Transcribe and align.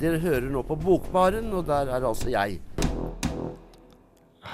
dere 0.00 0.18
hører 0.22 0.50
nå 0.50 0.62
på 0.66 0.76
Bokbaren, 0.80 1.52
og 1.54 1.66
der 1.68 1.90
er 1.92 2.04
altså 2.06 2.30
jeg. 2.32 2.58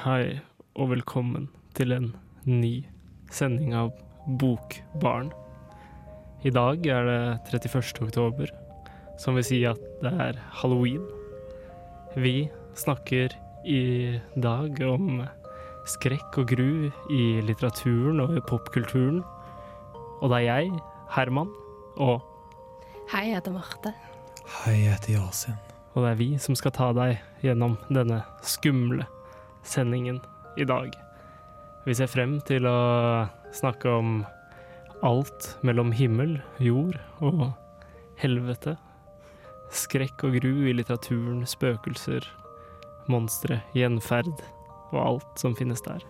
Hei, 0.03 0.41
og 0.77 0.93
velkommen 0.93 1.49
til 1.77 1.95
en 1.97 2.11
ny 2.45 2.85
sending 3.33 3.75
av 3.77 3.93
Bokbarn. 4.41 5.31
I 6.45 6.53
dag 6.53 6.87
er 6.89 7.09
det 7.09 7.21
31. 7.53 8.05
oktober, 8.07 8.53
som 9.21 9.37
vil 9.37 9.47
si 9.47 9.63
at 9.69 9.81
det 10.05 10.13
er 10.13 10.41
halloween. 10.61 11.05
Vi 12.17 12.49
snakker 12.79 13.35
i 13.69 13.83
dag 14.41 14.81
om 14.89 15.23
skrekk 15.89 16.41
og 16.43 16.53
gru 16.53 16.73
i 17.13 17.25
litteraturen 17.45 18.21
og 18.25 18.37
i 18.37 18.45
popkulturen. 18.49 19.23
Og 20.21 20.33
det 20.33 20.43
er 20.43 20.49
jeg, 20.49 20.81
Herman, 21.17 21.53
og, 21.97 22.21
Hei, 23.11 23.25
jeg 23.27 23.41
heter 23.41 23.57
Marte. 23.57 23.91
Hei, 24.51 24.81
jeg 24.83 24.97
heter 24.97 25.13
Yasin. 25.15 25.55
og 25.95 26.03
det 26.03 26.11
er 26.11 26.19
vi 26.19 26.27
som 26.43 26.57
skal 26.59 26.73
ta 26.75 26.89
deg 26.95 27.21
gjennom 27.43 27.77
denne 27.89 28.21
skumle 28.43 29.07
sendingen 29.63 30.19
i 30.59 30.67
dag. 30.67 30.91
Vi 31.87 31.95
ser 31.95 32.11
frem 32.11 32.41
til 32.47 32.67
å 32.67 33.29
snakke 33.55 33.89
om 33.89 34.25
alt 35.07 35.55
mellom 35.63 35.93
himmel, 35.95 36.41
jord 36.59 36.99
og 37.25 37.53
helvete. 38.21 38.75
Skrekk 39.71 40.27
og 40.27 40.37
gru 40.41 40.53
i 40.67 40.75
litteraturen, 40.75 41.47
spøkelser, 41.47 42.27
monstre, 43.11 43.63
gjenferd 43.75 44.35
og 44.91 44.99
alt 45.05 45.41
som 45.41 45.55
finnes 45.59 45.83
der. 45.87 46.03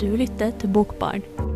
Du 0.00 0.08
lytter 0.16 0.56
til 0.56 0.72
Bokbarn. 0.72 1.47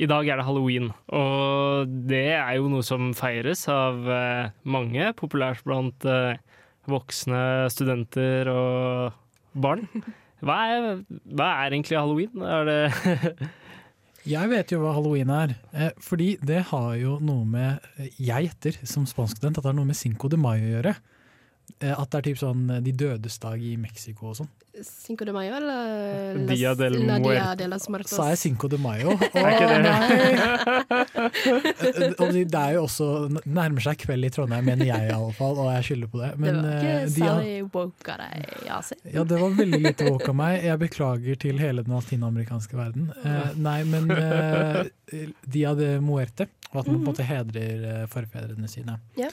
I 0.00 0.08
dag 0.08 0.28
er 0.28 0.40
det 0.40 0.46
halloween, 0.46 0.88
og 1.12 1.90
det 2.08 2.32
er 2.32 2.54
jo 2.56 2.70
noe 2.72 2.84
som 2.86 3.10
feires 3.16 3.66
av 3.68 4.06
eh, 4.08 4.52
mange, 4.64 5.10
populært 5.18 5.60
blant 5.66 6.06
eh, 6.08 6.40
voksne 6.88 7.68
studenter 7.72 8.48
og 8.52 9.18
barn. 9.52 9.84
Hva 10.42 10.56
er, 10.74 10.86
hva 11.38 11.48
er 11.62 11.74
egentlig 11.76 11.94
halloween? 12.00 12.40
Er 12.42 12.64
det 12.66 12.78
Jeg 14.32 14.50
vet 14.50 14.72
jo 14.74 14.80
hva 14.82 14.96
halloween 14.96 15.30
er, 15.30 15.52
eh, 15.70 15.92
fordi 16.02 16.32
det 16.42 16.64
har 16.72 16.96
jo 16.98 17.20
noe 17.22 17.46
med 17.46 17.86
Jeg 18.18 18.48
gjetter 18.48 18.80
som 18.82 19.06
spanskstudent 19.06 19.60
at 19.60 19.62
det 19.62 19.70
har 19.70 19.78
noe 19.78 19.86
med 19.86 19.98
Cinco 19.98 20.30
de 20.32 20.40
Mayo 20.42 20.66
å 20.66 20.72
gjøre. 20.72 20.96
Eh, 21.82 21.90
At 21.98 22.10
det 22.12 22.18
er 22.20 22.26
typ 22.30 22.38
sånn 22.38 22.68
eh, 22.70 22.80
De 22.84 22.92
dødes 22.94 23.38
dag 23.42 23.58
i 23.62 23.76
Mexico 23.80 24.28
og 24.30 24.36
sånn. 24.42 24.50
Cinco 24.82 25.26
de 25.28 25.32
Mayo, 25.36 25.52
eller 25.58 26.46
Dia 26.48 26.70
del 26.78 26.94
La 27.04 27.18
Dia 27.20 27.48
de 27.58 27.66
Muertos. 27.92 28.14
Sa 28.16 28.30
jeg 28.30 28.38
Cinco 28.40 28.68
de 28.72 28.78
Mayo? 28.80 29.12
Å 29.12 29.26
Er 29.36 29.50
ikke 29.52 29.66
det- 29.68 29.82
nei! 29.84 31.02
Eh, 31.02 32.14
Og 32.18 32.32
det 32.32 32.44
det 32.52 32.60
er 32.62 32.72
jo 32.78 32.84
også 32.86 33.08
nærmer 33.44 33.84
seg 33.84 33.98
kveld 34.00 34.24
i 34.28 34.30
Trondheim, 34.32 34.64
mener 34.70 34.88
jeg 34.88 35.10
iallfall, 35.10 35.58
og 35.60 35.68
jeg 35.74 35.84
skylder 35.90 36.10
på 36.14 36.22
det. 36.22 36.30
det 36.38 36.54
var 36.56 36.70
eh, 36.70 36.72
ikke 36.78 36.94
de 37.04 37.20
særlig 37.26 37.54
woke 37.74 38.14
av 38.14 38.22
deg, 38.24 38.48
Yasin. 38.70 39.02
Ja, 39.18 39.24
det 39.28 39.40
var 39.42 39.54
veldig 39.60 39.82
lite 39.90 40.08
woke 40.10 40.32
av 40.32 40.38
meg. 40.40 40.56
Jeg 40.70 40.82
beklager 40.86 41.40
til 41.46 41.62
hele 41.62 41.84
den 41.86 41.94
latinamerikanske 41.98 42.78
verden. 42.80 43.10
Eh, 43.22 43.52
nei, 43.68 43.78
men 43.92 44.10
eh, 44.16 45.26
Dia 45.52 45.74
de 45.78 45.94
Muerte, 46.00 46.48
og 46.72 46.80
at 46.82 46.86
man 46.88 46.94
på 46.96 47.00
en 47.02 47.08
måte 47.12 47.28
hedrer 47.28 47.88
eh, 47.92 48.04
forfedrene 48.12 48.68
sine. 48.72 48.96
Ja. 49.20 49.28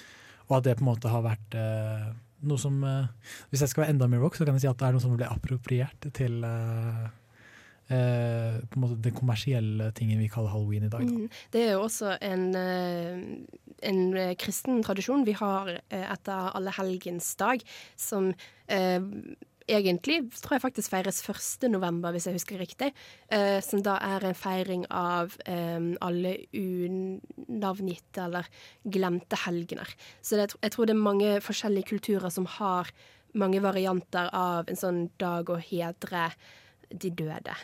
Og 0.49 0.57
at 0.59 0.65
det 0.65 0.77
på 0.79 0.85
en 0.85 0.91
måte 0.91 1.11
har 1.13 1.23
vært 1.25 1.55
eh, 1.57 2.09
noe 2.49 2.61
som 2.61 2.81
eh, 2.85 3.31
Hvis 3.51 3.63
jeg 3.63 3.73
skal 3.73 3.85
være 3.85 3.95
enda 3.95 4.09
mer 4.09 4.23
rock, 4.23 4.37
så 4.37 4.47
kan 4.47 4.57
jeg 4.57 4.65
si 4.65 4.71
at 4.71 4.79
det 4.79 4.87
er 4.87 4.95
noe 4.95 5.03
som 5.03 5.15
ble 5.17 5.29
appropriert 5.29 6.09
til 6.15 6.39
eh, 6.47 7.03
eh, 7.93 8.59
på 8.65 8.79
en 8.79 8.85
måte 8.85 8.99
den 9.05 9.17
kommersielle 9.17 9.91
tingen 9.97 10.21
vi 10.21 10.29
kaller 10.31 10.53
halloween 10.53 10.87
i 10.87 10.91
dag. 10.91 11.05
Da. 11.05 11.17
Mm. 11.17 11.43
Det 11.53 11.65
er 11.65 11.75
jo 11.75 11.83
også 11.85 12.15
en, 12.25 12.47
eh, 12.57 13.59
en 13.91 14.01
eh, 14.17 14.33
kristen 14.39 14.81
tradisjon 14.85 15.27
vi 15.27 15.37
har 15.37 15.75
etter 15.89 16.51
Allehelgens 16.57 17.35
dag, 17.39 17.63
som 17.99 18.33
egentlig 19.69 20.17
tror 20.39 20.57
jeg 20.57 20.63
faktisk 20.63 20.93
feires 20.93 21.21
1. 21.23 21.69
november, 21.71 22.13
hvis 22.13 22.27
jeg 22.29 22.37
husker 22.37 22.61
riktig. 22.61 22.91
Eh, 23.31 23.59
som 23.65 23.83
da 23.85 23.97
er 24.05 24.25
en 24.29 24.37
feiring 24.37 24.85
av 24.89 25.35
eh, 25.45 25.79
alle 26.05 26.35
unavngitte 26.55 28.25
eller 28.25 28.49
glemte 28.83 29.39
helgener. 29.45 29.93
Så 30.21 30.39
det, 30.39 30.51
jeg 30.59 30.75
tror 30.75 30.89
det 30.89 30.97
er 30.97 31.07
mange 31.07 31.33
forskjellige 31.45 31.91
kulturer 31.93 32.33
som 32.33 32.47
har 32.59 32.91
mange 33.37 33.61
varianter 33.61 34.31
av 34.33 34.69
en 34.69 34.79
sånn 34.79 35.03
dag 35.21 35.49
å 35.49 35.59
hedre 35.61 36.31
de 36.89 37.11
døde. 37.13 37.57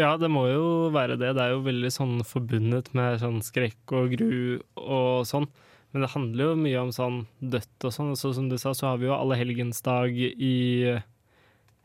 Ja, 0.00 0.14
det 0.16 0.30
må 0.32 0.46
jo 0.48 0.64
være 0.92 1.18
det. 1.20 1.34
Det 1.36 1.44
er 1.44 1.52
jo 1.52 1.66
veldig 1.66 1.90
sånn 1.92 2.14
forbundet 2.24 2.92
med 2.96 3.20
sånn 3.20 3.42
skrekk 3.44 3.92
og 3.96 4.14
gru 4.16 4.60
og 4.80 5.28
sånn. 5.28 5.48
Men 5.92 6.06
det 6.06 6.12
handler 6.14 6.46
jo 6.46 6.60
mye 6.62 6.84
om 6.86 6.92
sånn 6.96 7.18
dødt 7.40 7.84
og 7.84 7.92
sånn. 7.92 8.12
Og 8.14 8.20
så 8.20 8.32
som 8.36 8.48
du 8.48 8.56
sa, 8.60 8.72
så 8.72 8.88
har 8.88 9.02
vi 9.02 9.10
jo 9.10 9.16
allehelgensdag 9.16 10.16
i, 10.16 10.54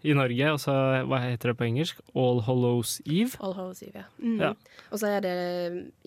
i 0.08 0.16
Norge. 0.18 0.52
Og 0.56 0.60
så, 0.64 0.74
hva 1.10 1.20
heter 1.24 1.52
det 1.52 1.58
på 1.60 1.68
engelsk? 1.68 2.00
All 2.18 2.42
Hallows 2.48 2.98
Eve. 3.06 3.36
All 3.44 3.56
Hallows 3.58 3.84
Eve, 3.86 4.04
ja. 4.04 4.08
Mm. 4.24 4.40
Ja. 4.42 4.52
Og 4.92 5.02
så 5.02 5.12
er 5.18 5.26
det 5.26 5.36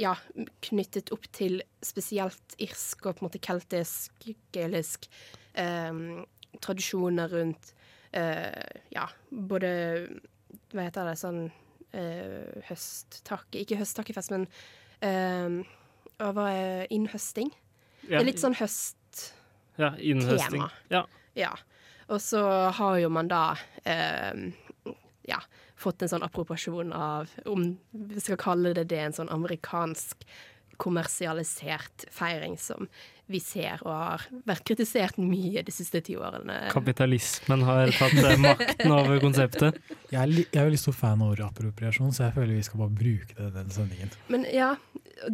ja, 0.01 0.15
knyttet 0.67 1.13
opp 1.15 1.29
til 1.37 1.61
spesielt 1.85 2.57
irsk 2.61 3.07
og 3.07 3.19
på 3.19 3.25
en 3.25 3.29
måte 3.29 3.43
keltisk, 3.45 4.29
gaelisk 4.55 5.09
eh, 5.59 6.03
tradisjoner 6.61 7.33
rundt 7.33 7.73
eh, 8.17 8.81
ja, 8.95 9.07
både 9.31 9.73
Hva 10.71 10.87
heter 10.87 11.09
det, 11.11 11.17
sånn 11.19 11.45
eh, 11.97 12.63
høsttakke 12.69 13.63
Ikke 13.63 13.79
høsttakkefest, 13.81 14.35
men 14.35 14.47
eh, 15.07 15.61
hva 16.21 16.47
er 16.53 16.91
innhøsting? 16.93 17.53
Det 18.05 18.19
er 18.19 18.27
litt 18.27 18.41
sånn 18.43 18.57
høst... 18.59 18.97
ja, 19.81 19.95
innhøsting. 19.97 20.59
tema. 20.59 20.71
Ja. 20.93 21.05
Ja. 21.39 21.55
Og 22.11 22.19
så 22.23 22.43
har 22.75 22.99
jo 22.99 23.09
man 23.15 23.29
da 23.31 23.43
eh, 23.87 24.47
ja, 25.31 25.39
fått 25.79 26.03
en 26.03 26.11
sånn 26.11 26.25
appropriasjon 26.27 26.91
av, 26.97 27.31
om 27.47 27.69
vi 27.95 28.21
skal 28.25 28.41
kalle 28.41 28.73
det 28.77 28.89
det, 28.91 28.99
en 29.09 29.15
sånn 29.21 29.31
amerikansk 29.33 30.27
kommersialisert 30.81 32.07
feiring 32.15 32.55
som 32.59 32.87
vi 33.31 33.39
ser 33.39 33.83
og 33.85 33.93
har 33.95 34.23
vært 34.49 34.65
kritisert 34.67 35.19
mye 35.23 35.61
de 35.63 35.71
siste 35.75 36.01
ti 36.03 36.17
årene. 36.19 36.57
Kapitalismen 36.73 37.63
har 37.69 37.93
tatt 37.95 38.17
eh, 38.25 38.35
makten 38.43 38.91
over 38.97 39.21
konseptet. 39.23 39.77
Jeg 40.11 40.19
er, 40.25 40.31
li- 40.33 40.47
jeg 40.49 40.59
er 40.59 40.67
veldig 40.71 40.81
stor 40.83 40.97
fan 40.99 41.23
av 41.23 41.35
ordet 41.37 41.47
appropriasjon, 41.47 42.11
så 42.17 42.27
jeg 42.27 42.35
føler 42.41 42.57
vi 42.57 42.65
skal 42.67 42.83
bare 42.83 42.97
bruke 43.05 43.37
det 43.37 43.47
i 43.53 43.55
den 43.61 43.71
sendingen. 43.77 44.11
Men 44.33 44.49
ja, 44.51 44.73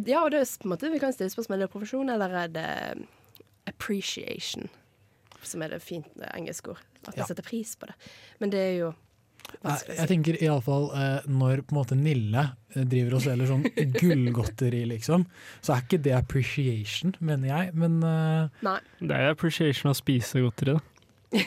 ja 0.05 0.21
og 0.27 0.35
det 0.35 0.43
er 0.43 0.51
på 0.61 0.67
en 0.69 0.75
måte, 0.75 0.91
vi 0.93 1.01
kan 1.01 1.15
stille 1.15 1.33
spørsmål 1.33 1.57
er 1.63 1.65
det 1.65 1.73
profesjon, 1.73 2.11
eller 2.13 2.37
er 2.43 2.53
det 2.59 2.67
appreciation? 3.71 4.67
Som 5.47 5.63
er 5.65 5.75
det 5.75 5.81
fint 5.85 6.07
engelske 6.33 6.73
ord. 6.75 6.81
At 7.07 7.15
vi 7.15 7.21
Ja. 7.23 7.27
setter 7.29 7.45
pris 7.47 7.75
på 7.79 7.87
det. 7.89 7.95
Men 8.41 8.51
det 8.53 8.59
er 8.65 8.73
jo 8.81 8.89
Jeg, 9.47 9.61
vanskelig 9.63 9.95
jeg 9.95 10.07
tenker 10.11 10.37
iallfall 10.43 10.89
eh, 10.99 11.27
når 11.31 11.61
på 11.63 11.71
en 11.71 11.77
måte 11.79 11.95
Nille 11.95 12.41
eh, 12.75 12.83
driver 12.83 13.15
og 13.15 13.21
selger 13.23 13.47
sånn 13.47 13.63
gullgodteri, 14.01 14.81
liksom, 14.91 15.23
så 15.63 15.75
er 15.77 15.85
ikke 15.85 16.01
det 16.03 16.13
appreciation, 16.17 17.15
mener 17.23 17.47
jeg. 17.53 17.73
Men 17.79 17.97
eh, 18.03 18.61
Nei. 18.67 18.77
Det 18.99 19.15
er 19.15 19.31
appreciation 19.31 19.93
å 19.93 19.95
spise 19.95 20.43
godteri, 20.43 20.75
da. 20.75 20.83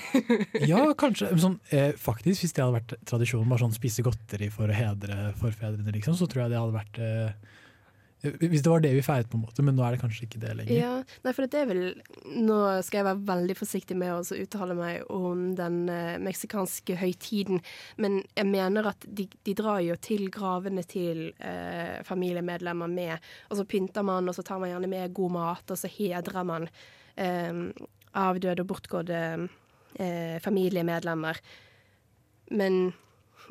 ja, 0.70 0.80
kanskje. 1.00 1.30
Sånn, 1.40 1.58
eh, 1.72 1.92
faktisk, 1.96 2.42
hvis 2.44 2.52
det 2.56 2.64
hadde 2.64 2.78
vært 2.78 2.96
tradisjonen, 3.08 3.48
bare 3.52 3.64
sånn 3.66 3.76
spise 3.76 4.04
godteri 4.04 4.50
for 4.52 4.68
å 4.72 4.76
hedre 4.76 5.30
forfedrene, 5.40 5.92
liksom, 5.96 6.16
så 6.20 6.28
tror 6.28 6.44
jeg 6.46 6.52
det 6.54 6.60
hadde 6.60 6.76
vært 6.76 7.00
eh, 7.04 7.56
Hvis 8.20 8.60
det 8.60 8.68
var 8.68 8.82
det 8.84 8.90
vi 8.92 9.02
feiret, 9.04 9.28
på 9.30 9.38
en 9.38 9.44
måte, 9.46 9.62
men 9.64 9.76
nå 9.78 9.84
er 9.86 9.94
det 9.94 10.00
kanskje 10.02 10.26
ikke 10.26 10.40
det 10.42 10.52
lenger. 10.58 10.76
Ja, 10.76 10.92
nei, 11.24 11.32
for 11.36 11.48
det 11.48 11.60
er 11.62 11.68
vel 11.70 11.82
Nå 12.36 12.58
skal 12.84 13.00
jeg 13.00 13.06
være 13.08 13.24
veldig 13.30 13.56
forsiktig 13.56 13.96
med 13.96 14.12
å 14.12 14.38
uttale 14.42 14.76
meg 14.76 15.08
om 15.14 15.46
den 15.58 15.78
eh, 15.92 16.18
meksikanske 16.22 16.98
høytiden, 17.00 17.62
men 18.02 18.20
jeg 18.36 18.48
mener 18.50 18.90
at 18.92 19.06
de, 19.06 19.26
de 19.46 19.56
drar 19.56 19.80
jo 19.84 19.96
til 20.04 20.28
gravene 20.32 20.84
til 20.88 21.30
eh, 21.38 22.00
familiemedlemmer 22.06 22.90
med 22.92 23.16
Og 23.48 23.60
så 23.60 23.66
pynter 23.68 24.04
man, 24.06 24.28
og 24.28 24.36
så 24.36 24.44
tar 24.46 24.60
man 24.60 24.72
gjerne 24.74 24.90
med 24.90 25.16
god 25.16 25.36
mat, 25.38 25.72
og 25.72 25.80
så 25.80 25.90
hedrer 25.90 26.44
man 26.46 26.68
eh, 27.16 27.64
avdøde 28.20 28.64
og 28.64 28.70
bortgåtte 28.74 29.20
eh, 29.96 30.36
familiemedlemmer. 30.44 31.40
Men 32.50 32.92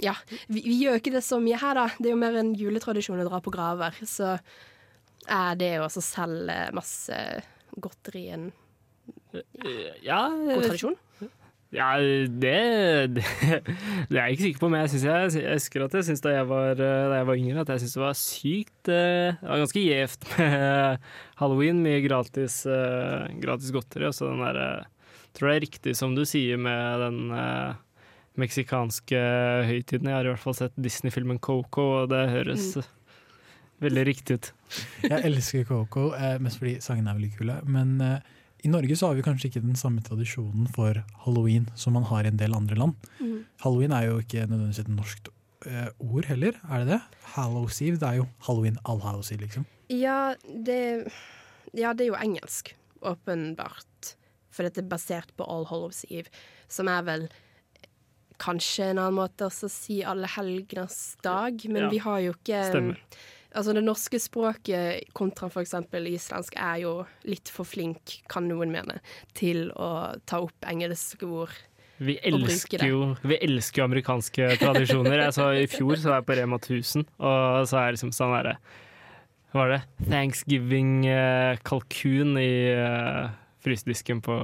ja, 0.04 0.16
vi, 0.48 0.62
vi 0.66 0.78
gjør 0.84 1.00
ikke 1.01 1.13
det 1.18 1.24
så 1.25 1.40
mye 1.44 1.60
her, 1.60 1.75
da. 1.78 1.88
Det 1.98 2.10
er 2.10 2.16
jo 2.16 2.22
mer 2.22 2.38
en 2.40 2.54
juletradisjon 2.57 3.19
å 3.24 3.28
dra 3.28 3.40
på 3.44 3.54
graver, 3.54 3.98
så 4.07 4.38
Er 5.30 5.57
det 5.60 5.74
å 5.80 5.86
også 5.86 6.01
selge 6.01 6.56
masse 6.74 7.18
godteri 7.78 8.28
en 8.34 8.48
Ja, 10.01 10.24
god 10.31 10.66
tradisjon? 10.66 10.96
ja 11.69 11.92
det, 12.01 12.54
det, 13.13 13.24
det 14.10 14.18
er 14.18 14.24
jeg 14.24 14.34
ikke 14.34 14.46
sikker 14.48 14.62
på, 14.63 14.69
men 14.74 14.81
jeg, 14.81 14.90
synes 14.96 15.04
jeg, 15.06 15.44
jeg 15.44 15.60
husker 15.60 15.84
at 15.86 15.98
jeg 16.00 16.07
synes 16.07 16.24
da, 16.25 16.31
jeg 16.34 16.48
var, 16.50 16.72
eh, 16.81 17.04
da 17.12 17.19
jeg 17.19 17.28
var 17.30 17.38
yngre, 17.44 17.62
at 17.62 17.69
jeg 17.75 17.84
syntes 17.84 17.94
det 18.00 18.02
var 18.02 18.18
sykt 18.18 18.90
eh, 18.90 19.36
Det 19.38 19.52
var 19.52 19.62
ganske 19.62 19.84
gjevt 19.84 20.25
med 20.40 21.06
halloween. 21.44 21.84
Mye 21.86 22.00
gratis, 22.07 22.56
eh, 22.66 23.28
gratis 23.44 23.69
godteri. 23.75 24.07
Og 24.10 24.18
så 24.18 24.31
den 24.31 24.42
derre 24.42 24.69
Tror 25.38 25.52
det 25.52 25.60
er 25.60 25.62
riktig 25.68 25.94
som 25.94 26.16
du 26.18 26.24
sier 26.25 26.57
med 26.57 27.04
den 27.04 27.19
eh, 27.38 27.78
meksikanske 28.40 29.20
høytidene. 29.70 30.14
Jeg 30.14 30.18
har 30.18 30.30
i 30.30 30.34
hvert 30.34 30.44
fall 30.44 30.58
sett 30.58 30.80
Disney-filmen 30.80 31.42
Coco, 31.44 31.86
og 32.02 32.10
det 32.14 32.24
høres 32.32 32.72
veldig 33.84 34.04
riktig 34.08 34.40
ut. 34.40 34.52
Jeg 35.06 35.24
elsker 35.28 35.66
Coco, 35.68 36.12
eh, 36.18 36.38
mest 36.44 36.60
fordi 36.62 36.78
sangene 36.84 37.14
er 37.14 37.20
veldig 37.20 37.32
kule. 37.38 37.58
Men 37.72 37.96
eh, 38.04 38.36
i 38.66 38.72
Norge 38.72 38.98
så 39.00 39.10
har 39.10 39.18
vi 39.18 39.26
kanskje 39.26 39.50
ikke 39.50 39.64
den 39.64 39.80
samme 39.80 40.04
tradisjonen 40.06 40.68
for 40.76 41.00
halloween 41.26 41.70
som 41.80 41.96
man 41.96 42.08
har 42.10 42.26
i 42.26 42.32
en 42.32 42.40
del 42.40 42.56
andre 42.58 42.78
land. 42.80 43.10
Mm. 43.20 43.44
Halloween 43.64 43.96
er 43.96 44.10
jo 44.10 44.20
ikke 44.24 44.46
nødvendigvis 44.46 44.84
et 44.84 44.92
norsk 44.92 45.32
eh, 45.66 45.90
ord 46.04 46.28
heller, 46.28 46.60
er 46.68 46.84
det 46.84 46.98
det? 46.98 47.02
Hallows 47.36 47.82
Eve, 47.82 48.00
det 48.02 48.10
er 48.10 48.20
jo 48.20 48.30
halloween 48.48 48.80
allhouse 48.84 49.34
Eve, 49.34 49.48
liksom. 49.48 49.68
Ja 49.90 50.36
det, 50.44 51.08
ja, 51.74 51.94
det 51.94 52.06
er 52.06 52.12
jo 52.12 52.20
engelsk, 52.20 52.76
åpenbart. 53.02 54.16
For 54.54 54.68
dette 54.68 54.84
er 54.84 54.92
basert 54.92 55.32
på 55.38 55.48
All 55.48 55.66
Hallows 55.70 56.04
Eve, 56.10 56.28
som 56.68 56.90
er 56.92 57.06
vel 57.08 57.30
kanskje 58.42 58.84
en 58.92 59.00
annen 59.02 59.18
måte 59.20 59.46
også 59.50 59.68
si 59.72 59.98
alle 60.08 60.28
helgenes 60.32 60.98
dag, 61.26 61.54
men 61.68 61.82
Ja, 61.88 61.92
vi 61.94 62.00
har 62.06 62.20
jo 62.28 62.32
ikke 62.38 62.60
stemmer. 62.70 62.98
Altså 63.50 63.74
Det 63.74 63.82
norske 63.82 64.20
språket 64.22 65.10
kontra 65.18 65.50
f.eks. 65.50 65.74
islandsk 65.74 66.54
er 66.56 66.78
jo 66.84 67.06
litt 67.26 67.50
for 67.50 67.66
flink, 67.66 68.22
kan 68.30 68.48
noen 68.48 68.72
mene, 68.74 69.00
til 69.34 69.72
å 69.74 70.16
ta 70.30 70.40
opp 70.46 70.66
engelske 70.70 71.26
ord. 71.26 71.50
Vi 72.00 72.16
elsker, 72.24 72.80
det. 72.80 72.88
jo, 72.88 73.16
vi 73.28 73.36
elsker 73.44 73.82
jo 73.82 73.86
amerikanske 73.90 74.50
tradisjoner. 74.62 75.20
Jeg 75.26 75.34
så 75.36 75.52
I 75.58 75.68
fjor 75.68 75.96
så 76.00 76.10
var 76.14 76.18
jeg 76.22 76.28
på 76.30 76.36
Rema 76.40 76.58
1000, 76.62 77.04
og 77.18 77.68
så 77.68 77.76
er 77.82 77.86
det 77.90 77.96
liksom 77.98 78.14
sånn 78.16 78.36
derre 78.38 78.56
Hva 79.50 79.58
var 79.64 79.70
det? 79.74 79.82
Thanksgiving-kalkun 80.06 82.32
i 82.40 82.54
uh, 82.78 83.34
frysedisken 83.66 84.22
på, 84.24 84.36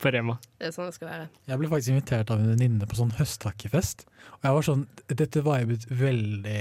på 0.00 0.10
Rema. 0.14 0.36
Det 0.58 0.68
er 0.68 0.74
sånn 0.74 0.88
det 0.88 0.96
skal 0.96 1.10
være. 1.10 1.26
Jeg 1.48 1.60
ble 1.60 1.70
faktisk 1.70 1.92
invitert 1.92 2.32
av 2.32 2.40
en 2.40 2.52
venninne 2.54 2.88
på 2.88 2.98
sånn 2.98 3.12
høsttakkefest. 3.18 4.06
Og 4.38 4.46
jeg 4.46 4.56
var 4.56 4.66
sånn, 4.66 4.84
Dette 5.10 5.42
vibet 5.44 5.86
veldig 5.90 6.60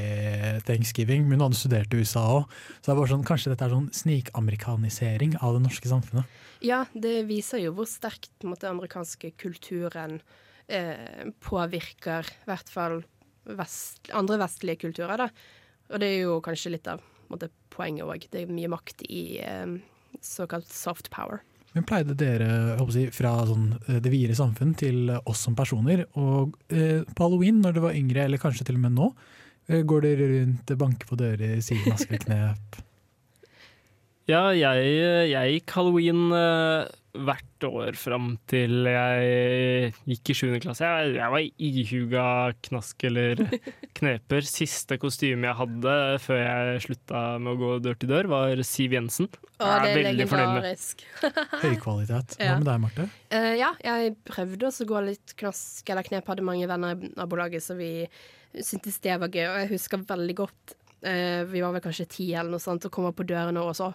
thanksgiving, 0.67 1.27
men 1.27 1.39
hun 1.39 1.47
hadde 1.47 1.59
studert 1.59 1.93
i 1.95 2.01
USA 2.01 2.25
òg. 2.39 2.57
Så 2.79 2.91
jeg 2.91 2.99
var 2.99 3.11
sånn, 3.11 3.25
kanskje 3.27 3.53
dette 3.53 3.67
er 3.67 3.75
sånn 3.75 3.91
snikamerikanisering 3.95 5.37
av 5.39 5.55
det 5.55 5.63
norske 5.67 5.91
samfunnet. 5.91 6.39
Ja, 6.65 6.83
det 6.93 7.21
viser 7.29 7.63
jo 7.63 7.75
hvor 7.77 7.87
sterkt 7.87 8.33
den 8.43 8.55
amerikanske 8.71 9.31
kulturen 9.39 10.19
eh, 10.67 11.29
påvirker 11.45 12.27
i 12.27 12.49
hvert 12.49 12.73
fall 12.73 13.01
vest, 13.49 14.11
andre 14.13 14.41
vestlige 14.43 14.83
kulturer. 14.87 15.25
da. 15.25 15.29
Og 15.89 16.03
det 16.03 16.09
er 16.11 16.19
jo 16.25 16.41
kanskje 16.45 16.75
litt 16.75 16.89
av 16.91 17.05
måte, 17.31 17.51
poenget 17.71 18.09
òg. 18.09 18.27
Det 18.31 18.43
er 18.43 18.51
mye 18.51 18.71
makt 18.71 19.05
i 19.07 19.39
eh, 19.45 19.79
såkalt 20.25 20.67
soft 20.73 21.09
power. 21.13 21.45
Men 21.75 21.85
pleide 21.85 22.15
dere 22.17 22.49
jeg 22.79 23.11
fra 23.13 23.35
sånn, 23.45 23.71
eh, 23.87 23.99
det 24.01 24.11
videre 24.13 24.37
samfunn 24.37 24.73
til 24.79 25.11
eh, 25.13 25.21
oss 25.29 25.43
som 25.45 25.57
personer, 25.57 26.05
og 26.17 26.57
eh, 26.73 27.05
på 27.05 27.25
halloween 27.27 27.61
når 27.61 27.75
dere 27.75 27.87
var 27.89 27.99
yngre, 27.99 28.25
eller 28.25 28.41
kanskje 28.41 28.65
til 28.67 28.79
og 28.79 28.85
med 28.87 28.97
nå, 28.97 29.09
eh, 29.69 29.83
går 29.85 30.05
dere 30.07 30.29
rundt, 30.33 30.77
banker 30.79 31.09
på 31.09 31.19
dører, 31.19 31.59
sier 31.65 31.85
maskerknep? 31.85 32.79
Ja, 34.29 34.49
jeg, 34.53 34.89
jeg 35.31 35.53
gikk 35.55 35.73
halloween 35.73 36.27
eh, 36.37 36.89
hvert 37.25 37.65
år 37.65 37.95
fram 37.97 38.27
til 38.49 38.85
jeg 38.85 39.89
gikk 40.05 40.29
i 40.29 40.35
7. 40.37 40.43
klasse. 40.61 40.85
Jeg, 40.85 41.15
jeg 41.17 41.33
var 41.33 41.47
ihuga 41.69 42.25
knask 42.67 43.05
eller 43.09 43.41
kneper. 43.97 44.45
Siste 44.45 44.99
kostyme 45.01 45.49
jeg 45.49 45.57
hadde 45.63 45.95
før 46.21 46.41
jeg 46.43 46.83
slutta 46.85 47.23
med 47.41 47.55
å 47.55 47.59
gå 47.59 47.71
dør 47.87 47.97
til 47.99 48.11
dør, 48.13 48.29
var 48.29 48.61
Siv 48.69 48.93
Jensen. 48.93 49.31
Å, 49.57 49.65
Jeg 49.65 49.81
det 49.81 49.89
er 49.89 49.99
veldig 50.11 50.27
fornøyd 50.29 50.53
med. 50.53 50.67
legendarisk. 50.69 51.05
Høykvalitet. 51.65 52.37
Hva 52.39 52.55
med 52.61 52.69
deg, 52.69 52.83
Marte? 52.85 53.07
Uh, 53.33 53.53
ja, 53.57 53.71
jeg 53.89 54.13
prøvde 54.29 54.69
også 54.69 54.85
å 54.85 54.91
gå 54.93 55.05
litt 55.09 55.33
knask 55.41 55.89
eller 55.89 56.05
knep. 56.05 56.29
Hadde 56.29 56.45
mange 56.45 56.69
venner 56.69 56.93
i 56.93 57.11
nabolaget, 57.17 57.65
så 57.65 57.77
vi 57.79 57.91
syntes 58.65 59.01
det 59.01 59.17
var 59.21 59.33
gøy. 59.33 59.47
Og 59.49 59.63
jeg 59.63 59.73
husker 59.73 60.05
veldig 60.13 60.37
godt 60.43 60.77
Vi 60.99 61.61
var 61.63 61.71
vel 61.71 61.83
kanskje 61.83 62.09
ti 62.11 62.25
eller 62.33 62.51
noe 62.51 62.63
sånt 62.63 62.83
og 62.87 62.91
kom 62.91 63.05
opp 63.07 63.19
på 63.21 63.27
dørene, 63.29 63.61
og 63.63 63.75
så 63.77 63.91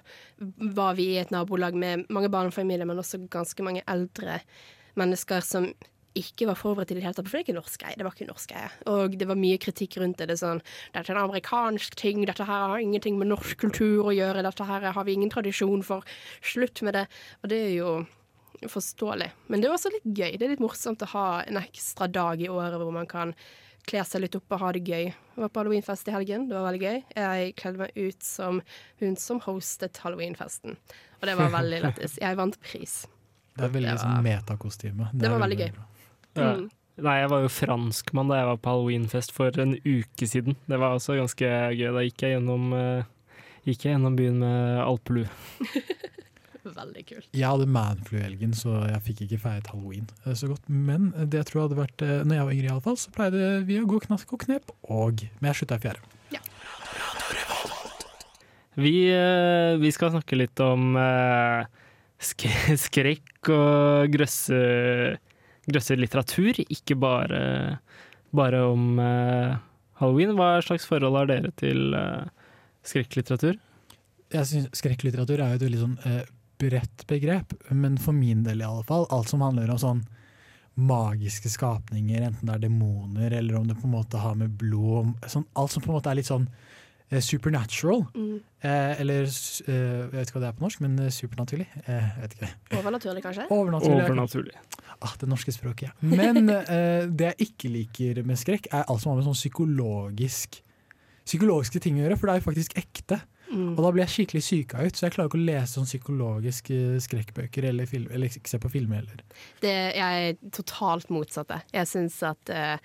var 0.76 0.94
vi 0.96 1.10
i 1.12 1.18
et 1.20 1.34
nabolag 1.34 1.76
med 1.76 2.06
mange 2.08 2.30
barnefamilier, 2.32 2.88
men 2.88 3.02
også 3.02 3.26
ganske 3.32 3.66
mange 3.66 3.82
eldre 3.90 4.38
mennesker 4.96 5.44
som 5.44 5.68
ikke 6.18 6.46
var 6.48 6.58
forberedt 6.58 6.92
i 6.92 6.98
det 6.98 7.04
hele 7.04 7.16
tatt. 7.16 7.28
For 7.28 7.36
det 7.36 7.42
er 7.42 7.46
ikke 7.48 7.56
norsk 7.58 7.80
greie. 7.82 7.98
Det 7.98 8.06
var 8.06 8.14
ikke 8.14 8.28
norsk 8.28 8.52
greie. 8.52 8.70
Og 8.90 9.16
det 9.18 9.28
var 9.28 9.38
mye 9.38 9.60
kritikk 9.62 9.98
rundt 10.00 10.20
det. 10.20 10.28
det 10.30 10.36
er 10.36 10.42
sånn, 10.42 10.62
Dette 10.94 11.10
er 11.10 11.16
en 11.16 11.24
amerikansk 11.24 11.96
ting. 11.98 12.22
Dette 12.28 12.46
her 12.46 12.68
har 12.70 12.82
ingenting 12.82 13.18
med 13.18 13.32
norsk 13.32 13.58
kultur 13.60 14.10
å 14.10 14.14
gjøre. 14.14 14.44
Dette 14.46 14.68
her 14.68 14.86
har 14.94 15.08
vi 15.08 15.16
ingen 15.18 15.32
tradisjon 15.32 15.82
for. 15.86 16.06
Slutt 16.54 16.84
med 16.86 16.94
det. 16.98 17.06
Og 17.42 17.50
det 17.50 17.60
er 17.66 17.74
jo 17.80 17.96
forståelig. 18.70 19.30
Men 19.50 19.60
det 19.60 19.68
er 19.68 19.76
også 19.76 19.92
litt 19.92 20.06
gøy. 20.06 20.38
Det 20.38 20.46
er 20.46 20.54
litt 20.54 20.64
morsomt 20.64 21.02
å 21.04 21.12
ha 21.16 21.28
en 21.42 21.60
ekstra 21.60 22.08
dag 22.08 22.42
i 22.42 22.50
året 22.52 22.78
hvor 22.80 22.94
man 22.94 23.10
kan 23.10 23.34
kle 23.86 24.04
seg 24.06 24.20
litt 24.24 24.36
opp 24.38 24.52
og 24.56 24.60
ha 24.60 24.72
det 24.72 24.84
gøy. 24.84 25.04
Jeg 25.12 25.40
var 25.42 25.48
på 25.52 25.60
halloweenfest 25.62 26.08
i 26.08 26.14
helgen. 26.14 26.48
Det 26.48 26.56
var 26.56 26.66
veldig 26.70 26.82
gøy. 26.84 27.00
Jeg 27.16 27.54
kledde 27.60 27.78
meg 27.82 27.90
ut 27.96 28.22
som 28.22 28.62
hun 29.02 29.16
som 29.20 29.40
hostet 29.44 29.98
halloweenfesten. 30.04 30.76
Og 31.20 31.26
det 31.28 31.36
var 31.38 31.50
veldig 31.54 31.82
lættis. 31.84 32.18
Jeg 32.22 32.36
vant 32.40 32.58
pris. 32.64 33.06
Det 33.56 33.64
er 33.64 33.68
veldig 33.74 33.90
Det 33.90 33.98
var- 33.98 34.04
sånn 34.04 34.24
metakostyme. 34.24 35.10
Det 35.12 35.20
det 35.22 35.30
var 35.30 35.38
veldig 35.44 35.58
gøy. 35.58 35.72
Ja. 36.36 36.54
Mm. 36.54 36.70
Nei, 36.96 37.16
jeg 37.20 37.28
var 37.30 37.40
jo 37.42 37.48
franskmann 37.48 38.28
da 38.28 38.34
jeg 38.38 38.46
var 38.46 38.56
på 38.62 38.70
halloweenfest 38.70 39.32
for 39.32 39.60
en 39.60 39.74
uke 39.84 40.26
siden. 40.30 40.56
Det 40.68 40.78
var 40.78 40.94
også 40.94 41.16
ganske 41.18 41.48
gøy. 41.74 41.92
Da 41.92 42.00
gikk 42.06 42.18
jeg 42.22 42.38
gjennom, 42.38 42.72
eh, 42.72 43.04
gikk 43.66 43.82
jeg 43.82 43.96
gjennom 43.96 44.16
byen 44.16 44.38
med 44.38 44.78
alpelue. 44.84 45.28
Veldig 46.80 47.04
kult. 47.08 47.28
Jeg 47.34 47.44
hadde 47.46 47.68
manflu 47.70 48.18
i 48.18 48.24
helgen, 48.24 48.54
så 48.56 48.80
jeg 48.88 49.02
fikk 49.08 49.24
ikke 49.26 49.40
feiret 49.44 49.70
halloween 49.72 50.08
eh, 50.24 50.34
så 50.38 50.48
godt. 50.50 50.66
Men 50.68 51.12
det 51.18 51.42
jeg 51.42 51.50
tror 51.50 51.66
hadde 51.66 51.78
vært 51.78 52.04
eh, 52.06 52.22
Når 52.24 52.38
jeg 52.38 52.48
var 52.48 52.56
yngre, 52.56 52.66
i 52.66 52.74
alle 52.74 52.84
fall, 52.88 52.98
så 53.00 53.14
pleide 53.14 53.52
vi 53.68 53.78
å 53.80 53.88
gå 53.90 54.00
knask 54.06 54.34
og 54.36 54.44
knep, 54.46 54.74
og 54.88 55.24
Men 55.40 55.52
jeg 55.52 55.62
slutta 55.62 55.80
i 55.80 55.84
fjerde. 55.88 56.10
Vi, 58.74 58.94
eh, 59.06 59.76
vi 59.78 59.90
skal 59.94 60.10
snakke 60.10 60.38
litt 60.38 60.58
om 60.64 60.96
eh, 60.98 61.66
sk 62.18 62.48
skrekk 62.86 63.50
og 63.54 64.10
grøsse, 64.10 64.58
grøsselitteratur, 65.68 66.58
ikke 66.64 66.96
bare, 66.98 67.44
bare 68.34 68.64
om 68.72 68.98
eh, 68.98 69.54
halloween. 70.00 70.34
Hva 70.38 70.56
slags 70.66 70.88
forhold 70.90 71.20
har 71.20 71.30
dere 71.30 71.52
til 71.60 71.94
eh, 71.94 72.24
skrekklitteratur? 72.88 73.60
Jeg 74.34 74.48
synes 74.50 74.72
Skrekklitteratur 74.74 75.38
er 75.38 75.52
jo 75.52 75.60
et 75.60 75.66
veldig 75.68 75.82
sånn 75.84 75.98
eh, 76.08 76.24
bredt 76.64 77.06
begrep, 77.10 77.54
men 77.70 77.96
for 78.00 78.16
min 78.16 78.42
del 78.46 78.60
i 78.64 78.66
alle 78.66 78.84
fall, 78.88 79.06
alt 79.14 79.28
som 79.30 79.44
handler 79.44 79.70
om 79.74 79.80
sånn 79.82 80.04
magiske 80.74 81.50
skapninger, 81.52 82.24
enten 82.26 82.48
det 82.48 82.54
er 82.56 82.62
demoner 82.64 83.30
eller 83.38 83.60
om 83.60 83.68
det 83.68 83.76
på 83.78 83.86
en 83.86 83.92
måte 83.94 84.18
har 84.18 84.34
med 84.34 84.56
blod 84.58 85.12
sånn, 85.30 85.44
Alt 85.54 85.70
som 85.70 85.84
på 85.84 85.92
en 85.92 85.98
måte 86.00 86.10
er 86.10 86.18
litt 86.18 86.26
sånn 86.26 86.48
eh, 87.12 87.20
supernatural. 87.22 88.02
Mm. 88.16 88.40
Eh, 88.64 89.00
eller 89.04 89.28
eh, 89.28 89.68
Jeg 89.70 90.08
vet 90.16 90.26
ikke 90.32 90.38
hva 90.40 90.42
det 90.42 90.48
er 90.50 90.56
på 90.58 90.64
norsk, 90.66 90.82
men 90.82 90.96
eh, 91.04 91.12
supernaturlig. 91.14 91.68
Eh, 91.86 92.08
vet 92.24 92.34
ikke. 92.40 92.50
Overnaturlig, 92.80 93.22
kanskje? 93.22 93.46
Overnaturlig. 93.54 94.00
er- 94.00 94.08
Overnaturlig. 94.10 94.56
Ah, 95.04 95.14
det 95.20 95.28
norske 95.30 95.54
språket. 95.54 95.92
ja. 95.92 96.10
Men 96.10 96.48
eh, 96.50 97.06
det 97.06 97.30
jeg 97.36 97.50
ikke 97.52 97.70
liker 97.70 98.22
med 98.26 98.40
skrekk, 98.42 98.66
er 98.74 98.82
alt 98.90 99.02
som 99.04 99.12
har 99.14 99.20
med 99.22 99.28
sånn 99.30 99.38
psykologisk 99.38 100.58
psykologiske 101.24 101.80
ting 101.80 101.96
å 101.96 102.02
gjøre, 102.04 102.18
for 102.20 102.28
det 102.28 102.34
er 102.34 102.40
jo 102.42 102.44
faktisk 102.50 102.74
ekte. 102.76 103.16
Mm. 103.54 103.72
Og 103.76 103.82
da 103.84 103.90
blir 103.94 104.02
jeg 104.04 104.14
skikkelig 104.14 104.42
psyka 104.42 104.82
ut, 104.82 104.96
så 104.98 105.06
jeg 105.06 105.14
klarer 105.14 105.30
ikke 105.30 105.40
å 105.40 105.46
lese 105.46 105.72
sånn 105.76 105.88
psykologiske 105.88 106.78
skrekkbøker 107.06 107.68
eller, 107.70 107.88
film, 107.88 108.08
eller 108.10 108.30
ikke 108.30 108.50
se 108.50 108.60
på 108.62 108.72
filmer 108.72 109.02
heller. 109.02 109.24
Det, 109.62 109.74
jeg 109.94 110.30
er 110.30 110.54
totalt 110.54 111.12
motsatte. 111.14 111.60
Jeg 111.74 111.90
syns 111.90 112.18
at 112.26 112.54
uh, 112.54 112.78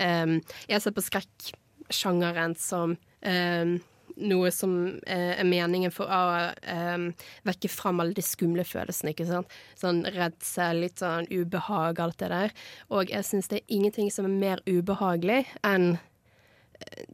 um, 0.00 0.38
Jeg 0.70 0.84
ser 0.84 0.94
på 0.96 1.04
skrekksjangeren 1.04 2.56
som 2.60 2.96
um, 2.96 3.74
noe 4.14 4.50
som 4.54 4.74
uh, 4.94 5.32
er 5.34 5.46
meningen 5.48 5.92
for 5.92 6.08
å 6.08 6.22
um, 6.70 7.08
vekke 7.46 7.70
fram 7.72 8.00
alle 8.02 8.16
de 8.16 8.24
skumle 8.24 8.64
følelsene. 8.66 9.12
ikke 9.12 9.28
sant? 9.28 9.52
Sånn 9.80 10.04
redsel, 10.14 10.84
litt 10.84 11.02
sånn 11.02 11.28
ubehag, 11.32 12.00
alt 12.00 12.18
det 12.22 12.30
der. 12.32 12.56
Og 12.94 13.12
jeg 13.12 13.28
syns 13.28 13.50
det 13.50 13.60
er 13.60 13.76
ingenting 13.78 14.12
som 14.14 14.28
er 14.28 14.36
mer 14.38 14.64
ubehagelig 14.70 15.42
enn 15.66 15.96
eh, 15.98 17.04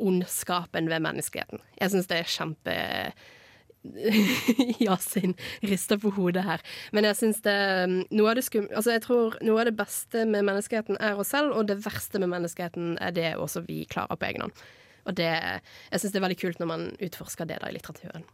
ondskapen 0.00 0.88
ved 0.90 1.04
menneskeheten. 1.04 1.62
Jeg 1.80 1.92
syns 1.92 2.10
det 2.10 2.22
er 2.22 2.32
kjempe 2.38 2.76
Yasin 4.84 5.32
rister 5.64 6.00
på 6.00 6.12
hodet 6.16 6.44
her. 6.44 6.64
Men 6.92 7.06
jeg 7.08 7.16
syns 7.20 7.40
det 7.44 7.56
noe 8.12 8.32
av 8.32 8.36
det 8.36 8.44
skum... 8.44 8.66
Altså, 8.68 8.94
jeg 8.96 9.04
tror 9.06 9.38
noe 9.44 9.62
av 9.62 9.70
det 9.70 9.76
beste 9.78 10.26
med 10.28 10.44
menneskeheten 10.48 11.00
er 11.00 11.20
oss 11.20 11.32
selv, 11.32 11.54
og 11.56 11.70
det 11.70 11.80
verste 11.86 12.20
med 12.20 12.32
menneskeheten 12.32 12.98
er 13.00 13.16
det 13.16 13.32
også 13.40 13.64
vi 13.68 13.82
klarer 13.90 14.20
på 14.20 14.28
egen 14.28 14.44
hånd. 14.44 14.64
Og 15.08 15.16
det, 15.16 15.32
jeg 15.32 16.02
syns 16.02 16.12
det 16.12 16.20
er 16.20 16.26
veldig 16.26 16.40
kult 16.42 16.60
når 16.60 16.70
man 16.70 16.86
utforsker 17.00 17.48
det 17.48 17.60
da 17.62 17.70
i 17.70 17.76
litteraturen. 17.76 18.26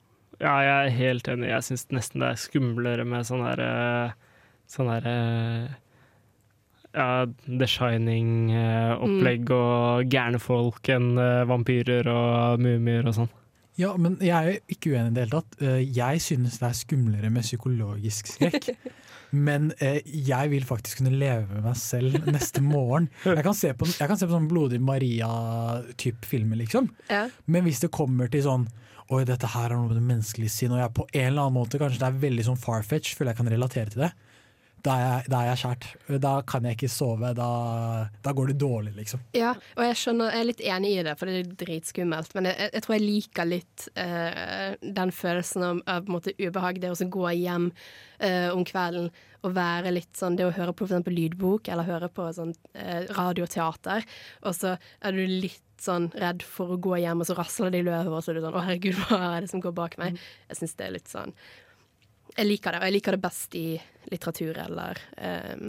Ja, 0.42 0.58
jeg 0.60 0.76
er 0.76 0.96
helt 0.98 1.28
enig. 1.32 1.48
Jeg 1.52 1.68
syns 1.70 1.86
nesten 1.94 2.24
det 2.24 2.32
er 2.32 2.40
skumlere 2.42 3.06
med 3.08 3.28
sånn 3.28 3.46
derre 3.46 4.14
Sånn 4.66 4.88
derre 4.90 5.76
ja, 6.96 7.26
The 7.46 7.66
Shining-opplegg 7.68 9.50
og 9.54 10.10
gærne 10.12 10.40
folk 10.42 10.88
enn 10.92 11.12
eh, 11.20 11.42
vampyrer 11.48 12.08
og 12.12 12.62
mumier 12.64 13.06
og 13.10 13.16
sånn. 13.20 13.32
Ja, 13.76 13.90
men 14.00 14.14
jeg 14.24 14.32
er 14.32 14.46
jo 14.54 14.60
ikke 14.72 14.94
uenig 14.94 15.10
i 15.10 15.16
det 15.18 15.24
hele 15.26 15.34
tatt. 15.42 15.58
Eh, 15.60 15.82
Jeg 15.92 16.22
synes 16.24 16.56
det 16.62 16.70
er 16.70 16.78
skumlere 16.78 17.28
med 17.32 17.44
psykologisk 17.44 18.32
skrekk. 18.34 18.70
Men 19.36 19.72
eh, 19.82 19.98
jeg 20.06 20.48
vil 20.52 20.62
faktisk 20.64 21.00
kunne 21.02 21.10
leve 21.18 21.48
med 21.50 21.64
meg 21.66 21.74
selv 21.76 22.14
neste 22.30 22.62
morgen. 22.62 23.08
Jeg 23.26 23.42
kan 23.44 23.56
se 23.58 23.72
på, 23.76 23.88
jeg 23.90 24.08
kan 24.08 24.16
se 24.16 24.28
på 24.28 24.32
sånn 24.32 24.46
Blodig 24.48 24.78
Maria-type 24.86 26.24
filmer, 26.30 26.56
liksom. 26.62 26.86
Ja. 27.10 27.24
Men 27.50 27.66
hvis 27.66 27.82
det 27.82 27.90
kommer 27.92 28.30
til 28.32 28.44
sånn 28.46 28.68
Oi, 29.12 29.20
dette 29.26 29.46
her 29.52 29.68
er 29.70 29.76
noe 29.78 29.86
med 29.90 29.98
det 30.00 30.06
menneskelige 30.06 30.50
sinn, 30.50 30.72
og 30.74 30.80
jeg 30.80 30.90
på 30.96 31.04
en 31.12 31.26
eller 31.28 31.44
annen 31.44 31.54
måte 31.54 31.78
kanskje 31.78 32.00
det 32.00 32.06
er 32.08 32.16
veldig 32.24 32.46
sånn 32.48 32.56
farfetch, 32.58 33.12
føler 33.14 33.30
jeg 33.34 33.38
kan 33.38 33.50
relatere 33.52 33.92
til 33.92 34.02
det. 34.02 34.08
Da 34.84 34.94
er 34.94 35.04
jeg, 35.06 35.30
da 35.32 35.38
er 35.40 35.48
jeg 35.50 35.60
skjært. 35.62 35.86
Da 36.22 36.32
kan 36.46 36.66
jeg 36.68 36.76
ikke 36.76 36.90
sove. 36.92 37.32
Da, 37.36 37.50
da 38.22 38.34
går 38.36 38.52
det 38.52 38.58
dårlig, 38.60 38.92
liksom. 38.98 39.22
Ja, 39.36 39.54
og 39.74 39.82
jeg 39.86 39.98
skjønner, 39.98 40.30
jeg 40.34 40.44
er 40.44 40.50
litt 40.50 40.64
enig 40.72 40.92
i 40.94 41.04
det, 41.06 41.14
for 41.18 41.30
det 41.30 41.40
er 41.40 41.54
dritskummelt. 41.64 42.34
Men 42.38 42.50
jeg, 42.50 42.70
jeg 42.76 42.84
tror 42.84 42.96
jeg 42.96 43.06
liker 43.06 43.50
litt 43.50 43.86
uh, 43.98 44.76
den 45.00 45.14
følelsen 45.14 45.66
av, 45.66 45.82
av 45.96 46.12
måte, 46.12 46.36
ubehag. 46.38 46.80
Det 46.82 46.92
å 46.92 47.10
gå 47.16 47.32
hjem 47.34 47.70
uh, 47.72 48.50
om 48.54 48.66
kvelden 48.68 49.10
og 49.46 49.54
være 49.54 49.92
litt 49.94 50.16
sånn 50.18 50.38
Det 50.38 50.46
å 50.46 50.54
høre 50.54 50.74
på 50.74 50.86
eksempel 50.88 51.14
lydbok 51.14 51.68
eller 51.70 51.86
høre 51.86 52.10
på 52.12 52.26
sånn 52.34 52.54
uh, 52.78 53.02
radioteater, 53.18 54.06
og 54.46 54.56
så 54.56 54.76
er 54.76 55.16
du 55.16 55.22
litt 55.26 55.62
sånn 55.82 56.08
redd 56.16 56.40
for 56.46 56.72
å 56.72 56.80
gå 56.80 56.96
hjem, 57.02 57.20
og 57.20 57.28
så 57.28 57.36
rasler 57.36 57.72
det 57.74 57.82
i 57.82 57.86
løvet, 57.86 58.08
og 58.08 58.24
så 58.24 58.32
er 58.32 58.38
du 58.38 58.46
sånn 58.46 58.56
Å, 58.56 58.64
herregud, 58.64 58.98
hva 59.10 59.20
er 59.34 59.44
det 59.44 59.52
som 59.52 59.62
går 59.62 59.74
bak 59.76 59.98
meg? 60.00 60.16
Jeg 60.48 60.60
syns 60.60 60.76
det 60.78 60.86
er 60.86 60.94
litt 60.96 61.10
sånn 61.12 61.34
Jeg 62.36 62.50
liker 62.50 62.74
det, 62.74 62.80
og 62.82 62.88
jeg 62.90 62.96
liker 62.98 63.16
det 63.16 63.22
best 63.24 63.54
i 63.56 63.66
litteratur 64.12 64.58
eller 64.60 64.98
eh, 65.16 65.68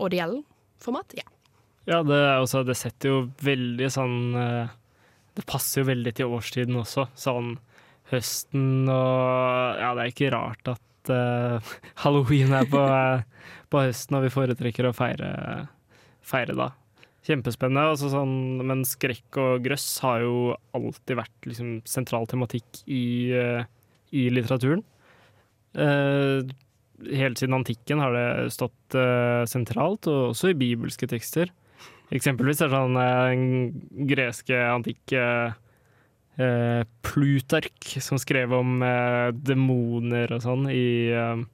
audiell 0.00 0.40
format. 0.80 1.12
Ja. 1.18 1.26
Ja, 1.88 2.02
det, 2.04 2.20
også, 2.40 2.62
det 2.68 2.76
setter 2.76 3.12
jo 3.12 3.18
veldig 3.40 3.88
sånn 3.88 4.36
eh, 4.36 4.72
Det 5.36 5.44
passer 5.48 5.80
jo 5.82 5.88
veldig 5.88 6.12
til 6.16 6.34
årstiden 6.36 6.80
også. 6.80 7.06
Sånn 7.16 7.54
høsten 8.08 8.88
og 8.88 9.80
Ja, 9.80 9.92
det 9.96 10.04
er 10.06 10.12
ikke 10.12 10.32
rart 10.32 10.72
at 10.72 11.12
eh, 11.12 11.72
halloween 12.04 12.56
er 12.56 12.68
på, 12.72 12.82
på 13.68 13.86
høsten, 13.86 14.18
og 14.18 14.24
vi 14.24 14.34
foretrekker 14.34 14.88
å 14.88 14.96
feire, 14.96 15.32
feire 16.24 16.56
da. 16.56 16.72
Kjempespennende. 17.28 17.90
Altså 17.92 18.08
sånn, 18.12 18.36
men 18.64 18.86
skrekk 18.88 19.36
og 19.40 19.64
grøss 19.68 19.90
har 20.00 20.24
jo 20.24 20.54
alltid 20.76 21.18
vært 21.20 21.50
liksom, 21.50 21.74
sentral 21.84 22.24
tematikk 22.30 22.86
i, 22.88 23.36
i 24.16 24.30
litteraturen. 24.32 24.80
Eh, 25.74 26.42
helt 27.18 27.38
siden 27.38 27.54
antikken 27.58 28.00
har 28.02 28.12
det 28.16 28.52
stått 28.54 28.94
eh, 28.98 29.44
sentralt, 29.50 30.08
og 30.10 30.32
også 30.32 30.50
i 30.52 30.58
bibelske 30.58 31.06
tekster. 31.10 31.50
Eksempelvis 32.14 32.62
er 32.64 32.70
det 32.70 32.78
sånn 32.78 32.96
eh, 32.96 34.06
greske 34.08 34.56
antikke 34.72 35.22
eh, 36.40 36.82
Plutark 37.04 37.90
som 38.00 38.18
skrev 38.20 38.54
om 38.56 38.80
eh, 38.82 39.28
demoner 39.36 40.32
og 40.38 40.42
sånn 40.44 40.66
i, 40.72 41.12
eh, 41.12 41.44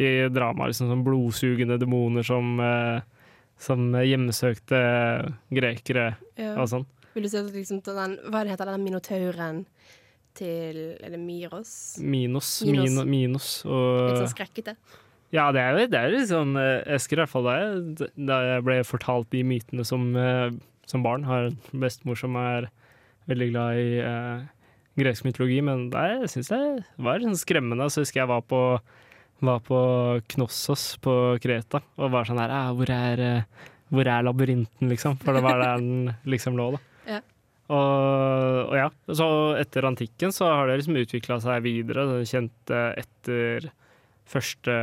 i 0.00 0.10
drama. 0.34 0.66
Liksom 0.70 0.90
sånn 0.90 1.06
blodsugende 1.06 1.78
demoner 1.80 2.26
som, 2.26 2.56
som 3.60 3.90
hjemsøkte 3.94 4.78
grekere 5.54 6.14
Ja. 6.40 6.54
og 6.58 6.68
sånn. 6.72 6.86
Vil 7.14 7.24
du 7.26 7.28
si 7.28 7.38
at 7.40 7.48
liksom, 7.52 7.80
den, 7.84 8.18
hva 8.30 8.44
heter 8.46 8.68
den 8.70 8.84
minotauren 8.86 9.64
til 10.38 10.80
Er 11.00 11.14
det 11.14 11.20
Myros? 11.20 11.72
Minos. 12.00 12.50
Minos. 12.66 13.04
Minos. 13.06 13.48
og, 13.66 14.10
Litt 14.10 14.22
sånn 14.24 14.34
skrekkete. 14.34 14.76
Ja, 15.34 15.50
det 15.54 15.62
er 15.62 15.76
jo 15.76 15.88
det 15.90 15.98
er 15.98 16.10
litt 16.10 16.30
sånn 16.30 16.56
eh, 16.58 16.80
Jeg 16.82 16.98
husker 16.98 17.20
i 17.20 17.22
hvert 17.22 17.32
fall 17.32 17.46
da 17.46 17.56
jeg, 17.60 18.08
da 18.18 18.38
jeg 18.48 18.64
ble 18.66 18.78
fortalt 18.86 19.30
de 19.34 19.44
mytene 19.46 19.86
som, 19.86 20.08
eh, 20.18 20.48
som 20.90 21.04
barn. 21.06 21.26
Har 21.28 21.50
en 21.50 21.84
bestemor 21.84 22.18
som 22.18 22.38
er 22.40 22.70
veldig 23.30 23.50
glad 23.52 23.78
i 23.78 23.92
eh, 24.02 24.48
gresk 24.98 25.26
mytologi, 25.26 25.60
men 25.64 25.88
der 25.92 26.26
syns 26.30 26.50
jeg 26.50 26.80
det 26.82 27.04
var 27.06 27.22
sånn 27.22 27.38
skremmende. 27.38 27.86
Så 27.92 28.04
husker 28.04 28.24
jeg 28.24 28.30
var 28.32 28.42
på, 28.50 28.62
var 29.46 29.62
på 29.66 29.80
Knossos 30.34 30.92
på 31.04 31.16
Kreta 31.42 31.82
og 31.96 32.14
var 32.14 32.28
sånn 32.28 32.40
her 32.42 32.54
«Ah, 32.54 32.70
hvor, 32.76 32.90
er, 32.90 33.22
eh, 33.24 33.66
hvor 33.94 34.10
er 34.10 34.26
labyrinten, 34.26 34.90
liksom? 34.90 35.18
For 35.22 35.36
det 35.36 35.44
var 35.46 35.62
der 35.62 35.78
den 35.78 36.14
liksom 36.28 36.58
lå, 36.58 36.72
da. 36.76 36.82
Og, 37.70 38.66
og 38.66 38.74
ja, 38.74 38.88
så 39.14 39.26
etter 39.60 39.86
antikken 39.86 40.32
så 40.34 40.48
har 40.50 40.66
det 40.66 40.80
liksom 40.80 40.98
utvikla 40.98 41.38
seg 41.42 41.62
videre. 41.62 42.06
Er 42.18 42.26
Kjent 42.26 42.72
etter 42.74 43.70
første 44.30 44.74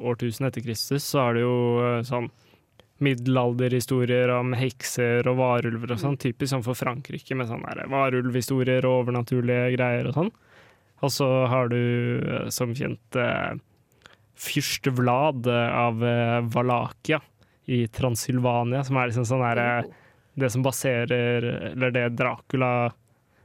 årtusen 0.00 0.48
etter 0.48 0.64
Kristus, 0.64 1.06
så 1.08 1.26
er 1.26 1.36
det 1.36 1.44
jo 1.44 1.58
eh, 1.84 2.00
sånn 2.06 2.30
middelalderhistorier 3.04 4.30
om 4.36 4.54
hekser 4.56 5.26
og 5.28 5.40
varulver 5.40 5.92
og 5.92 6.00
sånn, 6.00 6.16
typisk 6.20 6.52
sånn 6.52 6.64
for 6.64 6.78
Frankrike, 6.78 7.36
med 7.36 7.50
sånne 7.50 7.88
varulvhistorier 7.90 8.86
og 8.86 9.02
overnaturlige 9.02 9.74
greier 9.74 10.08
og 10.08 10.16
sånn. 10.16 10.32
Og 11.04 11.12
så 11.12 11.28
har 11.50 11.72
du 11.72 11.80
eh, 11.80 12.48
som 12.54 12.72
kjent 12.76 13.20
eh, 13.20 13.52
fyrst 14.40 14.88
Vlad 14.94 15.46
av 15.48 16.00
Valakia 16.52 17.20
i 17.70 17.84
Transylvania, 17.88 18.82
som 18.84 18.98
er 18.98 19.10
liksom 19.10 19.26
sånn 19.28 19.44
her 19.44 19.60
eh, 19.62 19.92
Det 20.34 20.50
som 20.50 20.64
baserer 20.64 21.44
Eller 21.72 21.94
det 21.94 22.08
Dracula 22.18 22.92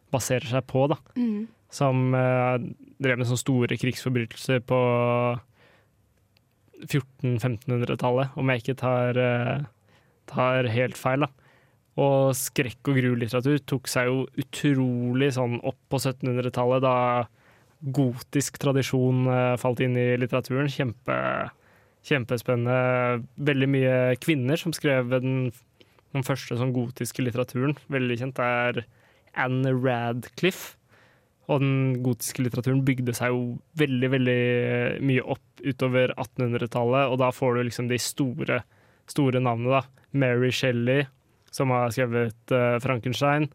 baserer 0.10 0.50
seg 0.50 0.66
på, 0.70 0.88
da. 0.90 0.98
Mm. 1.20 1.48
Som 1.70 2.16
uh, 2.18 2.58
drev 2.98 3.20
med 3.20 3.30
sånne 3.30 3.44
store 3.44 3.78
krigsforbrytelser 3.78 4.64
på 4.66 4.80
1400-1500-tallet, 6.88 8.34
om 8.40 8.50
jeg 8.50 8.64
ikke 8.64 8.80
tar, 8.80 9.20
uh, 9.20 9.68
tar 10.32 10.70
helt 10.74 10.98
feil. 10.98 11.28
da. 11.28 11.30
Og 12.00 12.34
skrekk- 12.38 12.90
og 12.90 12.98
grulitteratur 13.02 13.60
tok 13.68 13.90
seg 13.92 14.10
jo 14.10 14.24
utrolig 14.40 15.34
sånn 15.36 15.60
opp 15.68 15.80
på 15.92 16.00
1700-tallet, 16.00 16.86
da 16.86 17.28
gotisk 17.96 18.60
tradisjon 18.60 19.28
uh, 19.30 19.56
falt 19.60 19.82
inn 19.84 19.98
i 20.00 20.10
litteraturen. 20.20 20.72
Kjempe, 20.72 21.16
kjempespennende. 22.08 23.26
Veldig 23.50 23.70
mye 23.72 23.98
kvinner 24.24 24.60
som 24.60 24.76
skrev 24.76 25.12
den, 25.14 25.52
den 26.16 26.26
første 26.26 26.58
sånn 26.58 26.74
gotiske 26.74 27.24
litteraturen. 27.24 27.76
Veldig 27.94 28.18
kjent 28.22 28.42
er 28.44 28.84
Anne 29.38 29.74
Radcliffe. 29.76 30.76
Og 31.50 31.64
den 31.64 32.02
gotiske 32.06 32.44
litteraturen 32.46 32.84
bygde 32.86 33.14
seg 33.18 33.34
jo 33.34 33.40
veldig, 33.82 34.10
veldig 34.14 34.42
mye 35.02 35.24
opp 35.34 35.64
utover 35.66 36.14
1800-tallet, 36.14 37.10
og 37.10 37.18
da 37.24 37.32
får 37.34 37.58
du 37.58 37.64
liksom 37.66 37.88
de 37.90 37.98
store, 38.02 38.60
store 39.10 39.42
navnene, 39.42 39.80
da. 39.80 40.06
Mary 40.14 40.52
Shelley, 40.54 41.08
som 41.54 41.74
har 41.74 41.90
skrevet 41.94 42.54
uh, 42.54 42.78
Frankenstein. 42.82 43.50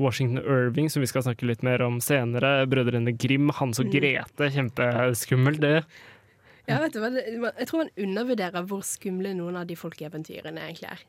Washington 0.00 0.42
Irving, 0.44 0.90
som 0.92 1.00
vi 1.00 1.08
skal 1.08 1.24
snakke 1.24 1.46
litt 1.48 1.62
mer 1.64 1.80
om 1.84 2.00
senere. 2.04 2.66
Brødrene 2.68 3.14
Grim, 3.16 3.48
Hans 3.56 3.80
og 3.80 3.88
Mm. 3.88 3.92
Grete. 3.96 4.48
Kjempeskummelt, 4.52 5.60
det. 5.60 5.84
Ja, 6.68 6.80
vet 6.82 6.92
du 6.96 7.00
hva? 7.00 7.12
Jeg 7.14 7.68
tror 7.68 7.84
man 7.84 7.92
undervurderer 7.96 8.64
hvor 8.66 8.82
skumle 8.84 9.32
noen 9.38 9.56
av 9.56 9.68
de 9.68 9.76
folkeeventyrene 9.78 10.66
egentlig 10.66 10.90
er. 10.90 11.04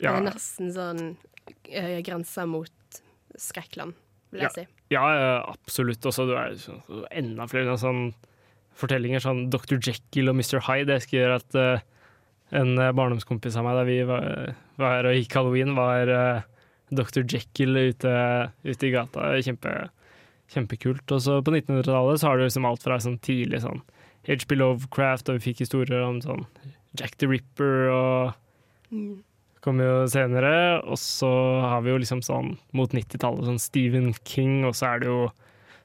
Ja. 0.00 0.14
Det 0.14 0.18
er 0.18 0.26
nesten 0.30 0.72
sånn 0.74 1.02
uh, 1.12 1.98
grenser 2.06 2.48
mot 2.48 3.00
skrekkland, 3.40 3.96
vil 4.32 4.44
jeg 4.46 4.54
si. 4.54 4.66
Ja, 4.90 5.04
ja, 5.14 5.34
absolutt. 5.52 6.04
Og 6.08 6.14
så 6.16 6.26
er 6.34 6.56
det 6.56 7.06
enda 7.20 7.46
flere 7.50 7.76
sånn 7.80 8.10
fortellinger, 8.80 9.22
sånn 9.22 9.44
Dr. 9.52 9.76
Jekyll 9.76 10.32
og 10.32 10.40
Mr. 10.40 10.58
Hyde. 10.66 10.96
Jeg 10.96 11.04
husker 11.04 11.36
at 11.36 11.58
uh, 11.58 11.84
en 12.56 12.74
eh, 12.80 12.90
barndomskompis 12.96 13.54
av 13.60 13.66
meg 13.66 13.76
da 13.78 13.84
vi 13.86 14.00
var, 14.08 14.56
var 14.80 15.06
og 15.06 15.14
gikk 15.14 15.36
halloween, 15.38 15.76
var 15.76 16.10
uh, 16.10 16.42
Dr. 16.90 17.22
Jekyll 17.22 17.76
ute, 17.78 18.14
ute 18.66 18.88
i 18.88 18.92
gata. 18.94 19.30
Kjempe, 19.46 19.74
kjempekult. 20.50 21.04
Og 21.14 21.22
så 21.22 21.38
på 21.44 21.54
1900-tallet 21.54 22.22
så 22.22 22.30
har 22.30 22.40
du 22.40 22.48
liksom 22.48 22.66
alt 22.66 22.86
fra 22.86 22.98
sånn 23.02 23.20
tidlig 23.22 23.62
sånn 23.62 23.84
HB 24.26 24.58
Lovecraft, 24.58 25.30
og 25.30 25.38
vi 25.38 25.50
fikk 25.50 25.62
historier 25.64 26.02
om 26.04 26.18
sånn 26.24 26.42
Jack 26.98 27.14
the 27.22 27.28
Ripper 27.30 27.92
og 27.94 28.38
Mm. 28.90 29.22
Kommer 29.64 29.88
jo 29.88 29.96
senere, 30.10 30.52
og 30.80 30.98
så 31.00 31.30
har 31.64 31.84
vi 31.84 31.92
jo 31.92 32.00
liksom 32.00 32.22
sånn 32.24 32.54
mot 32.76 32.92
90-tallet 32.96 33.48
sånn 33.48 33.62
Stephen 33.62 34.12
King, 34.24 34.62
og 34.68 34.76
så 34.78 34.94
er 34.94 35.02
det 35.02 35.10
jo 35.10 35.26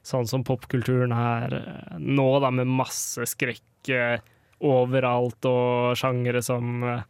sånn 0.06 0.28
som 0.30 0.44
popkulturen 0.46 1.14
her 1.14 1.58
eh, 1.58 1.98
nå, 1.98 2.28
da, 2.42 2.52
med 2.54 2.70
masse 2.70 3.26
skrekk 3.28 3.90
eh, 3.92 4.22
overalt, 4.64 5.48
og 5.48 5.98
sjangere 5.98 6.42
som 6.44 6.86
eh, 6.86 7.04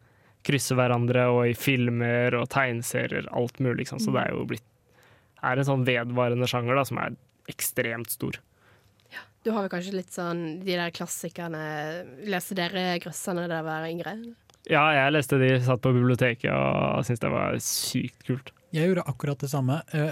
krysser 0.47 0.79
hverandre, 0.79 1.29
og 1.35 1.45
i 1.51 1.55
filmer 1.59 2.39
og 2.39 2.49
tegneserier, 2.55 3.29
alt 3.37 3.61
mulig, 3.61 3.85
liksom. 3.85 4.03
Så 4.03 4.15
det 4.15 4.25
er 4.25 4.35
jo 4.35 4.47
blitt 4.49 4.67
er 5.47 5.61
en 5.61 5.69
sånn 5.69 5.87
vedvarende 5.87 6.49
sjanger 6.51 6.79
da, 6.79 6.85
som 6.89 7.01
er 7.03 7.17
ekstremt 7.51 8.11
stor. 8.11 8.39
Du 9.47 9.53
har 9.55 9.63
vel 9.63 9.71
kanskje 9.71 9.95
litt 9.95 10.11
sånn 10.11 10.41
de 10.67 10.75
der 10.75 10.91
klassikerne 10.91 11.61
Leste 12.27 12.57
dere 12.59 12.97
Grøsserne 12.99 13.45
da 13.45 13.61
dere 13.61 13.67
var 13.69 13.87
yngre? 13.87 14.17
Ja, 14.71 14.83
jeg 14.97 15.13
leste 15.15 15.39
de, 15.39 15.51
satt 15.63 15.83
på 15.85 15.93
biblioteket 15.95 16.51
og 16.51 17.05
syntes 17.07 17.23
det 17.23 17.31
var 17.31 17.59
sykt 17.63 18.25
kult. 18.27 18.49
Jeg 18.75 18.89
gjorde 18.91 19.05
akkurat 19.07 19.39
det 19.45 19.51
samme. 19.53 19.81
eh, 19.95 20.11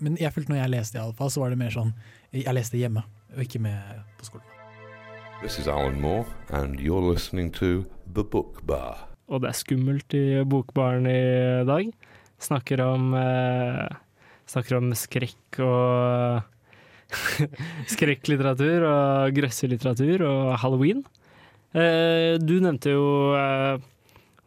Men 0.00 0.16
jeg 0.20 0.32
følte 0.32 0.52
når 0.52 0.62
jeg 0.62 0.72
leste, 0.72 0.96
i 0.98 1.00
alle 1.02 1.16
fall, 1.16 1.30
så 1.32 1.40
var 1.42 1.50
det 1.52 1.58
mer 1.60 1.70
sånn 1.72 1.92
Jeg 2.32 2.52
leste 2.56 2.76
hjemme, 2.80 3.02
og 3.36 3.42
ikke 3.44 3.60
med 3.60 4.00
på 4.18 4.24
skolen. 4.28 4.44
This 5.42 5.58
is 5.58 5.68
Alan 5.68 6.00
Moore, 6.00 6.24
and 6.50 6.80
you're 6.80 7.04
listening 7.04 7.50
to 7.52 7.84
The 8.12 8.24
Book 8.24 8.62
Bar. 8.66 9.06
Og 9.28 9.42
det 9.42 9.50
er 9.50 9.56
skummelt 9.58 10.14
i 10.16 10.42
Bokbaren 10.48 11.06
i 11.10 11.64
dag. 11.68 11.88
Snakker 12.40 12.80
om 12.84 13.12
eh, 13.16 13.86
Snakker 14.46 14.76
om 14.78 14.92
skrekk 14.94 15.60
og 15.64 16.42
Skrekklitteratur 17.92 18.84
og 18.88 19.34
grøsselitteratur 19.36 20.24
og 20.26 20.52
halloween. 20.62 21.04
Eh, 21.76 22.36
du 22.40 22.56
nevnte 22.64 22.94
jo 22.94 23.08
eh, 23.36 23.76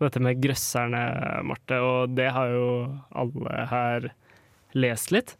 dette 0.01 0.21
med 0.23 0.39
grøsserne, 0.41 1.03
Marte, 1.45 1.77
og 1.83 2.15
det 2.17 2.31
har 2.33 2.49
jo 2.53 2.69
alle 3.13 3.67
her 3.69 4.09
lest 4.77 5.13
litt. 5.13 5.35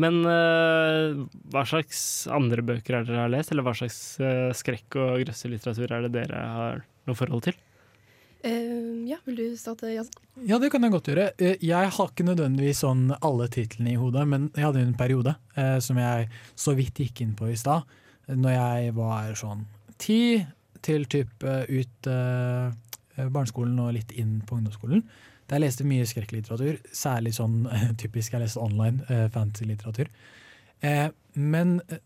Men 0.00 0.22
uh, 0.24 1.18
hva 1.52 1.66
slags 1.68 2.24
andre 2.32 2.64
bøker 2.64 2.96
er 2.96 3.04
dere 3.04 3.26
har 3.26 3.32
lest, 3.32 3.52
eller 3.52 3.66
hva 3.66 3.74
slags 3.76 3.98
uh, 4.22 4.48
skrekk- 4.56 4.96
og 4.96 5.20
grøsselitteratur 5.20 5.92
er 5.92 6.06
det 6.06 6.14
dere 6.14 6.44
har 6.48 6.80
noe 7.08 7.18
forhold 7.18 7.44
til? 7.44 7.58
Uh, 8.40 9.04
ja, 9.06 9.18
vil 9.26 9.36
du 9.36 9.44
starte, 9.60 9.90
Jansen? 9.92 10.16
Ja, 10.48 10.56
det 10.62 10.72
kan 10.72 10.86
jeg 10.86 10.94
godt 10.94 11.12
gjøre. 11.12 11.28
Jeg 11.60 11.92
har 11.98 12.08
ikke 12.08 12.26
nødvendigvis 12.26 12.80
sånn 12.86 13.10
alle 13.20 13.50
titlene 13.52 13.92
i 13.92 14.00
hodet, 14.00 14.24
men 14.32 14.48
jeg 14.56 14.64
hadde 14.70 14.86
en 14.86 14.96
periode 14.96 15.36
som 15.84 16.00
jeg 16.00 16.30
så 16.56 16.72
vidt 16.78 17.04
gikk 17.04 17.20
inn 17.26 17.36
på 17.36 17.52
i 17.52 17.58
stad, 17.60 17.84
når 18.32 18.56
jeg 18.56 18.96
var 18.96 19.36
sånn 19.38 19.66
ti 20.00 20.40
til 20.82 21.06
typ 21.10 21.44
ut 21.44 22.08
eh, 22.10 22.72
barneskolen 23.16 23.78
og 23.82 23.94
litt 23.96 24.12
inn 24.18 24.40
på 24.46 24.58
ungdomsskolen. 24.58 25.04
Der 25.50 25.58
jeg 25.58 25.66
leste 25.66 25.84
mye 25.84 26.06
skrekklitteratur, 26.08 26.78
særlig 26.96 27.34
sånn 27.36 27.66
typisk 28.02 28.32
jeg 28.32 28.44
leste 28.44 28.62
online, 28.62 29.02
eh, 29.12 29.26
fantasy-litteratur. 29.32 30.10
Eh, 30.82 31.08
men 31.34 31.80
eh, 31.88 32.00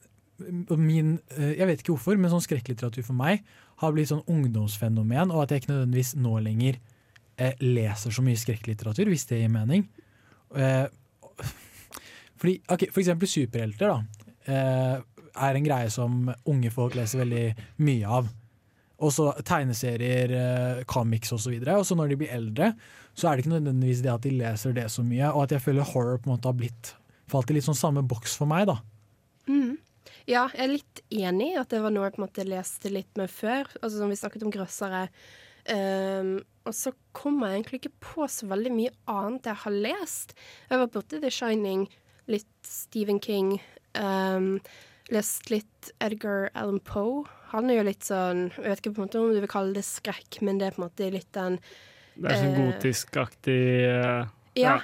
min 0.76 1.16
eh, 1.36 1.54
Jeg 1.56 1.68
vet 1.68 1.80
ikke 1.80 1.94
hvorfor, 1.94 2.18
men 2.20 2.32
sånn 2.32 2.44
skrekklitteratur 2.44 3.06
for 3.06 3.16
meg 3.16 3.44
har 3.80 3.92
blitt 3.92 4.10
sånn 4.10 4.24
ungdomsfenomen, 4.32 5.32
og 5.32 5.44
at 5.44 5.52
jeg 5.52 5.62
ikke 5.62 5.72
nødvendigvis 5.74 6.14
nå 6.18 6.34
lenger 6.44 6.80
eh, 7.36 7.54
leser 7.62 8.14
så 8.14 8.24
mye 8.24 8.40
skrekklitteratur, 8.40 9.12
hvis 9.12 9.28
det 9.30 9.42
gir 9.42 9.52
mening. 9.52 9.86
Fordi, 12.36 12.54
ok, 12.72 12.86
for 12.92 13.02
eksempel 13.02 13.28
superhelter 13.28 13.90
da, 13.90 13.98
er 15.36 15.58
en 15.58 15.66
greie 15.66 15.88
som 15.92 16.30
unge 16.48 16.70
folk 16.72 16.94
leser 16.96 17.20
veldig 17.24 17.44
mye 17.84 18.18
av. 18.18 18.28
Og 18.96 19.12
så 19.12 19.28
tegneserier, 19.44 20.32
eh, 20.32 20.84
comics 20.88 21.34
osv. 21.36 21.58
Og, 21.58 21.66
så 21.66 21.78
og 21.80 21.88
så 21.88 21.96
når 21.98 22.12
de 22.12 22.20
blir 22.22 22.32
eldre, 22.32 22.70
så 23.16 23.28
er 23.28 23.36
det 23.36 23.44
ikke 23.44 23.56
nødvendigvis 23.56 24.04
det 24.04 24.12
at 24.12 24.24
de 24.24 24.36
leser 24.38 24.76
det 24.76 24.86
så 24.92 25.04
mye, 25.04 25.32
og 25.32 25.46
at 25.46 25.56
jeg 25.56 25.64
føler 25.66 25.90
horror 25.92 26.20
på 26.20 26.30
en 26.30 26.36
måte 26.36 26.48
har 26.48 26.56
blitt 26.56 26.94
falt 27.30 27.50
i 27.50 27.56
litt 27.56 27.66
sånn 27.66 27.76
samme 27.76 28.04
boks 28.08 28.36
for 28.38 28.48
meg, 28.48 28.68
da. 28.70 28.78
Mm. 29.50 29.76
Ja, 30.26 30.48
jeg 30.54 30.62
er 30.64 30.72
litt 30.72 31.02
enig 31.14 31.52
i 31.52 31.58
at 31.60 31.70
det 31.70 31.82
var 31.84 31.92
noe 31.94 32.08
jeg 32.08 32.16
på 32.16 32.20
en 32.20 32.26
måte 32.26 32.46
leste 32.46 32.90
litt 32.90 33.12
med 33.18 33.30
før. 33.30 33.68
Altså 33.80 34.00
som 34.00 34.10
vi 34.10 34.18
snakket 34.18 34.46
om 34.46 34.54
grøssere. 34.54 35.04
Um, 35.66 36.32
og 36.66 36.74
så 36.74 36.92
kommer 37.14 37.50
jeg 37.50 37.60
egentlig 37.60 37.80
ikke 37.80 38.08
på 38.08 38.26
så 38.30 38.48
veldig 38.50 38.72
mye 38.74 38.92
annet 39.10 39.46
jeg 39.50 39.62
har 39.62 39.78
lest. 39.86 40.34
Jeg 40.70 40.82
var 40.82 40.90
borti 40.94 41.20
The 41.22 41.30
Shining, 41.30 41.86
litt 42.30 42.50
Stephen 42.66 43.20
King. 43.22 43.56
Um, 43.94 44.56
lest 45.12 45.50
litt 45.52 45.90
Edgar 46.02 46.50
Allan 46.54 46.80
Poe. 46.84 47.24
Han 47.52 47.70
er 47.70 47.80
jo 47.80 47.86
litt 47.86 48.06
sånn 48.06 48.48
Jeg 48.56 48.64
vet 48.66 48.80
ikke 48.82 48.94
på 48.96 49.02
en 49.02 49.06
måte 49.06 49.20
om 49.22 49.34
du 49.34 49.38
vil 49.42 49.50
kalle 49.50 49.76
det 49.76 49.84
skrekk, 49.86 50.40
men 50.46 50.58
det 50.58 50.68
er 50.68 50.76
på 50.76 50.82
en 50.82 50.88
måte 50.88 51.10
litt 51.14 51.30
den 51.36 51.60
Det 52.16 52.32
er 52.32 52.40
sånn 52.42 52.56
Eh, 52.56 52.58
gotisk-aktig 52.64 53.62
eh, 53.86 54.32
Ja. 54.58 54.80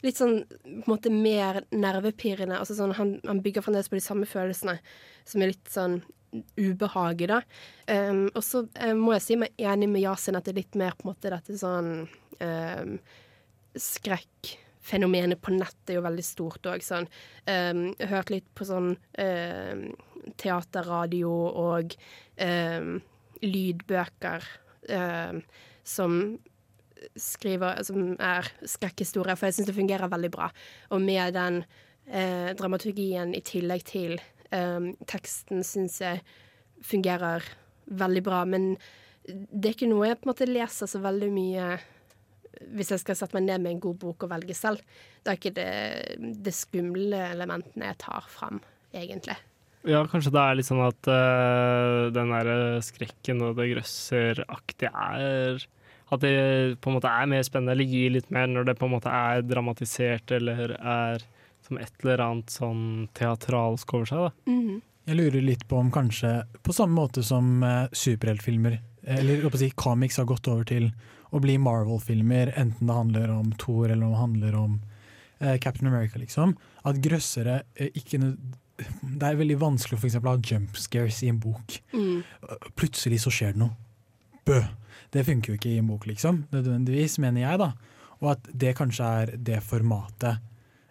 Litt 0.00 0.16
sånn 0.16 0.38
på 0.48 0.70
en 0.70 0.88
måte 0.88 1.12
mer 1.12 1.60
nervepirrende. 1.74 2.56
Altså 2.56 2.78
sånn, 2.78 2.94
han, 2.96 3.18
han 3.26 3.42
bygger 3.44 3.66
fremdeles 3.66 3.90
på 3.92 3.98
de 3.98 4.04
samme 4.04 4.28
følelsene, 4.28 4.78
som 5.28 5.42
er 5.44 5.52
litt 5.52 5.68
sånn 5.68 5.98
ubehaget, 6.56 7.28
da. 7.28 7.40
Um, 7.90 8.28
og 8.32 8.44
så 8.46 8.62
eh, 8.78 8.94
må 8.96 9.12
jeg 9.16 9.24
si 9.26 9.36
meg 9.40 9.60
enig 9.60 9.90
med 9.90 10.04
Yasin 10.04 10.38
at 10.38 10.46
det 10.46 10.54
er 10.54 10.60
litt 10.62 10.78
mer 10.78 10.94
på 10.96 11.04
en 11.04 11.10
måte 11.10 11.32
dette 11.34 11.56
sånn 11.58 11.90
um, 12.06 12.94
Skrekkfenomenet 14.80 15.40
på 15.40 15.52
nettet 15.54 15.92
er 15.92 15.98
jo 15.98 16.04
veldig 16.04 16.24
stort 16.24 16.66
òg. 16.66 16.82
Sånn. 16.82 17.06
Um, 17.46 17.92
jeg 17.98 18.08
har 18.08 18.16
hørt 18.16 18.30
litt 18.32 18.48
på 18.54 18.64
sånn 18.64 18.96
um, 18.96 19.82
teaterradio 20.40 21.30
og 21.30 21.94
um, 22.40 23.00
lydbøker 23.42 24.46
um, 24.88 25.42
som 25.84 26.16
skriver, 27.16 27.82
som 27.84 28.16
er 28.20 28.48
skrekkhistorier, 28.68 29.36
for 29.36 29.48
jeg 29.48 29.60
syns 29.60 29.70
det 29.70 29.76
fungerer 29.78 30.10
veldig 30.10 30.32
bra. 30.32 30.50
Og 30.90 31.00
med 31.04 31.34
den 31.36 31.62
uh, 31.62 32.50
dramaturgien 32.58 33.34
i 33.34 33.44
tillegg 33.44 33.86
til 33.88 34.20
teksten 35.06 35.60
syns 35.62 36.00
jeg 36.02 36.24
fungerer 36.82 37.44
veldig 37.86 38.22
bra. 38.26 38.40
Men 38.42 38.72
det 39.22 39.68
er 39.68 39.76
ikke 39.76 39.86
noe 39.92 40.08
jeg 40.08 40.18
på 40.18 40.26
en 40.26 40.30
måte 40.32 40.48
leser 40.50 40.90
så 40.90 40.98
veldig 41.04 41.28
mye 41.30 41.68
hvis 42.74 42.92
jeg 42.94 43.02
skal 43.02 43.18
sette 43.18 43.36
meg 43.36 43.46
ned 43.46 43.64
med 43.64 43.74
en 43.74 43.82
god 43.82 43.98
bok 44.02 44.26
og 44.26 44.32
velge 44.32 44.56
selv. 44.58 44.82
Det 45.22 45.32
er 45.32 45.38
ikke 45.38 45.54
det, 45.56 45.70
det 46.44 46.54
skumle 46.56 47.22
elementene 47.30 47.92
jeg 47.92 48.00
tar 48.02 48.26
fram, 48.30 48.60
egentlig. 48.92 49.36
Ja, 49.88 50.02
kanskje 50.04 50.32
det 50.34 50.40
er 50.42 50.56
litt 50.58 50.68
sånn 50.68 50.82
at 50.84 51.08
uh, 51.08 52.10
den 52.12 52.32
der 52.34 52.80
skrekken 52.84 53.40
og 53.46 53.54
det 53.56 53.70
grøsseraktige 53.70 54.90
er 54.92 55.62
At 56.12 56.20
det 56.20 56.34
på 56.82 56.90
en 56.90 56.98
måte 56.98 57.08
er 57.08 57.30
mer 57.30 57.44
spennende, 57.46 57.72
eller 57.76 57.88
gir 57.88 58.12
litt 58.12 58.28
mer 58.34 58.50
når 58.50 58.68
det 58.68 58.76
på 58.80 58.88
en 58.88 58.96
måte 58.96 59.12
er 59.14 59.44
dramatisert 59.46 60.34
eller 60.36 60.74
er 60.76 61.24
som 61.64 61.78
et 61.78 62.02
eller 62.02 62.24
annet 62.24 62.52
sånn 62.52 62.84
teatralsk 63.16 63.94
over 63.94 64.10
seg. 64.10 64.26
da. 64.26 64.52
Mhm. 64.52 64.80
Jeg 65.08 65.16
lurer 65.16 65.42
litt 65.42 65.62
på 65.66 65.78
om 65.80 65.88
kanskje 65.90 66.42
på 66.62 66.74
samme 66.76 66.94
måte 66.98 67.22
som 67.24 67.62
uh, 67.64 67.88
superheltfilmer, 67.88 68.76
eller 69.16 69.56
si, 69.56 69.70
comics 69.70 70.20
har 70.20 70.28
gått 70.28 70.50
over 70.50 70.66
til 70.68 70.90
å 71.30 71.40
bli 71.42 71.56
Marvel-filmer, 71.62 72.52
enten 72.58 72.90
det 72.90 72.96
handler 72.96 73.34
om 73.34 73.52
Thor 73.60 73.90
eller 73.90 74.06
om 74.06 74.14
det 74.14 74.22
handler 74.22 74.58
om 74.58 74.80
eh, 75.38 75.56
Captain 75.62 75.90
America, 75.90 76.18
liksom. 76.18 76.56
At 76.86 77.00
grøssere 77.02 77.62
eh, 77.74 77.92
ikke 77.94 78.20
Det 78.20 79.26
er 79.28 79.36
veldig 79.36 79.58
vanskelig 79.60 79.98
å 79.98 80.00
for 80.00 80.08
eksempel 80.08 80.32
ha 80.32 80.40
jump 80.40 80.78
scares 80.80 81.22
i 81.22 81.28
en 81.28 81.40
bok. 81.42 81.74
Mm. 81.92 82.22
Plutselig 82.80 83.20
så 83.26 83.32
skjer 83.34 83.52
det 83.54 83.60
noe. 83.60 83.76
Bø! 84.48 84.62
Det 85.10 85.24
funker 85.26 85.52
jo 85.52 85.58
ikke 85.58 85.72
i 85.72 85.80
en 85.80 85.90
bok, 85.90 86.06
liksom. 86.08 86.44
Nødvendigvis, 86.54 87.18
mener 87.20 87.42
jeg, 87.42 87.60
da. 87.60 87.72
Og 88.20 88.30
at 88.34 88.48
det 88.62 88.76
kanskje 88.78 89.10
er 89.22 89.34
det 89.36 89.58
formatet 89.66 90.40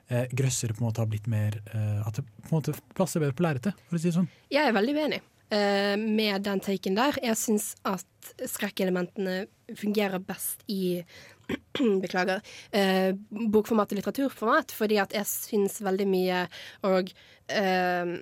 eh, 0.10 0.26
grøssere 0.32 0.76
på 0.76 0.84
en 0.84 0.90
måte 0.90 1.04
har 1.04 1.10
blitt 1.10 1.30
mer 1.30 1.60
eh, 1.74 2.08
At 2.08 2.20
det 2.20 2.26
på 2.26 2.52
en 2.52 2.58
måte 2.60 2.76
plasser 2.98 3.24
bedre 3.24 3.38
på 3.38 3.46
lerretet, 3.46 3.78
for 3.88 3.98
å 3.98 4.02
si 4.02 4.10
det 4.10 4.18
sånn. 4.18 4.30
Jeg 4.52 4.66
er 4.66 4.76
veldig 4.76 4.96
uenig 4.98 5.20
eh, 5.22 5.29
med 5.50 6.44
den 6.46 6.60
taken 6.62 6.98
der. 6.98 7.16
Jeg 7.26 7.38
syns 7.40 7.72
at 7.88 8.34
skrekkelementene 8.46 9.48
fungerer 9.78 10.22
best 10.22 10.62
i 10.70 11.02
Beklager. 12.04 12.42
Eh, 12.72 13.14
bokformat 13.30 13.94
og 13.94 14.00
litteraturformat, 14.00 14.74
fordi 14.76 15.00
at 15.02 15.16
jeg 15.18 15.26
syns 15.30 15.80
veldig 15.86 16.06
mye 16.10 16.44
og 16.88 17.10
eh, 17.50 18.20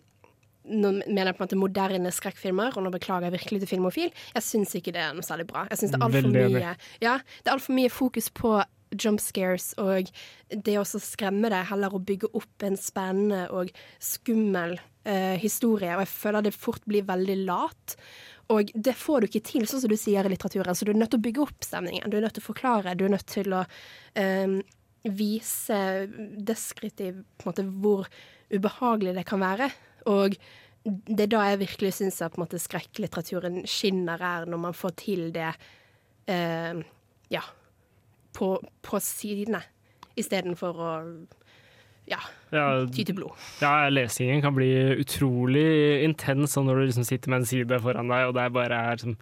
nå 0.68 0.92
mener 1.00 1.30
jeg 1.30 1.38
på 1.38 1.44
en 1.44 1.46
måte 1.46 1.60
moderne 1.60 2.12
skrekkfilmer, 2.12 2.76
og 2.76 2.84
nå 2.84 2.92
beklager 2.92 3.28
jeg 3.28 3.38
virkelig 3.38 3.62
til 3.64 3.72
filmofil, 3.72 4.10
jeg 4.36 4.44
syns 4.44 4.76
ikke 4.76 4.94
det 4.96 5.04
er 5.04 5.14
noe 5.16 5.26
særlig 5.26 5.48
bra. 5.48 5.64
Jeg 5.72 5.82
synes 5.82 5.94
det 5.94 6.00
er 6.00 6.08
altfor 6.08 6.34
mye, 6.34 6.74
ja, 7.04 7.14
det 7.44 7.54
alt 7.54 7.70
mye 7.72 7.94
fokus 7.94 8.28
på 8.36 8.58
jump 8.96 9.22
scares 9.22 9.74
og 9.82 10.12
det 10.52 10.78
å 10.80 10.86
skremme 10.86 11.52
deg, 11.52 11.68
heller 11.72 11.96
å 11.96 12.04
bygge 12.04 12.32
opp 12.38 12.66
en 12.66 12.78
spennende 12.80 13.48
og 13.56 13.72
skummel 14.04 14.78
eh, 15.08 15.36
historie. 15.42 15.94
Og 15.96 16.06
jeg 16.06 16.14
føler 16.14 16.48
det 16.48 16.56
fort 16.56 16.86
blir 16.88 17.08
veldig 17.08 17.38
lat. 17.48 17.98
Og 18.54 18.72
det 18.74 18.96
får 18.96 19.22
du 19.22 19.28
ikke 19.28 19.44
til, 19.50 19.68
sånn 19.68 19.84
som 19.84 19.92
du 19.92 19.98
sier 20.00 20.28
i 20.28 20.32
litteraturen. 20.32 20.76
Så 20.78 20.88
du 20.88 20.94
er 20.94 21.00
nødt 21.02 21.12
til 21.16 21.20
å 21.20 21.26
bygge 21.26 21.44
opp 21.44 21.68
stemningen. 21.68 22.08
Du 22.08 22.18
er 22.20 22.24
nødt 22.24 22.38
til 22.38 22.46
å 22.46 22.50
forklare. 22.50 22.96
Du 22.96 23.04
er 23.08 23.14
nødt 23.18 23.28
til 23.32 23.56
å 23.56 23.66
eh, 24.20 24.60
vise 25.08 25.82
deskriptiv 26.48 27.22
på 27.38 27.48
en 27.48 27.52
måte 27.52 27.68
hvor 27.68 28.08
ubehagelig 28.54 29.18
det 29.18 29.28
kan 29.28 29.44
være. 29.44 29.70
Og 30.08 30.38
det 30.88 31.26
er 31.26 31.32
da 31.34 31.44
jeg 31.50 31.64
virkelig 31.66 31.98
syns 31.98 32.22
at 32.24 32.38
måte, 32.40 32.60
skrekklitteraturen 32.62 33.66
skinner, 33.68 34.22
her, 34.24 34.48
når 34.48 34.62
man 34.70 34.78
får 34.78 34.96
til 35.04 35.26
det 35.36 35.50
eh, 36.32 36.80
ja, 37.34 37.44
på, 38.36 38.56
på 38.86 39.00
sidene, 39.04 39.62
istedenfor 40.18 40.80
å 40.82 40.92
ja, 42.08 42.20
Ja, 42.56 42.86
ty 42.88 43.04
til 43.04 43.18
blod. 43.18 43.36
ja, 43.62 43.90
lesingen 43.92 44.42
kan 44.42 44.56
bli 44.56 44.70
utrolig 45.02 46.04
intens 46.06 46.56
når 46.56 46.80
du 46.80 46.86
liksom 46.88 47.08
sitter 47.08 47.30
med 47.34 47.44
en 47.44 47.50
side 47.50 47.80
foran 47.84 48.08
deg, 48.12 48.30
og 48.30 48.38
det 48.38 48.46
er 48.46 48.56
bare 48.56 48.80
er 48.94 49.04
som 49.04 49.18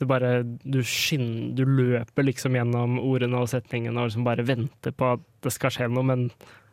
det 0.00 0.06
bare, 0.08 0.30
du 0.64 0.78
skinner, 0.80 1.50
du 1.52 1.66
løper 1.68 2.24
liksom 2.24 2.54
gjennom 2.56 2.94
ordene 3.02 3.36
og 3.42 3.50
setningene 3.52 4.00
og 4.00 4.08
liksom 4.08 4.24
bare 4.24 4.46
venter 4.48 4.94
på 4.96 5.10
at 5.18 5.26
det 5.44 5.52
skal 5.52 5.74
skje 5.74 5.90
noe, 5.92 6.06
men 6.08 6.22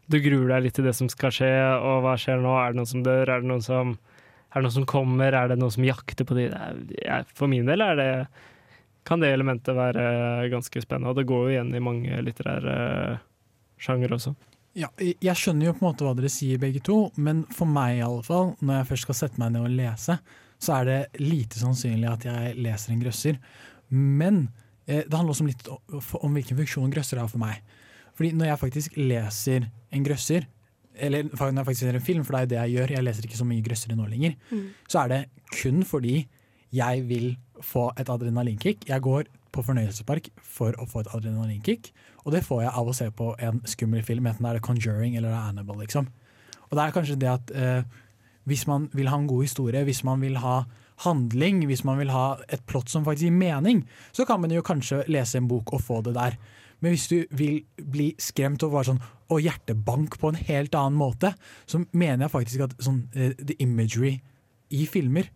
du 0.08 0.15
gruer 0.23 0.54
deg 0.54 0.63
litt 0.63 0.78
til 0.80 0.88
det 0.88 0.93
som 0.95 1.10
skal 1.12 1.34
skje, 1.36 1.50
og 1.76 2.06
hva 2.06 2.13
skjer 2.15 2.39
nå? 2.39 2.54
Er 2.56 2.71
det 2.71 2.80
noen 2.80 2.88
som 2.88 3.02
dør? 3.04 3.28
Er 3.28 3.43
det 3.43 3.50
noen 3.52 3.65
som, 3.65 3.91
er 4.47 4.56
det 4.56 4.63
noen 4.69 4.76
som 4.78 4.86
kommer? 4.88 5.36
Er 5.36 5.52
det 5.52 5.58
noen 5.60 5.76
som 5.76 5.84
jakter 5.84 6.23
på 6.23 6.38
de? 6.39 6.45
Er, 7.04 7.28
for 7.36 7.52
min 7.52 7.67
del 7.67 7.84
er 7.84 8.00
det, 8.00 8.08
kan 9.08 9.22
det 9.24 9.30
elementet 9.32 9.76
være 9.78 10.04
ganske 10.52 10.82
spennende, 10.84 11.13
og 11.13 11.17
det 11.22 11.28
går 11.30 11.46
jo 11.46 11.54
igjen 11.56 11.70
i 11.78 11.82
mange 11.84 12.17
litterære 12.28 12.76
sjanger 13.80 14.13
også. 14.17 14.34
Ja, 14.78 14.89
jeg 15.00 15.34
skjønner 15.39 15.70
jo 15.70 15.74
på 15.78 15.82
en 15.82 15.88
måte 15.88 16.06
hva 16.06 16.12
dere 16.17 16.30
sier 16.30 16.60
begge 16.62 16.82
to, 16.86 16.98
men 17.17 17.46
for 17.56 17.65
meg 17.72 17.98
i 17.98 18.04
alle 18.06 18.22
fall, 18.26 18.52
når 18.62 18.82
jeg 18.82 18.89
først 18.91 19.08
skal 19.08 19.17
sette 19.24 19.41
meg 19.41 19.56
ned 19.56 19.65
og 19.65 19.74
lese, 19.74 20.20
så 20.62 20.76
er 20.82 20.86
det 20.89 21.22
lite 21.24 21.58
sannsynlig 21.62 22.10
at 22.12 22.28
jeg 22.28 22.54
leser 22.62 22.93
en 22.93 23.02
grøsser. 23.02 23.39
Men 23.89 24.43
eh, 24.86 25.02
det 25.08 25.13
handler 25.17 25.34
også 25.34 25.46
om 25.46 25.50
litt 25.50 25.67
om 26.22 26.38
hvilken 26.38 26.60
funksjon 26.62 26.93
grøsser 26.93 27.22
har 27.22 27.32
for 27.32 27.41
meg. 27.41 27.63
Fordi 28.17 28.32
når 28.38 28.52
jeg 28.52 28.62
faktisk 28.65 28.98
leser 29.02 29.67
en 29.93 30.06
grøsser, 30.06 30.46
eller 30.98 31.28
når 31.30 31.60
jeg 31.62 31.67
faktisk 31.72 31.86
ser 31.86 31.98
en 32.00 32.06
film, 32.12 32.24
for 32.26 32.34
det 32.34 32.39
er 32.39 32.46
jo 32.46 32.54
det 32.54 32.60
jeg 32.62 32.76
gjør, 32.78 32.93
jeg 32.98 33.06
leser 33.06 33.28
ikke 33.30 33.38
så 33.41 33.46
mye 33.50 33.65
grøssere 33.65 33.98
nå 33.98 34.08
lenger, 34.10 34.38
Mm. 34.52 34.63
så 34.89 35.04
er 35.04 35.08
det 35.13 35.20
kun 35.62 35.84
fordi 35.86 36.15
jeg 36.74 37.04
vil 37.10 37.28
få 37.65 37.89
et 37.98 38.10
adrenalinkick. 38.10 38.88
Jeg 38.89 39.04
går 39.06 39.30
på 39.54 39.63
fornøyelsespark 39.65 40.30
for 40.43 40.76
å 40.78 40.88
få 40.89 41.04
et 41.04 41.12
adrenalinkick, 41.15 41.91
og 42.26 42.34
det 42.36 42.43
får 42.46 42.65
jeg 42.65 42.74
av 42.82 42.89
å 42.89 42.96
se 42.96 43.08
på 43.15 43.32
en 43.39 43.62
skummel 43.70 44.04
film, 44.06 44.28
enten 44.28 44.46
det 44.46 44.58
er 44.58 44.65
Conjuring 44.65 45.15
eller 45.15 45.32
det 45.32 45.38
er 45.38 45.54
Annabelle, 45.54 45.86
liksom. 45.86 46.10
Og 46.67 46.76
det 46.76 46.84
er 46.84 46.96
kanskje 46.96 47.20
det 47.22 47.32
at 47.32 47.54
eh, 47.56 47.98
hvis 48.48 48.67
man 48.67 48.89
vil 48.93 49.10
ha 49.12 49.20
en 49.20 49.30
god 49.30 49.48
historie, 49.48 49.84
hvis 49.88 50.04
man 50.08 50.22
vil 50.24 50.38
ha 50.43 50.62
handling, 51.06 51.65
hvis 51.70 51.84
man 51.88 52.00
vil 52.02 52.12
ha 52.12 52.38
et 52.50 52.63
plott 52.67 52.89
som 52.91 53.06
faktisk 53.06 53.30
gir 53.30 53.36
mening, 53.36 53.84
så 54.12 54.26
kan 54.26 54.41
man 54.41 54.52
jo 54.52 54.65
kanskje 54.65 55.04
lese 55.12 55.39
en 55.39 55.50
bok 55.50 55.74
og 55.76 55.84
få 55.84 56.02
det 56.06 56.15
der. 56.17 56.38
Men 56.80 56.93
hvis 56.93 57.08
du 57.10 57.24
vil 57.34 57.62
bli 57.82 58.12
skremt 58.22 58.63
og, 58.65 58.76
sånn, 58.86 59.02
og 59.34 59.41
hjertebank 59.41 60.20
på 60.22 60.32
en 60.32 60.41
helt 60.50 60.76
annen 60.78 60.98
måte, 60.98 61.34
så 61.65 61.82
mener 61.91 62.28
jeg 62.28 62.34
faktisk 62.34 62.65
at 62.67 62.76
sånn, 62.84 63.08
eh, 63.15 63.34
the 63.39 63.58
imagery 63.63 64.17
i 64.70 64.86
filmer 64.89 65.30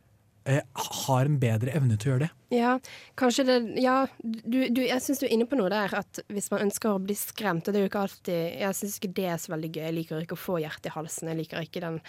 har 0.45 1.27
en 1.27 1.37
bedre 1.39 1.73
evne 1.77 1.97
til 1.99 2.09
å 2.09 2.13
gjøre 2.15 2.25
det. 2.25 2.31
Ja, 2.51 2.71
kanskje 3.19 3.45
det 3.47 3.57
Ja, 3.79 4.07
du, 4.23 4.57
du, 4.73 4.81
jeg 4.83 5.03
syns 5.03 5.21
du 5.21 5.27
er 5.27 5.35
inne 5.35 5.45
på 5.47 5.59
noe 5.59 5.69
der, 5.71 5.93
at 6.01 6.21
hvis 6.33 6.49
man 6.51 6.65
ønsker 6.65 6.95
å 6.95 7.03
bli 7.03 7.15
skremt, 7.15 7.67
og 7.67 7.73
det 7.73 7.79
er 7.79 7.85
jo 7.85 7.91
ikke 7.91 8.05
alltid 8.07 8.39
Jeg 8.63 8.77
syns 8.79 8.97
ikke 8.97 9.13
det 9.21 9.27
er 9.29 9.41
så 9.41 9.53
veldig 9.53 9.71
gøy. 9.71 9.83
Jeg 9.85 9.97
liker 9.99 10.25
ikke 10.25 10.39
å 10.39 10.45
få 10.49 10.57
hjertet 10.63 10.89
i 10.89 10.95
halsen. 10.95 11.29
Jeg 11.31 11.41
liker 11.43 11.67
ikke 11.67 11.83
den 11.85 12.01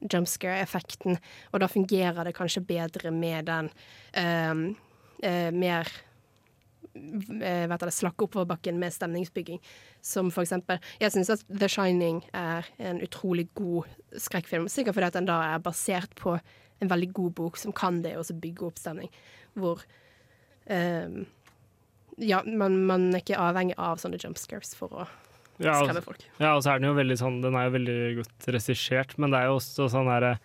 jumpscare-effekten. 0.00 1.20
Og 1.52 1.62
da 1.62 1.70
fungerer 1.70 2.26
det 2.26 2.34
kanskje 2.36 2.64
bedre 2.66 3.12
med 3.14 3.48
den 3.48 3.70
ehm, 4.18 4.66
uh, 5.24 5.50
mer 5.54 5.88
uh, 6.96 7.64
vet 7.70 7.86
du, 7.86 7.94
slakke 7.94 8.26
oppoverbakken 8.26 8.82
med 8.82 8.94
stemningsbygging. 8.94 9.62
Som 10.04 10.30
for 10.34 10.44
eksempel 10.44 10.82
Jeg 11.00 11.14
syns 11.14 11.32
at 11.32 11.46
The 11.48 11.70
Shining 11.70 12.22
er 12.34 12.68
en 12.78 13.00
utrolig 13.04 13.48
god 13.54 13.88
skrekkfilm. 14.18 14.68
Sikkert 14.68 14.98
fordi 14.98 15.12
at 15.12 15.18
den 15.18 15.30
da 15.30 15.40
er 15.54 15.64
basert 15.64 16.14
på 16.18 16.36
en 16.82 16.88
veldig 16.90 17.12
god 17.16 17.34
bok 17.34 17.56
som 17.56 17.72
kan 17.72 18.02
det, 18.02 18.16
og 18.18 18.24
så 18.28 18.34
bygge 18.38 18.66
opp 18.68 18.78
stemning. 18.78 19.08
Hvor 19.56 19.80
um, 20.70 21.26
Ja, 22.18 22.42
man, 22.46 22.78
man 22.88 23.10
er 23.14 23.20
ikke 23.20 23.36
avhengig 23.40 23.74
av 23.78 23.98
sånne 24.00 24.18
jump 24.22 24.38
scares 24.40 24.74
for 24.76 24.88
å 24.88 25.06
Ja, 25.60 25.78
skremme 25.82 26.02
folk. 26.04 26.22
ja, 26.40 26.54
og 26.56 26.62
så 26.64 26.72
er 26.74 26.80
den 26.80 26.90
jo 26.90 26.96
veldig 26.98 27.16
sånn 27.20 27.40
Den 27.44 27.54
er 27.56 27.66
jo 27.68 27.74
veldig 27.78 27.98
godt 28.22 28.46
regissert, 28.56 29.14
men 29.20 29.30
det 29.32 29.40
er 29.40 29.50
jo 29.50 29.58
også 29.58 29.88
sånn 29.92 30.08
herre 30.12 30.38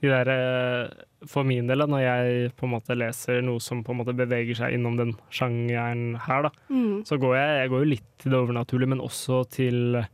de 0.00 0.08
der, 0.12 0.28
eh, 0.30 1.04
For 1.26 1.42
min 1.42 1.66
del, 1.66 1.78
når 1.90 2.00
jeg 2.04 2.52
på 2.56 2.64
en 2.68 2.70
måte 2.76 2.94
leser 2.96 3.40
noe 3.42 3.58
som 3.60 3.80
på 3.82 3.90
en 3.90 3.98
måte 4.04 4.14
beveger 4.14 4.54
seg 4.54 4.76
innom 4.76 4.96
den 4.96 5.14
sjangeren 5.34 6.16
her, 6.22 6.42
da, 6.46 6.50
Mm. 6.70 7.02
så 7.04 7.18
går 7.18 7.34
jeg, 7.34 7.56
jeg 7.62 7.70
går 7.72 7.78
jo 7.84 7.90
litt 7.90 8.06
til 8.18 8.30
det 8.30 8.38
overnaturlige, 8.38 8.88
men 8.88 9.00
også 9.00 9.40
til 9.50 10.06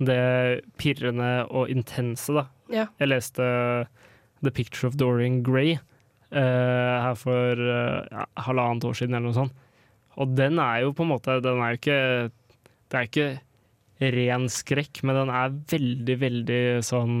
det 0.00 0.64
pirrende 0.80 1.46
og 1.52 1.68
intense, 1.70 2.32
da. 2.34 2.46
Ja. 2.72 2.86
Jeg 2.98 3.08
leste 3.12 3.86
The 4.44 4.52
Picture 4.54 4.88
of 4.88 4.96
Dorian 5.00 5.42
Gray 5.46 5.74
eh, 5.74 6.96
her 7.04 7.16
for 7.18 7.60
eh, 7.60 8.06
ja, 8.10 8.26
halvannet 8.46 8.86
år 8.88 8.98
siden, 8.98 9.16
eller 9.16 9.30
noe 9.30 9.36
sånt. 9.36 9.66
Og 10.20 10.34
den 10.36 10.58
er 10.62 10.84
jo 10.84 10.92
på 10.96 11.04
en 11.06 11.12
måte 11.12 11.36
Den 11.40 11.60
er 11.62 11.70
jo 11.70 11.78
ikke 11.78 12.00
Det 12.90 12.98
er 12.98 13.06
ikke 13.06 13.28
ren 14.16 14.46
skrekk, 14.50 15.02
men 15.04 15.16
den 15.18 15.30
er 15.36 15.52
veldig, 15.70 16.14
veldig 16.22 16.62
sånn 16.84 17.16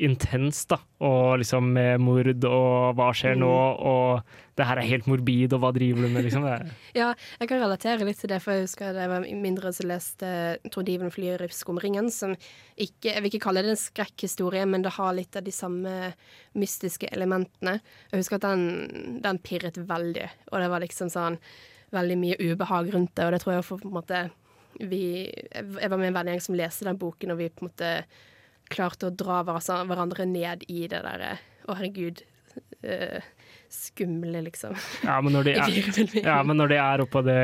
intens, 0.00 0.62
da. 0.70 0.78
Og 1.04 1.40
liksom 1.40 1.70
med 1.74 2.00
mord 2.02 2.44
og 2.48 2.96
hva 2.98 3.10
skjer 3.16 3.36
nå, 3.38 3.50
og 3.50 4.22
det 4.58 4.66
her 4.68 4.80
er 4.80 4.88
helt 4.88 5.08
morbid, 5.08 5.54
og 5.56 5.62
hva 5.62 5.70
driver 5.76 6.04
du 6.04 6.12
med, 6.12 6.24
liksom. 6.26 6.46
Det 6.46 6.72
Ja, 7.00 7.10
jeg 7.40 7.50
kan 7.50 7.62
relatere 7.62 8.06
litt 8.06 8.20
til 8.20 8.32
det, 8.32 8.40
for 8.44 8.56
jeg 8.56 8.66
husker 8.66 8.94
da 8.96 9.04
jeg 9.04 9.12
var 9.12 9.26
mindre 9.44 9.72
så 9.76 9.86
leste 9.88 10.32
Tor 10.72 10.86
Diven 10.88 11.12
flyr 11.14 11.44
i 11.46 11.50
skumringen, 11.54 12.10
som 12.14 12.36
ikke 12.80 13.12
Jeg 13.12 13.22
vil 13.22 13.32
ikke 13.32 13.44
kalle 13.46 13.64
det 13.64 13.74
en 13.74 13.80
skrekkhistorie, 13.80 14.64
men 14.68 14.84
det 14.86 14.94
har 14.96 15.16
litt 15.16 15.36
av 15.36 15.46
de 15.46 15.54
samme 15.54 16.12
mystiske 16.58 17.10
elementene. 17.12 17.78
Jeg 18.10 18.22
husker 18.22 18.40
at 18.40 18.48
den, 18.48 19.20
den 19.24 19.40
pirret 19.44 19.78
veldig, 19.88 20.28
og 20.50 20.62
det 20.62 20.72
var 20.72 20.84
liksom 20.84 21.12
sånn 21.12 21.40
veldig 21.94 22.18
mye 22.20 22.38
ubehag 22.38 22.92
rundt 22.94 23.16
det, 23.18 23.26
og 23.26 23.34
det 23.34 23.40
tror 23.42 23.56
jeg 23.56 23.66
for 23.66 23.82
på 23.82 23.90
en 23.90 23.98
måte 23.98 24.28
vi 24.78 25.26
Jeg 25.26 25.90
var 25.90 25.98
med 25.98 26.12
en 26.12 26.14
vennegjeng 26.14 26.42
som 26.44 26.56
leste 26.56 26.86
den 26.86 26.98
boken, 26.98 27.32
og 27.32 27.40
vi 27.40 27.50
på 27.50 27.64
en 27.64 27.68
måte 27.68 27.88
klarte 28.70 29.10
å 29.10 29.14
dra 29.14 29.42
hverandre 29.44 30.26
ned 30.30 30.64
i 30.68 30.86
det 30.90 31.02
derre 31.04 31.36
Å, 31.68 31.74
herregud. 31.76 32.22
Uh, 32.80 33.20
skumle, 33.70 34.40
liksom. 34.42 34.72
ja, 35.04 35.20
men 35.22 35.34
når 35.36 35.44
de 35.46 35.52
er, 35.60 36.14
ja, 36.24 36.38
men 36.42 36.58
når 36.58 36.72
de 36.72 36.78
er 36.82 37.02
oppå 37.04 37.20
det, 37.22 37.36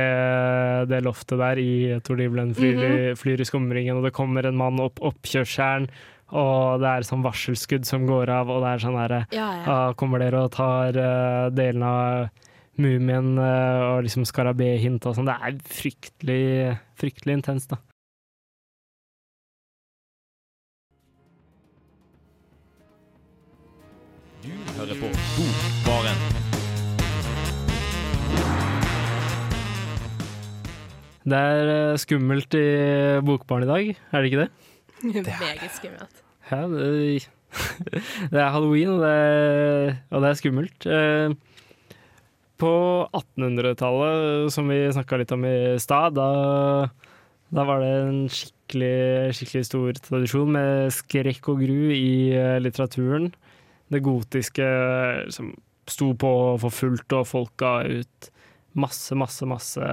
det 0.91 0.99
loftet 1.07 1.39
der 1.39 1.61
i 1.63 1.69
Tor 2.07 2.19
Livlen 2.19 2.51
flyr, 2.57 2.81
i- 2.87 3.15
flyr 3.19 3.43
i 3.45 3.47
skumringen, 3.47 3.99
og 4.01 4.09
det 4.09 4.15
kommer 4.17 4.49
en 4.49 4.57
mann 4.59 4.81
opp 4.83 4.99
oppkjørselen, 5.07 5.87
og 6.35 6.81
det 6.83 6.89
er 6.91 7.07
sånn 7.07 7.23
varselskudd 7.23 7.87
som 7.87 8.09
går 8.09 8.33
av, 8.35 8.51
og 8.51 8.65
det 8.65 8.73
er 8.73 8.83
sånn 8.83 8.99
herre 8.99 9.21
Ja, 9.37 9.47
ja. 9.61 9.63
uh, 9.69 9.93
kommer 10.01 10.19
dere 10.25 10.41
og 10.49 10.51
tar 10.57 10.97
uh, 10.99 11.47
delen 11.55 11.85
av 11.87 12.27
mumien 12.83 13.37
uh, 13.39 13.93
og 13.95 14.03
liksom 14.09 14.27
skarabé-hint 14.27 15.07
og 15.07 15.15
sånn. 15.21 15.31
Det 15.31 15.37
er 15.39 15.61
fryktelig, 15.71 16.43
fryktelig 16.99 17.39
intenst, 17.39 17.71
da. 17.77 17.79
Det 31.27 31.39
er 31.39 31.71
eh, 31.73 31.97
skummelt 31.99 32.55
i 32.55 32.67
Bokbarn 33.27 33.65
i 33.67 33.71
dag, 33.71 33.89
er 34.13 34.23
det 34.23 34.31
ikke 34.31 34.45
det? 34.45 34.51
Meget 35.27 35.75
skummelt. 35.75 36.21
Ja, 36.51 36.61
det, 36.71 37.27
det 38.33 38.39
er 38.43 38.53
halloween, 38.55 38.93
og 38.95 39.01
det, 39.03 39.11
er- 39.11 39.97
og 40.15 40.23
det 40.23 40.31
er 40.31 40.39
skummelt. 40.39 40.87
Eh, 40.87 41.35
På 42.57 42.71
1800-tallet, 43.13 44.47
som 44.55 44.71
vi 44.71 44.79
snakka 44.95 45.19
litt 45.21 45.35
om 45.35 45.43
i 45.45 45.57
stad, 45.83 46.15
da, 46.17 46.29
da 47.53 47.65
var 47.69 47.83
det 47.83 47.91
en 48.07 48.23
skikkelig, 48.33 49.35
skikkelig 49.37 49.67
stor 49.69 49.99
tradisjon 50.07 50.55
med 50.55 50.95
skrekk 50.95 51.51
og 51.53 51.61
gru 51.67 51.91
i 51.93 52.33
eh, 52.33 52.57
litteraturen. 52.65 53.29
Det 53.93 54.01
gotiske 54.07 54.65
eh, 54.65 55.27
som 55.35 55.51
sto 55.87 56.13
på 56.19 56.31
for 56.63 56.73
fullt, 56.75 57.13
og 57.19 57.29
folk 57.29 57.53
ga 57.61 57.75
ut 57.87 58.31
masse, 58.79 59.15
masse, 59.19 59.45
masse 59.47 59.91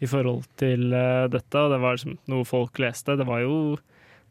i 0.00 0.06
forhold 0.10 0.44
til 0.60 0.92
eh, 0.94 1.26
dette. 1.32 1.58
Og 1.62 1.72
det 1.74 1.80
var 1.82 1.96
liksom 1.96 2.18
noe 2.30 2.46
folk 2.48 2.78
leste. 2.82 3.16
Det 3.18 3.26
var 3.28 3.42
jo 3.44 3.78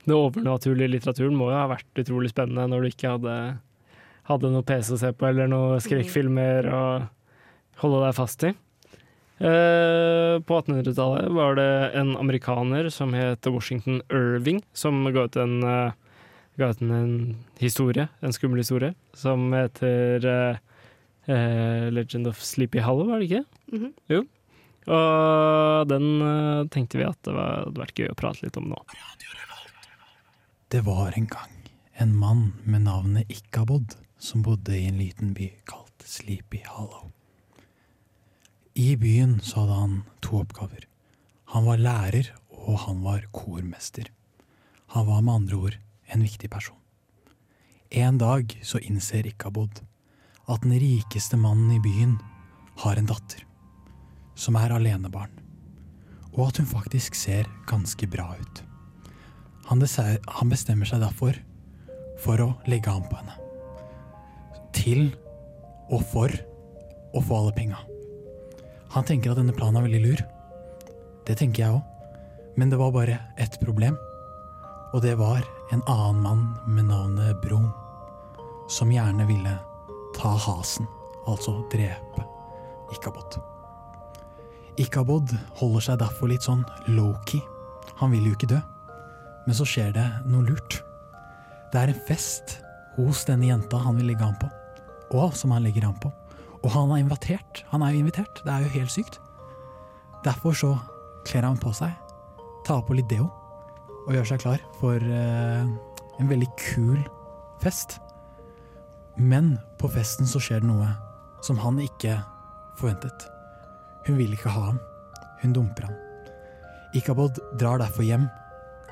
det 0.08 0.16
overnaturlige 0.16 0.94
litteraturen 0.94 1.36
må 1.36 1.50
jo 1.52 1.58
ha 1.60 1.66
vært 1.74 2.00
utrolig 2.00 2.30
spennende 2.32 2.70
når 2.72 2.86
du 2.86 2.90
ikke 2.94 3.16
hadde, 3.18 3.34
hadde 4.30 4.52
noe 4.54 4.64
PC 4.64 4.94
å 4.96 5.00
se 5.02 5.12
på 5.12 5.28
eller 5.28 5.50
noen 5.52 5.82
skrekkfilmer 5.84 6.70
å 6.72 6.84
holde 7.82 8.00
deg 8.06 8.16
fast 8.16 8.46
i. 8.48 8.54
Eh, 9.38 10.38
på 10.48 10.56
1800-tallet 10.64 11.28
var 11.36 11.60
det 11.60 11.68
en 12.00 12.16
amerikaner 12.18 12.88
som 12.94 13.12
het 13.14 13.46
Washington 13.52 14.00
Irving, 14.10 14.64
som 14.74 15.04
ga 15.14 15.28
ut 15.28 15.36
en, 15.38 15.60
eh, 15.62 15.92
ga 16.58 16.72
ut 16.72 16.82
en 16.82 17.36
historie, 17.60 18.08
en 18.24 18.34
skummel 18.34 18.64
historie, 18.64 18.96
som 19.14 19.52
heter 19.54 20.26
eh, 21.28 21.92
Legend 21.92 22.32
of 22.32 22.40
Sleepy 22.42 22.80
Hollow, 22.82 23.12
var 23.12 23.20
det 23.20 23.30
ikke? 23.30 23.46
Mhm. 23.76 23.94
Jo. 24.10 24.24
Og 24.88 25.88
den 25.92 26.08
eh, 26.24 26.66
tenkte 26.72 27.02
vi 27.02 27.08
at 27.08 27.20
det 27.28 27.36
hadde 27.36 27.82
vært 27.82 28.00
gøy 28.00 28.12
å 28.14 28.18
prate 28.18 28.46
litt 28.46 28.60
om 28.60 28.70
nå. 28.72 28.80
Det 30.72 30.84
var 30.88 31.16
en 31.16 31.28
gang 31.32 31.54
en 32.00 32.14
mann 32.16 32.44
med 32.64 32.86
navnet 32.86 33.32
Ikkabod 33.32 33.96
som 34.22 34.44
bodde 34.46 34.76
i 34.78 34.86
en 34.88 35.00
liten 35.00 35.34
by 35.38 35.50
kalt 35.70 36.04
Sleepy 36.06 36.62
Hollow. 36.68 37.10
I 38.78 38.94
byen 39.00 39.40
så 39.42 39.64
hadde 39.64 39.78
han 39.80 39.96
to 40.22 40.44
oppgaver. 40.44 40.84
Han 41.56 41.66
var 41.66 41.82
lærer, 41.82 42.30
og 42.52 42.84
han 42.84 43.02
var 43.02 43.26
kormester. 43.34 44.12
Han 44.94 45.08
var 45.08 45.24
med 45.24 45.34
andre 45.34 45.56
ord 45.58 45.78
en 46.14 46.22
viktig 46.22 46.50
person. 46.54 46.78
En 47.90 48.20
dag 48.22 48.54
så 48.62 48.78
innser 48.84 49.26
Ikkabod 49.26 49.82
at 50.48 50.62
den 50.62 50.78
rikeste 50.78 51.40
mannen 51.40 51.74
i 51.80 51.82
byen 51.82 52.20
har 52.84 53.00
en 53.00 53.10
datter, 53.10 53.47
som 54.38 54.58
er 54.60 54.74
alenebarn, 54.76 55.34
og 56.36 56.48
at 56.50 56.62
hun 56.62 56.70
faktisk 56.70 57.18
ser 57.18 57.50
ganske 57.70 58.08
bra 58.10 58.30
ut. 58.38 58.64
Han, 59.68 59.84
han 59.84 60.52
bestemmer 60.52 60.88
seg 60.88 61.02
derfor 61.04 61.36
for 62.24 62.42
å 62.42 62.52
legge 62.70 62.94
an 62.94 63.06
på 63.10 63.18
henne. 63.20 63.36
Til 64.78 65.10
og 65.90 66.04
for 66.12 66.32
å 67.16 67.24
få 67.24 67.42
alle 67.42 67.56
penga. 67.56 67.80
Han 68.94 69.06
tenker 69.08 69.34
at 69.34 69.42
denne 69.42 69.56
planen 69.56 69.82
er 69.82 69.88
veldig 69.88 70.04
lur. 70.06 70.24
Det 71.28 71.36
tenker 71.40 71.64
jeg 71.64 71.80
òg. 71.80 71.84
Men 72.58 72.72
det 72.72 72.80
var 72.80 72.94
bare 72.96 73.20
ett 73.38 73.60
problem. 73.62 73.98
Og 74.96 75.04
det 75.04 75.18
var 75.20 75.44
en 75.76 75.84
annen 75.84 76.24
mann 76.24 76.46
med 76.66 76.88
navnet 76.90 77.42
Brom, 77.44 77.68
som 78.72 78.92
gjerne 78.92 79.28
ville 79.28 79.58
ta 80.16 80.32
hasen, 80.48 80.88
altså 81.28 81.60
drepe 81.74 82.24
Ikabod. 82.96 83.57
Ikabod 84.78 85.34
holder 85.58 85.84
seg 85.84 86.02
derfor 86.04 86.30
litt 86.30 86.46
sånn 86.46 86.62
low-key. 86.94 87.42
Han 87.98 88.14
vil 88.14 88.30
jo 88.30 88.36
ikke 88.38 88.52
dø. 88.52 88.60
Men 89.48 89.58
så 89.58 89.66
skjer 89.66 89.94
det 89.96 90.06
noe 90.30 90.46
lurt. 90.46 90.82
Det 91.72 91.82
er 91.82 91.92
en 91.92 92.06
fest 92.08 92.60
hos 92.98 93.24
denne 93.28 93.50
jenta 93.50 93.80
han 93.82 93.98
vil 94.00 94.10
legge 94.12 94.26
an 94.26 94.38
på, 94.42 94.50
og 95.18 95.36
som 95.38 95.54
han 95.56 95.66
legger 95.66 95.88
an 95.88 95.98
på. 96.02 96.12
Og 96.64 96.70
han 96.74 96.92
er 96.92 97.02
invitert. 97.04 97.64
Han 97.72 97.84
er 97.86 97.94
jo 97.94 98.04
invitert. 98.04 98.42
Det 98.44 98.54
er 98.54 98.66
jo 98.66 98.74
helt 98.76 98.94
sykt. 98.94 99.20
Derfor 100.26 100.58
så 100.58 100.72
kler 101.28 101.46
han 101.48 101.60
på 101.62 101.72
seg, 101.76 101.94
tar 102.68 102.84
på 102.88 102.98
litt 102.98 103.10
deo 103.12 103.30
og 104.08 104.16
gjør 104.16 104.28
seg 104.30 104.42
klar 104.42 104.62
for 104.80 105.04
eh, 105.04 105.68
en 106.18 106.30
veldig 106.30 106.50
kul 106.60 107.00
fest. 107.64 107.98
Men 109.18 109.56
på 109.82 109.90
festen 109.92 110.30
så 110.30 110.42
skjer 110.42 110.64
det 110.64 110.70
noe 110.70 110.92
som 111.46 111.60
han 111.62 111.80
ikke 111.84 112.20
forventet. 112.80 113.28
Hun 114.08 114.18
vil 114.18 114.34
ikke 114.34 114.52
ha 114.54 114.70
ham. 114.70 114.80
Hun 115.42 115.54
dumper 115.54 115.90
ham. 115.90 115.96
Ikabod 116.96 117.40
drar 117.60 117.82
derfor 117.82 118.06
hjem, 118.08 118.30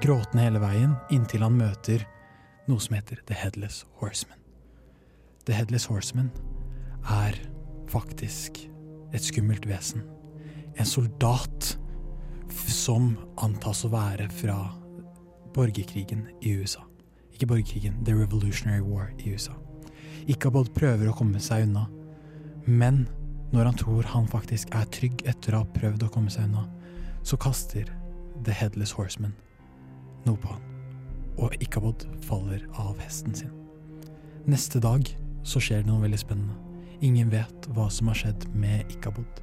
gråtende 0.03 0.43
hele 0.43 0.59
veien, 0.59 0.97
inntil 1.13 1.45
han 1.45 1.55
møter 1.55 2.03
noe 2.67 2.81
som 2.83 2.97
heter 2.97 3.21
The 3.29 3.37
Headless 3.39 3.85
Horseman. 4.01 4.41
The 5.47 5.55
Headless 5.55 5.87
Horseman 5.87 6.31
er 7.07 7.37
faktisk 7.87 8.59
et 9.15 9.23
skummelt 9.23 9.67
vesen. 9.69 10.03
En 10.75 10.89
soldat 10.89 11.77
som 12.51 13.13
antas 13.41 13.85
å 13.87 13.93
være 13.93 14.27
fra 14.33 14.57
borgerkrigen 15.55 16.27
i 16.43 16.57
USA. 16.59 16.83
Ikke 17.31 17.47
borgerkrigen, 17.47 18.01
The 18.03 18.15
Revolutionary 18.17 18.83
War 18.83 19.13
i 19.19 19.31
USA. 19.31 19.55
Ikabod 20.27 20.73
prøver 20.75 21.07
å 21.07 21.15
komme 21.15 21.39
seg 21.39 21.69
unna, 21.69 21.85
men 22.65 23.05
når 23.55 23.69
han 23.69 23.77
tror 23.79 24.07
han 24.11 24.25
faktisk 24.27 24.73
er 24.75 24.87
trygg 24.91 25.21
etter 25.29 25.55
å 25.55 25.61
ha 25.63 25.73
prøvd 25.77 26.03
å 26.03 26.11
komme 26.11 26.31
seg 26.33 26.49
unna, 26.49 26.65
så 27.23 27.37
kaster 27.39 27.87
The 28.43 28.51
Headless 28.51 28.91
Horseman 28.97 29.35
noe 30.25 30.39
på 30.41 30.49
han, 30.49 30.63
og 31.37 31.55
Ikabod 31.63 32.03
faller 32.25 32.65
av 32.81 32.97
hesten 32.99 33.35
sin. 33.37 33.53
Neste 34.49 34.81
dag 34.83 35.07
så 35.45 35.61
skjer 35.61 35.83
det 35.83 35.89
noe 35.89 36.03
veldig 36.03 36.19
spennende. 36.19 36.57
Ingen 37.05 37.31
vet 37.31 37.69
hva 37.77 37.87
som 37.93 38.09
har 38.09 38.19
skjedd 38.19 38.47
med 38.57 38.91
Ikabod. 38.91 39.41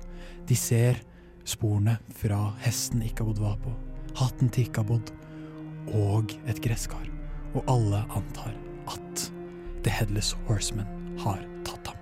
De 0.51 0.59
ser 0.59 1.01
sporene 1.49 1.97
fra 2.19 2.51
hesten 2.67 3.05
Ikabod 3.07 3.41
var 3.43 3.57
på, 3.63 3.73
hatten 4.19 4.51
til 4.53 4.67
Ikabod 4.69 5.15
og 5.95 6.37
et 6.51 6.61
gresskar. 6.65 7.07
Og 7.55 7.65
alle 7.71 8.05
antar 8.13 8.55
at 8.91 9.27
The 9.87 9.95
Headless 9.95 10.35
Horseman 10.49 11.17
har 11.23 11.41
tatt 11.65 11.93
ham. 11.93 12.02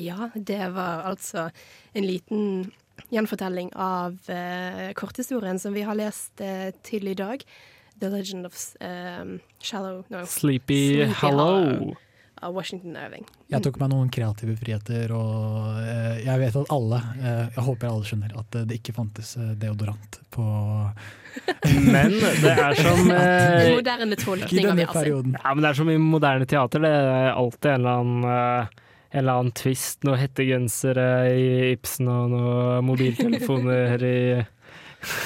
Ja, 0.00 0.30
det 0.34 0.62
var 0.74 1.04
altså 1.10 1.50
en 1.92 2.06
liten 2.08 2.70
gjenfortelling 3.10 3.72
av 3.76 4.16
uh, 4.28 4.86
korthistorien 4.96 5.60
som 5.60 5.76
vi 5.76 5.84
har 5.84 5.98
lest 5.98 6.40
uh, 6.44 6.70
til 6.86 7.12
i 7.12 7.16
dag. 7.18 7.44
The 8.00 8.08
Legend 8.08 8.46
of 8.46 8.76
eh, 8.80 9.24
Shallow 9.60 10.04
no, 10.08 10.26
Sleepy 10.26 11.04
Hollow. 11.04 11.96
av 12.40 12.54
Washington 12.54 12.96
Irving. 12.96 13.26
Jeg 13.52 13.60
tok 13.66 13.76
meg 13.82 13.90
noen 13.92 14.08
kreative 14.12 14.54
friheter, 14.56 15.12
og 15.12 15.80
eh, 15.84 16.22
jeg 16.24 16.40
vet 16.40 16.56
at 16.56 16.70
alle, 16.72 17.00
eh, 17.20 17.42
jeg 17.52 17.64
håper 17.66 17.90
alle 17.90 18.08
skjønner, 18.08 18.32
at 18.40 18.56
eh, 18.56 18.64
det 18.70 18.78
ikke 18.80 18.94
fantes 18.96 19.34
eh, 19.36 19.50
deodorant 19.60 20.20
på 20.32 20.46
Men 21.92 22.16
det 22.16 22.54
er 22.54 22.80
som 22.80 23.12
eh, 23.18 23.68
moderne 23.76 24.16
tolkning 24.18 24.70
av 24.72 24.80
perioden. 24.94 25.36
Ja, 25.36 25.52
men 25.52 25.66
det 25.66 25.74
er 25.74 25.80
som 25.82 25.92
i 25.92 25.98
moderne 26.00 26.48
teater. 26.48 26.86
Det 26.86 26.94
er 26.96 27.34
alltid 27.34 27.74
en 27.74 27.76
eller 27.82 28.00
annen, 28.00 28.30
eh, 28.32 28.80
en 29.10 29.18
eller 29.24 29.40
annen 29.40 29.54
twist. 29.58 30.04
Noen 30.06 30.20
hettegensere 30.22 31.06
i 31.34 31.46
Ibsen 31.74 32.08
og 32.10 32.30
noen 32.34 32.86
mobiltelefoner 32.86 34.04
i, 34.06 34.18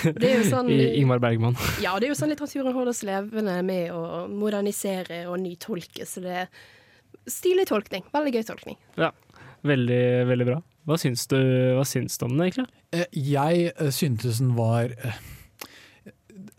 Det 0.04 0.28
er 0.28 0.38
jo 0.38 0.46
sånn 0.52 0.70
i 0.70 0.78
Ingmar 1.00 1.20
Bergman. 1.22 1.56
Ja, 1.82 1.96
det 1.98 2.08
er 2.08 2.12
jo 2.12 2.18
sånn 2.18 2.30
litteraturen 2.30 2.74
holder 2.76 2.92
oss 2.92 3.02
levende 3.06 3.56
med 3.66 3.90
å 3.94 4.24
modernisere 4.30 5.24
og 5.26 5.40
nytolke, 5.42 6.06
så 6.06 6.22
det 6.24 6.36
er 6.44 6.52
stilig 7.30 7.66
tolkning. 7.70 8.06
Veldig 8.14 8.34
gøy 8.36 8.46
tolkning. 8.46 8.78
Ja, 9.00 9.10
veldig, 9.66 10.04
veldig 10.30 10.48
bra. 10.52 10.60
Hva 10.84 10.98
syns 11.00 11.24
du, 11.30 11.38
hva 11.78 11.84
syns 11.88 12.20
du 12.20 12.26
om 12.26 12.34
den, 12.36 12.44
egentlig? 12.46 12.68
Eh, 12.92 13.06
Jeg 13.16 13.70
eh, 13.72 13.90
syntes 13.94 14.40
den 14.42 14.52
var 14.58 14.92
eh, 14.92 15.20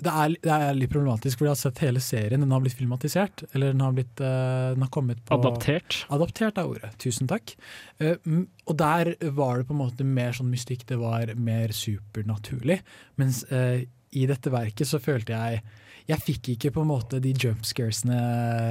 det 0.06 0.14
er, 0.14 0.34
det 0.46 0.56
er 0.56 0.78
litt 0.78 0.92
problematisk, 0.94 1.40
for 1.40 1.48
jeg 1.48 1.56
har 1.56 1.60
sett 1.60 1.82
hele 1.84 2.02
serien. 2.04 2.44
Den 2.44 2.54
har 2.54 2.62
blitt 2.64 2.78
filmatisert. 2.78 3.44
Eller 3.52 3.74
den 3.74 3.82
har, 3.84 3.96
blitt, 3.96 4.22
eh, 4.22 4.74
den 4.76 4.86
har 4.86 4.92
kommet 4.94 5.24
på 5.26 5.38
Adaptert. 5.40 6.04
Adaptert 6.14 6.60
er 6.62 6.70
ordet. 6.70 6.92
Tusen 7.02 7.30
takk. 7.32 7.56
Eh, 8.00 8.20
og 8.66 8.78
der 8.80 9.16
var 9.36 9.60
det 9.60 9.68
på 9.70 9.76
en 9.76 9.82
måte 9.82 10.08
mer 10.08 10.36
sånn 10.38 10.52
mystikk. 10.54 10.86
Det 10.90 11.00
var 11.02 11.34
mer 11.40 11.74
supernaturlig. 11.76 12.80
Mens 13.22 13.44
eh, 13.50 13.88
i 14.16 14.28
dette 14.30 14.54
verket 14.54 14.88
så 14.88 15.02
følte 15.04 15.36
jeg 15.36 15.66
Jeg 16.06 16.22
fikk 16.22 16.48
ikke 16.54 16.70
på 16.76 16.84
en 16.86 16.92
måte 16.92 17.18
de 17.18 17.32
jumpscaresene 17.34 18.18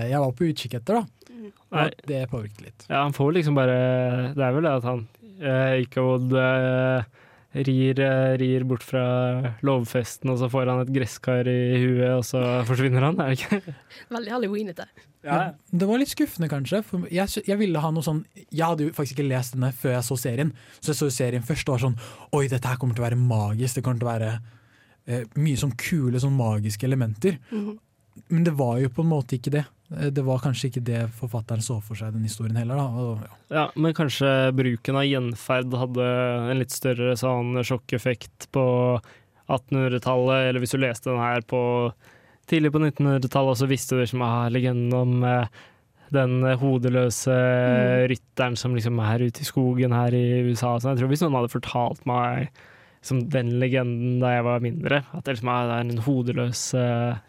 jeg 0.06 0.20
var 0.22 0.32
på 0.38 0.46
utkikk 0.52 0.76
etter. 0.78 1.02
da. 1.02 1.50
Og 1.74 1.80
at 1.82 2.04
det 2.06 2.20
påvirket 2.30 2.62
litt. 2.62 2.84
Ja, 2.86 3.02
han 3.02 3.12
får 3.16 3.32
liksom 3.34 3.56
bare 3.58 3.74
Det 4.36 4.44
er 4.46 4.54
vel 4.54 4.62
det 4.68 4.74
at 4.78 4.86
han 4.86 5.02
ikke 5.82 6.04
har 6.06 6.36
eh, 6.44 7.08
rir, 7.54 8.00
eh, 8.00 8.34
rir 8.40 8.64
bort 8.66 8.82
fra 8.82 9.54
lovfesten, 9.62 10.30
og 10.32 10.38
så 10.40 10.48
får 10.50 10.70
han 10.72 10.82
et 10.82 10.92
gresskar 10.94 11.46
i 11.50 11.78
huet, 11.78 12.10
og 12.18 12.24
så 12.26 12.42
forsvinner 12.68 13.06
han, 13.06 13.20
er 13.22 13.34
det 13.34 13.38
ikke? 13.40 13.74
Veldig 14.16 14.34
halloweenete. 14.34 14.86
Ja. 15.24 15.38
Det 15.70 15.86
var 15.88 16.00
litt 16.02 16.12
skuffende, 16.12 16.50
kanskje. 16.52 16.82
For 16.84 17.06
jeg, 17.12 17.44
jeg 17.46 17.60
ville 17.60 17.80
ha 17.80 17.90
noe 17.94 18.04
sånn 18.04 18.18
Jeg 18.52 18.60
hadde 18.60 18.90
jo 18.90 18.92
faktisk 18.92 19.16
ikke 19.16 19.30
lest 19.30 19.54
denne 19.54 19.70
før 19.72 19.94
jeg 19.94 20.04
så 20.10 20.18
serien. 20.20 20.50
Så 20.80 20.92
jeg 20.92 20.98
så 20.98 21.08
serien 21.16 21.46
først 21.46 21.70
og 21.70 21.78
var 21.78 21.84
sånn 21.86 21.96
Oi, 22.36 22.42
dette 22.52 22.68
her 22.68 22.76
kommer 22.80 22.98
til 22.98 23.04
å 23.04 23.06
være 23.06 23.20
magisk. 23.20 23.78
Det 23.78 23.84
kommer 23.86 24.02
til 24.02 24.08
å 24.08 24.12
være 24.12 24.32
eh, 25.08 25.24
mye 25.40 25.62
sånn 25.62 25.72
kule, 25.80 26.20
sånn 26.20 26.36
magiske 26.36 26.84
elementer. 26.84 27.40
Mhm. 27.48 27.78
Men 28.30 28.44
det 28.46 28.52
var 28.54 28.76
jo 28.78 28.92
på 28.94 29.02
en 29.02 29.10
måte 29.10 29.34
ikke 29.38 29.50
det. 29.56 29.64
Eh, 29.92 30.10
Det 30.14 30.24
var 30.24 30.38
kanskje 30.44 30.70
ikke 30.70 30.84
det 30.84 31.02
forfatteren 31.18 31.62
så 31.64 31.80
for 31.84 31.98
seg 31.98 32.14
den 32.16 32.24
historien 32.24 32.56
heller. 32.56 32.80
Da. 32.80 32.86
Og, 33.04 33.20
ja. 33.24 33.36
Ja, 33.58 33.66
men 33.76 33.94
kanskje 33.96 34.30
bruken 34.56 34.96
av 35.00 35.04
gjenferd 35.08 35.74
hadde 35.80 36.08
en 36.52 36.58
litt 36.62 36.72
større 36.74 37.14
sånn 37.20 37.58
sjokkeffekt 37.64 38.48
på 38.54 38.64
1800-tallet, 39.48 40.48
eller 40.48 40.62
hvis 40.62 40.72
du 40.72 40.80
leste 40.80 41.10
den 41.10 41.20
her 41.20 41.44
på 41.44 41.60
tidlig 42.48 42.72
på 42.72 42.80
1900-tallet, 42.80 43.52
og 43.54 43.60
så 43.60 43.68
visste 43.68 43.96
du 43.96 44.02
liksom 44.04 44.22
ah, 44.24 44.46
legenden 44.52 44.94
om 44.96 45.24
eh, 45.28 45.46
den 46.14 46.42
hodeløse 46.60 47.34
rytteren 48.10 48.56
som 48.60 48.74
liksom 48.76 49.00
er 49.02 49.24
ute 49.24 49.42
i 49.42 49.48
skogen 49.48 49.92
her 49.96 50.14
i 50.14 50.24
USA. 50.48 50.76
Så 50.78 50.92
jeg 50.92 51.00
tror 51.00 51.10
hvis 51.12 51.24
noen 51.24 51.36
hadde 51.40 51.52
fortalt 51.52 52.04
meg 52.08 52.50
som 53.04 53.20
den 53.32 53.54
legenden 53.60 54.18
da 54.22 54.34
jeg 54.36 54.46
var 54.46 54.64
mindre, 54.64 55.02
at 55.12 55.26
det 55.26 55.36
liksom 55.36 55.50
er 55.52 55.72
en 55.76 55.98
hodeløs 56.06 56.62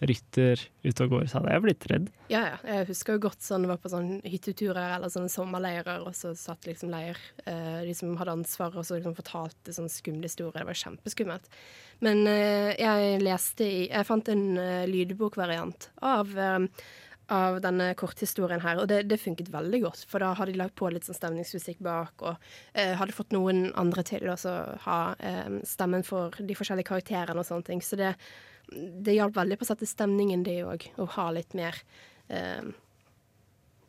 rytter 0.08 0.62
ute 0.86 1.06
og 1.06 1.16
går, 1.16 1.26
så 1.28 1.40
hadde 1.40 1.56
jeg 1.56 1.64
blitt 1.66 1.88
redd. 1.92 2.10
Ja, 2.32 2.42
ja. 2.48 2.58
Jeg 2.66 2.88
husker 2.90 3.18
jo 3.18 3.24
godt 3.28 3.44
sånn 3.46 3.68
var 3.70 3.80
på 3.82 3.92
sånn 3.92 4.20
hytteturer 4.26 4.96
eller 4.96 5.12
sånne 5.14 5.32
sommerleirer, 5.32 6.06
og 6.06 6.16
så 6.18 6.34
satt 6.38 6.66
liksom 6.70 6.94
leir 6.94 7.20
eh, 7.46 7.82
de 7.86 7.94
som 7.98 8.16
hadde 8.20 8.38
ansvar, 8.40 8.74
og 8.74 8.86
så 8.86 8.98
liksom 8.98 9.18
fortalte 9.18 9.76
sånne 9.76 9.94
skumle 9.94 10.30
historier. 10.30 10.62
Det 10.62 10.70
var 10.70 10.82
kjempeskummelt. 10.82 11.50
Men 12.06 12.26
eh, 12.28 12.72
jeg 12.80 13.24
leste 13.24 13.66
i 13.66 13.82
Jeg 13.88 14.08
fant 14.08 14.30
en 14.34 14.46
eh, 14.62 14.86
lydbokvariant 14.90 15.90
av 16.06 16.34
eh, 16.38 16.86
av 17.34 17.58
denne 17.64 17.90
korthistorien 17.98 18.62
her, 18.62 18.80
og 18.82 18.90
det, 18.92 19.02
det 19.10 19.20
funket 19.22 19.50
veldig 19.54 19.82
godt. 19.86 20.06
For 20.10 20.22
da 20.22 20.34
hadde 20.38 20.54
de 20.54 20.62
lagt 20.62 20.76
på 20.78 20.90
litt 20.94 21.08
sånn 21.08 21.18
stemningsmusikk 21.18 21.82
bak, 21.86 22.14
og 22.22 22.36
eh, 22.74 22.94
hadde 23.00 23.16
fått 23.16 23.34
noen 23.36 23.68
andre 23.80 24.06
til 24.06 24.28
å 24.30 24.38
ha 24.86 25.00
eh, 25.18 25.60
stemmen 25.68 26.06
for 26.06 26.36
de 26.38 26.58
forskjellige 26.58 26.92
karakterene 26.92 27.42
og 27.42 27.48
sånne 27.48 27.70
ting. 27.70 27.84
Så 27.86 27.98
det, 28.00 28.14
det 28.70 29.18
hjalp 29.18 29.38
veldig 29.38 29.60
på 29.60 29.68
å 29.68 29.72
sette 29.74 29.90
stemningen, 29.90 30.46
det 30.46 30.62
òg, 30.68 30.90
å 31.02 31.10
ha 31.18 31.30
litt 31.36 31.58
mer 31.58 31.82
eh, 32.30 32.74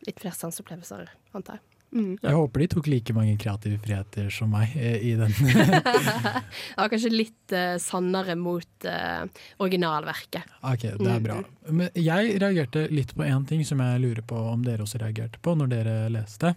Litt 0.06 0.20
flere 0.22 0.36
sanseopplevelser, 0.38 1.08
antar 1.34 1.56
jeg. 1.56 1.75
Mm. 1.94 2.16
Jeg 2.20 2.34
håper 2.34 2.62
de 2.62 2.66
tok 2.74 2.88
like 2.90 3.14
mange 3.16 3.36
kreative 3.40 3.78
friheter 3.80 4.26
som 4.34 4.50
meg 4.52 4.74
eh, 4.76 4.98
i 5.06 5.12
den. 5.18 5.32
Det 5.36 6.80
var 6.80 6.90
kanskje 6.92 7.12
litt 7.12 7.54
uh, 7.54 7.76
sannere 7.80 8.36
mot 8.38 8.88
uh, 8.88 9.22
originalverket. 9.62 10.56
Ok, 10.66 10.88
det 10.98 11.12
er 11.12 11.22
bra. 11.24 11.38
Men 11.70 11.92
jeg 11.94 12.34
reagerte 12.42 12.86
litt 12.92 13.14
på 13.16 13.24
én 13.26 13.46
ting 13.48 13.64
som 13.66 13.80
jeg 13.84 14.02
lurer 14.02 14.26
på 14.26 14.40
om 14.50 14.66
dere 14.66 14.84
også 14.84 15.00
reagerte 15.02 15.40
på 15.42 15.56
når 15.56 15.72
dere 15.72 15.96
leste. 16.12 16.52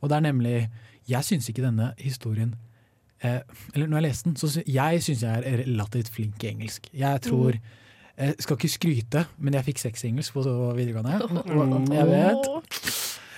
Og 0.00 0.10
det 0.10 0.18
er 0.18 0.26
nemlig 0.26 0.56
Jeg 1.08 1.24
syns 1.24 1.48
ikke 1.48 1.64
denne 1.64 1.92
historien 1.98 2.54
eh, 3.24 3.40
Eller 3.74 3.88
når 3.88 3.98
jeg 3.98 4.06
leste 4.08 4.28
den, 4.28 4.36
så 4.36 4.50
syns 4.52 4.68
jeg 4.68 5.02
synes 5.02 5.22
jeg 5.22 5.40
er 5.48 5.62
relativt 5.64 6.12
flink 6.12 6.44
i 6.44 6.50
engelsk. 6.52 6.90
Jeg 6.92 7.20
tror 7.24 7.56
Jeg 8.16 8.34
skal 8.38 8.56
ikke 8.56 8.68
skryte, 8.68 9.24
men 9.38 9.54
jeg 9.54 9.64
fikk 9.64 9.80
seks 9.82 10.04
i 10.04 10.12
engelsk 10.12 10.36
på 10.36 10.42
videregående. 10.76 11.18
Jeg 11.98 12.06
vet 12.06 12.44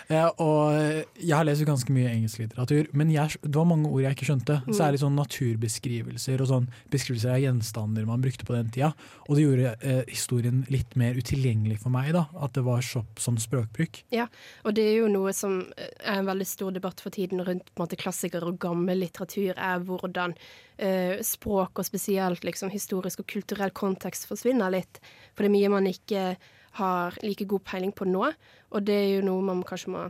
Eh, 0.07 0.29
og 0.43 0.77
jeg 1.19 1.35
har 1.35 1.47
lest 1.47 1.65
ganske 1.67 1.93
mye 1.95 2.11
engelsk 2.13 2.39
litteratur, 2.43 2.91
men 2.97 3.11
jeg, 3.11 3.41
det 3.43 3.55
var 3.57 3.67
mange 3.69 3.91
ord 3.91 4.05
jeg 4.05 4.17
ikke 4.17 4.29
skjønte. 4.29 4.59
Mm. 4.67 4.75
Særlig 4.79 5.01
sånn 5.03 5.19
naturbeskrivelser 5.19 6.43
og 6.45 6.51
sånn 6.53 6.69
beskrivelser 6.93 7.35
av 7.35 7.43
gjenstander 7.43 8.07
man 8.09 8.23
brukte 8.23 8.47
på 8.47 8.55
den 8.55 8.71
tida. 8.75 8.93
Og 9.27 9.37
det 9.37 9.47
gjorde 9.47 9.73
eh, 9.81 10.03
historien 10.11 10.63
litt 10.73 10.95
mer 10.99 11.19
utilgjengelig 11.19 11.81
for 11.83 11.95
meg, 11.95 12.13
da, 12.17 12.27
at 12.39 12.55
det 12.57 12.65
var 12.67 12.85
så, 12.87 13.03
sånn 13.21 13.41
språkbruk. 13.43 14.05
Ja, 14.15 14.29
og 14.63 14.77
det 14.79 14.87
er 14.93 15.01
jo 15.01 15.11
noe 15.13 15.35
som 15.37 15.59
eh, 15.75 15.91
er 16.05 16.21
en 16.21 16.31
veldig 16.31 16.49
stor 16.49 16.77
debatt 16.77 17.03
for 17.03 17.15
tiden 17.15 17.43
rundt 17.47 17.73
måte, 17.81 17.99
klassikere 17.99 18.53
og 18.53 18.61
gammel 18.63 19.03
litteratur, 19.03 19.57
er 19.57 19.83
hvordan 19.87 20.37
eh, 20.79 21.19
språk 21.27 21.81
og 21.81 21.89
spesielt 21.89 22.47
liksom, 22.47 22.71
historisk 22.71 23.25
og 23.25 23.31
kulturell 23.35 23.75
kontekst 23.75 24.29
forsvinner 24.31 24.71
litt. 24.75 25.03
For 25.35 25.43
det 25.43 25.51
er 25.51 25.59
mye 25.59 25.75
man 25.81 25.91
ikke 25.91 26.37
har 26.77 27.17
like 27.25 27.47
god 27.49 27.65
peiling 27.65 27.93
på 27.97 28.05
nå, 28.09 28.31
og 28.77 28.87
det 28.87 28.97
er 29.03 29.13
jo 29.17 29.27
noe 29.27 29.45
man 29.45 29.63
kanskje 29.67 29.93
må 29.95 30.03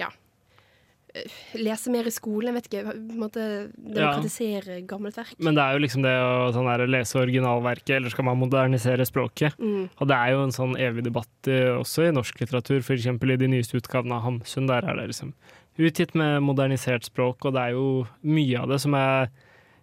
ja, 0.00 0.08
eh, 1.12 1.38
lese 1.60 1.92
mer 1.92 2.08
i 2.08 2.12
skolen. 2.14 2.50
Jeg 2.50 2.56
vet 2.56 2.68
ikke, 2.70 2.84
på 2.88 2.94
en 2.96 3.22
måte 3.22 3.46
demokratisere 3.76 4.80
gammelt 4.88 5.18
verk. 5.20 5.36
Men 5.44 5.58
det 5.58 5.64
er 5.64 5.76
jo 5.76 5.84
liksom 5.84 6.06
det 6.06 6.14
å 6.18 6.50
sånn 6.56 6.70
der, 6.70 6.86
lese 6.90 7.20
originalverket, 7.20 7.96
eller 7.98 8.14
skal 8.14 8.28
man 8.30 8.40
modernisere 8.40 9.06
språket? 9.08 9.58
Mm. 9.60 9.90
Og 9.92 10.10
det 10.10 10.18
er 10.18 10.34
jo 10.34 10.44
en 10.46 10.56
sånn 10.56 10.78
evig 10.80 11.06
debatt 11.06 11.52
eh, 11.52 11.74
også 11.76 12.08
i 12.08 12.14
norsk 12.16 12.40
litteratur, 12.42 12.80
f.eks. 12.80 13.10
i 13.12 13.40
de 13.44 13.52
nyeste 13.56 13.78
utgavene 13.80 14.18
av 14.18 14.26
Hamsun. 14.26 14.70
Der 14.70 14.88
er 14.88 15.00
det 15.00 15.10
liksom 15.12 15.34
utgitt 15.74 16.14
med 16.18 16.42
modernisert 16.46 17.06
språk, 17.06 17.44
og 17.44 17.56
det 17.56 17.68
er 17.68 17.74
jo 17.76 18.04
mye 18.22 18.60
av 18.62 18.70
det 18.70 18.80
som 18.82 18.94
er 18.98 19.28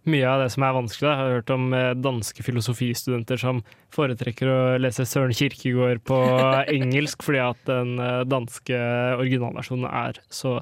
mye 0.10 0.26
av 0.26 0.42
det 0.42 0.50
som 0.54 0.64
er 0.66 0.76
vanskelig. 0.76 1.08
Jeg 1.10 1.20
har 1.20 1.36
hørt 1.36 1.52
om 1.54 1.74
eh, 1.78 1.92
danske 1.98 2.46
filosofistudenter 2.46 3.40
som 3.42 3.62
foretrekker 3.94 4.50
å 4.50 4.60
lese 4.82 5.06
Søren 5.06 5.36
Kirkegård 5.38 6.02
på 6.10 6.18
engelsk 6.78 7.26
fordi 7.26 7.44
at 7.44 7.62
den 7.70 7.98
eh, 8.02 8.24
danske 8.30 8.80
originalversjonen 9.20 9.86
er 9.90 10.22
så 10.34 10.58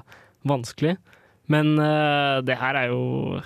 vanskelig. 0.48 0.98
Men 1.50 1.72
eh, 1.80 2.42
det 2.46 2.58
her 2.60 2.78
er 2.78 2.92
jo 2.92 3.40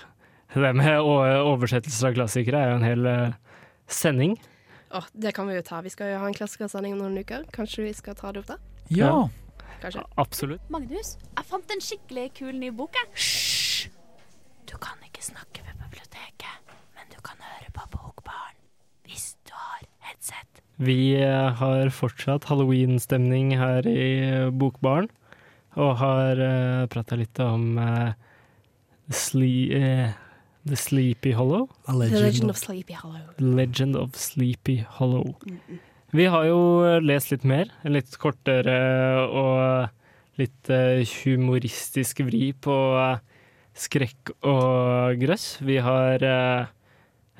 Det 0.55 0.71
med 0.77 1.01
oversettelser 1.03 2.13
av 2.13 2.19
klassikere 2.19 2.59
er 2.61 2.69
jo 2.71 2.75
en 2.79 2.85
hel 2.87 3.09
sending. 3.91 4.37
Åh, 4.95 5.09
det 5.11 5.33
kan 5.35 5.49
vi 5.51 5.57
jo 5.57 5.65
ta. 5.67 5.81
Vi 5.83 5.91
skal 5.91 6.13
jo 6.13 6.21
ha 6.23 6.29
en 6.31 6.37
klassikersending 6.37 6.95
om 6.95 7.01
noen 7.03 7.25
uker. 7.25 7.43
Kanskje 7.51 7.89
vi 7.89 7.95
skal 7.99 8.15
ta 8.15 8.31
det 8.31 8.45
opp 8.45 8.53
da? 8.53 8.59
Ja. 8.95 9.11
Kanskje. 9.83 10.05
Absolutt. 10.23 10.63
Magnus, 10.71 11.17
jeg 11.27 11.49
fant 11.51 11.75
en 11.75 11.83
skikkelig 11.83 12.29
kul 12.39 12.55
ny 12.55 12.71
bok. 12.71 12.95
jeg. 12.95 13.11
Hysj! 13.19 13.91
Du 14.71 14.79
kan 14.79 15.03
ikke 15.03 15.27
snakke 15.27 15.67
du 15.67 15.74
kan 17.25 17.41
høre 17.41 17.73
på 17.77 17.89
Bokbarn 17.95 18.57
hvis 19.09 19.35
du 19.45 19.53
har 19.57 19.85
headset. 20.09 20.63
Vi 20.79 21.15
eh, 21.21 21.51
har 21.61 21.93
fortsatt 21.95 22.49
halloween-stemning 22.51 23.55
her 23.61 23.87
i 23.89 24.09
Bokbarn. 24.51 24.55
Bokbaren, 24.65 25.13
og 25.75 25.97
har 25.99 26.39
uh, 26.39 26.85
prata 26.91 27.17
litt 27.19 27.39
om 27.43 27.79
uh, 27.83 28.13
sli, 29.11 29.55
uh, 29.75 30.13
The 30.65 30.79
Sleepy 30.79 31.35
Hollow. 31.35 31.67
The 31.87 31.97
legend. 31.99 32.51
Of 32.51 32.61
Sleepy 32.61 32.95
Hollow. 32.95 33.27
Legend 33.39 33.99
of 33.99 34.15
Sleepy 34.17 34.79
Hollow. 34.99 35.35
Vi 36.15 36.29
har 36.31 36.47
jo 36.47 36.61
lest 37.03 37.33
litt 37.35 37.45
mer, 37.45 37.73
en 37.83 37.97
litt 37.97 38.15
kortere 38.23 38.79
og 39.27 39.91
litt 40.39 40.71
eh, 40.71 41.03
humoristisk 41.25 42.23
vri 42.27 42.53
på 42.55 42.77
eh, 43.01 43.19
skrekk 43.75 44.33
og 44.47 45.19
grøss. 45.19 45.49
Vi 45.67 45.81
har 45.83 46.23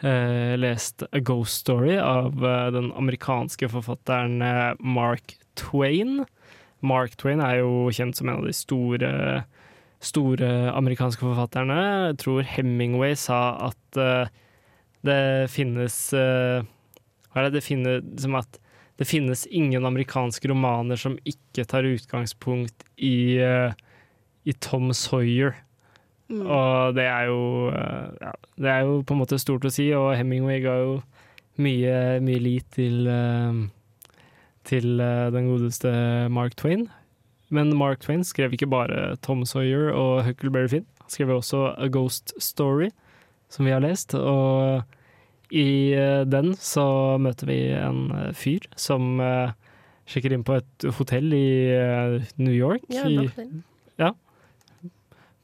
eh, 0.05 0.55
lest 0.61 1.03
A 1.11 1.21
Ghost 1.21 1.65
Story 1.65 1.97
av 1.99 2.45
eh, 2.45 2.71
den 2.75 2.93
amerikanske 2.93 3.69
forfatteren 3.73 4.43
eh, 4.45 4.73
Mark 4.79 5.37
Twain. 5.59 6.25
Mark 6.85 7.17
Twain 7.21 7.41
er 7.41 7.63
jo 7.63 7.89
kjent 7.95 8.19
som 8.19 8.29
en 8.29 8.43
av 8.43 8.49
de 8.49 8.55
store, 8.57 9.13
store 10.05 10.51
amerikanske 10.75 11.25
forfatterne. 11.25 11.81
Jeg 12.11 12.21
tror 12.25 12.45
Hemingway 12.55 13.17
sa 13.19 13.71
at 13.71 14.01
eh, 14.01 14.33
det 15.05 15.51
finnes 15.53 15.97
eh, 16.17 16.65
Hva 17.33 17.43
er 17.43 17.49
det 17.49 17.59
det 17.59 17.67
finnes 17.67 18.23
som 18.23 18.37
at 18.39 18.61
det 18.95 19.09
finnes 19.11 19.41
ingen 19.51 19.87
amerikanske 19.89 20.47
romaner 20.49 20.99
som 21.01 21.17
ikke 21.27 21.65
tar 21.67 21.87
utgangspunkt 21.89 22.85
i, 22.95 23.41
eh, 23.43 23.75
i 24.47 24.53
Tom 24.63 24.93
Sawyer. 24.95 25.57
Mm. 26.33 26.47
Og 26.49 26.95
det 26.97 27.05
er 27.05 27.29
jo 27.29 27.69
eh, 27.69 28.13
ja, 28.23 28.33
Det 28.57 28.71
er 28.71 28.81
jo 28.87 29.03
på 29.05 29.13
en 29.13 29.21
måte 29.21 29.39
stort 29.41 29.67
å 29.69 29.73
si, 29.73 29.91
og 29.93 30.15
Hemingway 30.17 30.63
ga 30.65 30.79
jo 30.81 30.95
mye, 31.61 32.21
mye 32.25 32.43
lit 32.43 32.69
til 32.75 33.09
eh, 33.11 33.65
til 34.65 35.01
eh, 35.05 35.29
den 35.35 35.51
godeste 35.51 35.93
Mark 36.33 36.57
Twain. 36.57 36.89
Men 37.53 37.75
Mark 37.77 38.01
Twain 38.01 38.25
skrev 38.25 38.57
ikke 38.57 38.71
bare 38.73 39.19
Tom 39.23 39.45
Sawyer 39.45 39.93
og 39.93 40.25
Huckleberry 40.25 40.71
Finn. 40.73 40.87
Han 41.05 41.13
skrev 41.13 41.35
også 41.35 41.67
A 41.77 41.91
Ghost 41.93 42.33
Story, 42.41 42.89
som 43.53 43.69
vi 43.69 43.75
har 43.75 43.85
lest. 43.85 44.17
Og 44.17 44.81
i 45.53 45.93
den 46.27 46.55
så 46.57 47.21
møter 47.21 47.53
vi 47.53 47.59
en 47.77 48.09
fyr 48.35 48.65
som 48.81 49.21
sjekker 50.09 50.33
inn 50.33 50.43
på 50.49 50.57
et 50.57 50.89
hotell 50.97 51.29
i 51.37 51.47
New 52.41 52.57
York. 52.57 52.89
Ja, 52.89 53.05
i, 53.05 53.21
Brooklyn. 53.21 53.63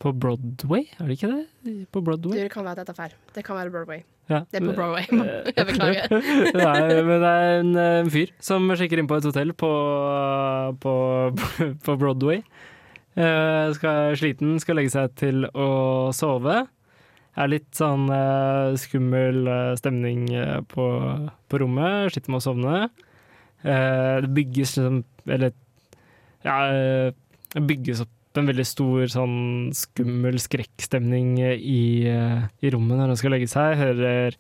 På 0.01 0.13
Broadway, 0.17 0.87
er 0.97 1.11
det 1.11 1.19
ikke 1.19 1.29
det? 1.29 1.43
På 1.93 2.01
Du, 2.01 2.31
det 2.33 2.49
kan 2.53 2.65
være 2.65 2.81
at 2.81 2.89
er 2.89 2.97
feil. 2.97 3.15
Det 3.35 3.45
kan 3.45 3.59
være 3.59 3.71
Broadway. 3.71 4.01
Ja. 4.31 4.41
Det 4.51 4.63
er 4.63 4.67
på 4.67 4.73
Broadway. 4.79 5.05
Jeg 5.57 5.67
beklager. 5.67 6.09
Nei, 6.65 7.03
men 7.05 7.21
det 7.21 7.31
er 7.31 7.61
en, 7.61 7.77
en 7.77 8.11
fyr 8.11 8.33
som 8.41 8.71
sjekker 8.73 9.03
inn 9.03 9.11
på 9.11 9.19
et 9.21 9.29
hotell 9.29 9.53
på, 9.53 9.71
på, 10.81 10.95
på 11.87 11.97
Broadway. 12.01 12.41
Uh, 13.19 13.69
skal, 13.77 14.17
sliten, 14.17 14.57
skal 14.63 14.81
legge 14.81 14.95
seg 14.95 15.13
til 15.21 15.45
å 15.53 15.69
sove. 16.17 16.63
Er 17.37 17.53
litt 17.53 17.69
sånn 17.77 18.09
uh, 18.11 18.73
skummel 18.81 19.47
eh, 19.47 19.77
stemning 19.79 20.25
eh, 20.35 20.59
på, 20.67 20.87
på 21.47 21.61
rommet. 21.63 22.11
Sliter 22.11 22.33
med 22.33 22.41
å 22.41 22.47
sovne. 22.49 22.81
Eh, 23.63 24.17
det 24.25 24.31
bygges 24.33 24.77
liksom 24.77 25.05
Eller 25.27 25.53
ja, 26.43 26.55
eh, 26.73 27.13
det 27.53 27.61
bygges 27.69 28.01
opp 28.01 28.15
en 28.39 28.51
veldig 28.51 28.67
stor 28.69 29.11
sånn 29.11 29.39
skummel 29.75 30.39
skrekkstemning 30.43 31.39
i, 31.43 32.07
eh, 32.07 32.43
i 32.63 32.71
rommet 32.71 33.01
når 33.01 33.15
han 33.15 33.21
skal 33.21 33.35
legge 33.35 33.51
seg. 33.51 33.79
Hører 33.81 34.37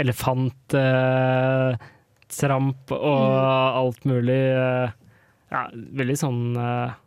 elefant, 0.00 0.76
eh, 0.76 1.76
tramp 2.30 2.92
og 2.92 3.28
alt 3.80 4.04
mulig. 4.04 4.40
eh, 4.54 4.90
ja, 5.50 5.68
veldig 5.72 6.18
sånn 6.18 6.42
eh, 6.56 6.98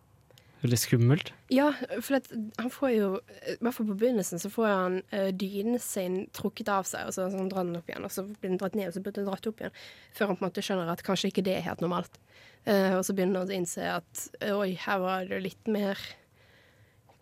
Veldig 0.63 0.77
skummelt. 0.79 1.33
Ja, 1.51 1.73
for 1.99 2.15
at 2.21 2.29
han 2.31 2.69
får 2.71 2.91
jo 2.95 3.07
I 3.51 3.57
hvert 3.59 3.75
fall 3.75 3.87
på 3.89 3.97
begynnelsen 3.99 4.39
så 4.39 4.47
får 4.47 4.69
han 4.69 4.93
uh, 5.11 5.27
dynen 5.35 5.75
sin 5.83 6.21
trukket 6.31 6.71
av 6.71 6.87
seg, 6.87 7.09
og 7.09 7.11
så, 7.11 7.25
så 7.33 7.43
drar 7.51 7.67
den 7.67 7.81
opp 7.81 7.89
igjen, 7.91 8.05
og 8.07 8.13
så 8.13 8.23
blir 8.23 8.47
den 8.47 8.61
dratt 8.61 8.77
ned, 8.79 8.87
og 8.87 8.95
så 8.95 9.03
blir 9.03 9.17
den 9.17 9.27
dratt 9.27 9.49
opp 9.49 9.59
igjen. 9.59 9.75
Før 10.15 10.31
han 10.31 10.39
på 10.39 10.45
en 10.45 10.47
måte 10.47 10.63
skjønner 10.63 10.93
at 10.93 11.03
kanskje 11.03 11.33
ikke 11.33 11.43
det 11.43 11.57
er 11.57 11.65
helt 11.67 11.83
normalt. 11.83 12.15
Uh, 12.63 12.95
og 12.95 13.03
så 13.03 13.11
begynner 13.11 13.43
han 13.43 13.51
å 13.51 13.57
innse 13.57 13.89
at 13.91 14.23
oi, 14.53 14.69
her 14.85 15.03
var 15.03 15.27
det 15.27 15.41
litt 15.43 15.67
mer 15.67 15.99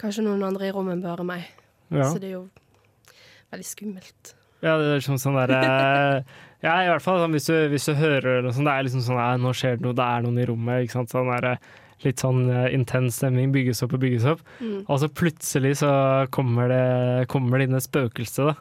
Kanskje 0.02 0.26
noen 0.26 0.44
andre 0.46 0.70
i 0.70 0.74
rommet 0.74 0.98
enn 0.98 1.04
bare 1.06 1.26
meg. 1.28 1.50
Ja. 1.92 2.08
Så 2.10 2.22
det 2.22 2.32
er 2.32 2.38
jo 2.40 2.46
veldig 3.52 3.68
skummelt. 3.68 4.34
Ja, 4.62 4.78
det 4.78 4.96
er 4.96 5.04
som 5.04 5.18
sånn 5.22 5.38
derre 5.40 5.60
Ja, 6.62 6.76
i 6.86 6.90
hvert 6.92 7.02
fall 7.02 7.18
sånn, 7.24 7.34
hvis, 7.34 7.48
du, 7.50 7.56
hvis 7.72 7.88
du 7.90 7.96
hører 7.98 8.44
noe 8.46 8.54
sånt, 8.54 8.68
det 8.70 8.74
er 8.76 8.86
liksom 8.86 9.02
sånn 9.02 9.18
ja, 9.18 9.30
Nå 9.42 9.54
skjer 9.58 9.80
det 9.80 9.86
noe, 9.88 9.98
det 9.98 10.06
er 10.06 10.26
noen 10.26 10.42
i 10.42 10.46
rommet. 10.50 10.84
Ikke 10.86 11.00
sant? 11.00 11.14
Sånn 11.14 11.32
der, 11.34 11.56
litt 12.06 12.22
sånn 12.22 12.44
eh, 12.50 12.68
intens 12.78 13.18
stemning. 13.22 13.54
Bygges 13.54 13.82
opp 13.86 13.96
og 13.98 14.04
bygges 14.04 14.28
opp. 14.34 14.44
Mm. 14.62 14.84
Og 14.86 15.02
så 15.02 15.10
plutselig 15.10 15.78
så 15.82 15.94
kommer 16.34 16.70
det, 16.72 16.84
kommer 17.34 17.58
det 17.58 17.70
inn 17.70 17.80
et 17.80 17.88
spøkelse 17.88 18.52
da, 18.52 18.56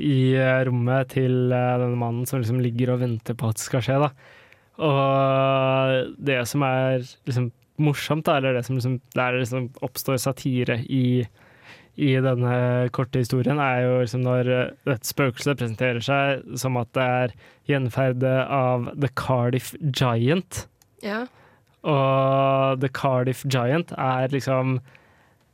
i 0.00 0.16
eh, 0.40 0.60
rommet 0.68 1.12
til 1.12 1.52
eh, 1.52 1.74
denne 1.82 2.00
mannen 2.00 2.28
som 2.28 2.40
liksom 2.40 2.62
ligger 2.64 2.94
og 2.94 3.04
venter 3.04 3.36
på 3.36 3.52
at 3.52 3.60
det 3.60 3.66
skal 3.66 3.84
skje. 3.84 4.00
da. 4.06 4.12
Og 4.82 6.14
det 6.24 6.40
som 6.48 6.64
er 6.64 7.04
liksom 7.28 7.52
morsomt, 7.84 8.26
da, 8.28 8.38
eller 8.38 8.56
det 8.58 8.64
som 8.66 8.78
liksom, 8.78 9.00
der 9.16 9.34
det 9.36 9.44
liksom 9.44 9.68
oppstår 9.84 10.20
satire 10.22 10.78
i, 10.86 11.26
i 12.00 12.14
denne 12.24 12.54
korte 12.96 13.22
historien, 13.22 13.60
er 13.62 13.84
jo 13.84 14.00
liksom 14.00 14.24
når 14.24 14.50
eh, 14.54 14.94
et 14.94 15.08
spøkelse 15.08 15.56
presenterer 15.58 16.02
seg 16.04 16.56
som 16.60 16.78
at 16.80 16.90
det 16.96 17.06
er 17.20 17.36
gjenferdet 17.70 18.38
av 18.48 18.90
The 18.96 19.12
Cardiff 19.18 19.74
Giant. 19.82 20.66
Ja. 21.04 21.24
Og 21.82 22.78
The 22.82 22.90
Cardiff 22.94 23.42
Giant 23.50 23.90
er 23.98 24.30
liksom 24.30 24.76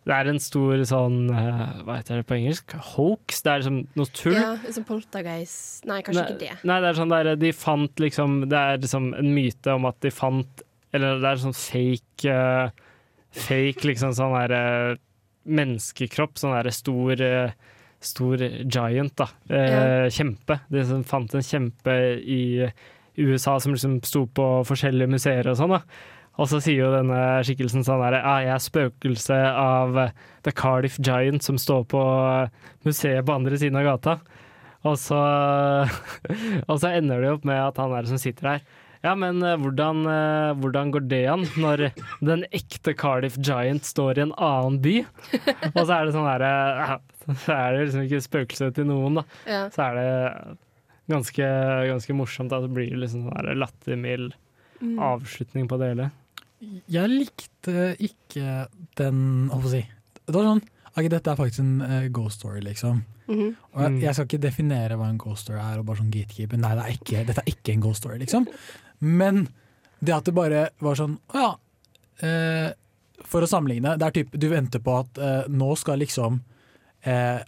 Det 0.09 0.13
er 0.13 0.29
en 0.29 0.41
stor 0.41 0.83
sånn 0.89 1.31
eh, 1.33 1.63
Hva 1.87 1.99
heter 1.99 2.21
det 2.21 2.27
på 2.29 2.37
engelsk? 2.37 2.75
Hoax? 2.93 3.41
Det 3.45 3.53
er 3.53 3.63
liksom 3.63 3.79
noe 3.97 4.13
tull. 4.13 4.37
ja 4.37 4.51
som 4.73 4.85
poltergeist 4.89 5.89
Nei, 5.89 6.03
kanskje 6.05 6.25
ne 6.27 6.35
ikke 6.35 6.43
det. 6.43 6.57
Nei, 6.69 6.79
det 6.85 6.91
er 6.91 6.99
sånn 7.01 7.15
der 7.15 7.31
de 7.41 7.53
fant 7.57 8.05
liksom 8.05 8.43
Det 8.53 8.61
er 8.61 8.83
liksom 8.85 9.11
en 9.17 9.31
myte 9.37 9.77
om 9.77 9.89
at 9.89 10.01
de 10.05 10.13
fant 10.13 10.65
Eller 10.95 11.21
det 11.23 11.31
er 11.31 11.43
sånn 11.43 11.57
fake 11.57 12.33
uh, 12.33 12.87
Fake 13.39 13.85
liksom 13.85 14.15
sånn 14.17 14.33
der 14.33 14.55
uh, 14.57 15.01
menneskekropp, 15.49 16.39
sånn 16.41 16.57
der 16.57 16.71
stor 16.75 17.25
uh, 17.25 17.75
Stor 17.99 18.39
giant, 18.39 19.11
da. 19.19 19.27
Ja. 19.51 19.79
Kjempe. 20.15 20.61
De 20.71 20.85
som 20.87 21.01
fant 21.03 21.33
en 21.35 21.43
kjempe 21.43 21.97
i 22.23 22.63
USA 23.19 23.57
som 23.59 23.75
liksom 23.75 23.97
sto 24.07 24.23
på 24.31 24.45
forskjellige 24.69 25.11
museer 25.11 25.49
og 25.51 25.57
sånn, 25.59 25.75
da. 25.75 25.81
Og 26.39 26.47
så 26.47 26.61
sier 26.63 26.85
jo 26.85 26.93
denne 26.95 27.19
skikkelsen 27.47 27.83
sånn 27.83 28.03
der 28.05 28.21
ah, 28.21 28.39
jeg 28.45 28.55
er 28.55 28.63
spøkelse 28.63 29.39
av 29.51 29.99
The 30.47 30.55
Cardiff 30.55 31.01
Giant 31.03 31.43
som 31.43 31.59
står 31.59 31.89
på 31.91 32.03
museet 32.87 33.27
på 33.27 33.35
andre 33.35 33.59
siden 33.59 33.81
av 33.81 33.89
gata. 33.89 34.15
Og 34.87 34.95
så, 35.03 35.19
og 36.71 36.77
så 36.79 36.93
ender 36.95 37.25
det 37.25 37.33
opp 37.35 37.49
med 37.49 37.59
at 37.59 37.81
han 37.83 37.97
er 37.99 38.07
som 38.07 38.21
sitter 38.23 38.53
her. 38.53 38.69
Ja, 39.05 39.13
men 39.15 39.43
eh, 39.47 39.57
hvordan, 39.63 40.01
eh, 40.11 40.53
hvordan 40.59 40.91
går 40.95 41.05
det 41.09 41.21
an 41.31 41.45
når 41.65 41.85
den 42.25 42.45
ekte 42.51 42.95
Cardiff 42.99 43.37
Giant 43.39 43.85
står 43.87 44.19
i 44.19 44.25
en 44.27 44.33
annen 44.37 44.81
by? 44.83 44.97
Og 45.75 45.83
så 45.85 45.93
er 46.01 46.09
det 46.09 46.15
sånn 46.17 46.27
derre 46.29 46.51
ja, 46.83 46.97
Så 47.45 47.53
er 47.55 47.77
det 47.77 47.85
liksom 47.87 48.07
ikke 48.09 48.23
spøkelse 48.25 48.71
til 48.75 48.87
noen, 48.89 49.21
da. 49.21 49.25
Ja. 49.47 49.63
Så 49.75 49.85
er 49.85 49.99
det 49.99 50.59
ganske, 51.13 51.47
ganske 51.93 52.17
morsomt. 52.17 52.51
Da. 52.53 52.61
Det 52.65 52.71
blir 52.75 52.95
liksom 53.01 53.29
sånn 53.31 53.55
lattermild 53.63 54.35
Mm. 54.79 54.95
avslutning 55.03 55.65
på 55.67 55.75
det 55.81 55.87
hele. 55.91 56.05
Jeg 56.87 57.11
likte 57.11 57.97
ikke 57.99 58.69
den 58.95 59.49
Hva 59.51 59.59
skal 59.59 59.73
jeg 59.75 59.89
si 59.89 60.21
Det 60.29 60.35
var 60.37 60.45
sånn 60.47 60.61
ok, 60.95 61.09
Dette 61.11 61.33
er 61.33 61.39
faktisk 61.41 61.63
en 61.65 61.73
uh, 61.83 62.07
ghost 62.15 62.39
story, 62.39 62.61
liksom. 62.63 63.01
Mhm. 63.27 63.49
Og 63.75 63.83
jeg, 63.83 63.91
Mm. 63.91 63.99
jeg 64.05 64.15
skal 64.15 64.29
ikke 64.29 64.41
definere 64.47 64.97
hva 65.01 65.09
en 65.11 65.19
ghost 65.19 65.49
story 65.49 65.59
er, 65.59 65.81
og 65.83 65.87
bare 65.87 65.99
sånn 65.99 66.13
gatekeeper. 66.15 66.59
Nei, 66.63 66.71
det 66.79 66.85
er 66.85 66.95
ikke, 66.95 67.27
dette 67.27 67.43
er 67.43 67.51
ikke 67.51 67.75
en 67.75 67.83
ghost 67.89 68.05
story, 68.05 68.19
liksom. 68.23 68.47
Men 69.05 69.47
det 69.99 70.15
at 70.15 70.29
det 70.29 70.35
bare 70.37 70.69
var 70.83 70.99
sånn 70.99 71.17
Å 71.35 71.43
ja. 71.43 71.51
Eh, 72.27 72.71
for 73.29 73.43
å 73.43 73.51
sammenligne, 73.51 73.97
det 73.99 74.07
er 74.07 74.15
typ 74.15 74.35
Du 74.39 74.49
venter 74.51 74.83
på 74.83 74.95
at 75.01 75.19
eh, 75.23 75.47
nå 75.51 75.73
skal 75.79 76.01
liksom 76.03 76.41
eh, 77.07 77.41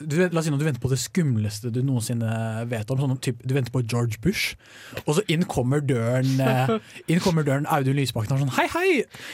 du, 0.00 0.16
La 0.24 0.40
oss 0.40 0.46
si 0.48 0.52
noe, 0.52 0.60
du 0.60 0.66
venter 0.66 0.82
på 0.82 0.90
det 0.90 0.98
skumleste 1.00 1.70
du 1.72 1.82
noensinne 1.84 2.64
vet 2.70 2.90
om. 2.90 3.00
Sånn, 3.02 3.18
typ, 3.22 3.42
du 3.44 3.54
venter 3.54 3.74
på 3.74 3.84
George 3.84 4.18
Bush, 4.24 4.56
og 5.04 5.18
så 5.18 5.24
inn 5.32 5.44
kommer 5.48 5.84
døren 5.84 6.40
eh, 6.42 6.72
Inn 7.12 7.22
kommer 7.22 7.46
døren 7.46 7.68
Audun 7.70 7.98
Lysbakken 7.98 8.34
og 8.34 8.44
sånn 8.44 8.54
Hei, 8.56 8.66
hei! 8.72 8.90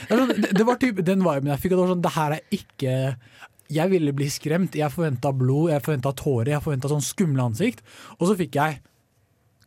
Det, 0.09 0.19
sånn, 0.19 0.35
det, 0.35 0.53
det 0.59 0.67
var 0.69 0.81
typ 0.83 1.01
den 1.07 1.25
viben 1.25 1.53
jeg 1.53 1.63
fikk. 1.63 1.75
Og 1.75 1.79
det 1.79 1.85
var 1.85 1.93
sånn, 1.95 2.05
det 2.05 2.15
her 2.19 2.37
er 2.37 2.59
ikke 2.59 2.95
Jeg 3.73 3.95
ville 3.95 4.17
bli 4.17 4.29
skremt. 4.35 4.77
Jeg 4.77 4.93
forventa 4.93 5.33
blod, 5.33 5.71
jeg 5.73 5.85
forventa 5.87 6.13
tårer, 6.19 6.57
jeg 6.57 6.65
forventa 6.67 6.91
sånn 6.93 7.07
skumle 7.07 7.47
ansikt. 7.47 7.85
Og 8.19 8.27
så 8.29 8.37
fikk 8.37 8.59
jeg 8.59 8.83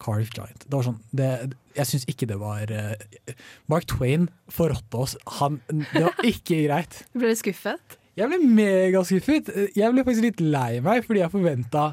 Cardiff 0.04 0.36
Giant. 0.36 0.68
Det 0.68 0.76
var 0.76 0.86
sånn, 0.86 1.00
det, 1.16 1.30
jeg 1.76 1.90
syns 1.90 2.06
ikke 2.12 2.28
det 2.30 2.38
var 2.42 2.72
eh, 2.72 3.36
Mark 3.72 3.86
Twain 3.92 4.30
forrådte 4.54 5.02
oss. 5.04 5.16
Han, 5.42 5.60
det 5.70 6.04
var 6.06 6.16
ikke 6.24 6.64
greit. 6.68 7.02
Ble 7.16 7.34
du 7.34 7.40
skuffet? 7.40 7.98
Jeg 8.16 8.32
ble 8.32 8.40
megaskuffet. 8.48 9.50
Jeg 9.76 9.92
ble 9.92 10.04
faktisk 10.08 10.24
litt 10.30 10.40
lei 10.44 10.80
meg, 10.84 11.04
fordi 11.04 11.20
jeg 11.26 11.34
forventa 11.34 11.90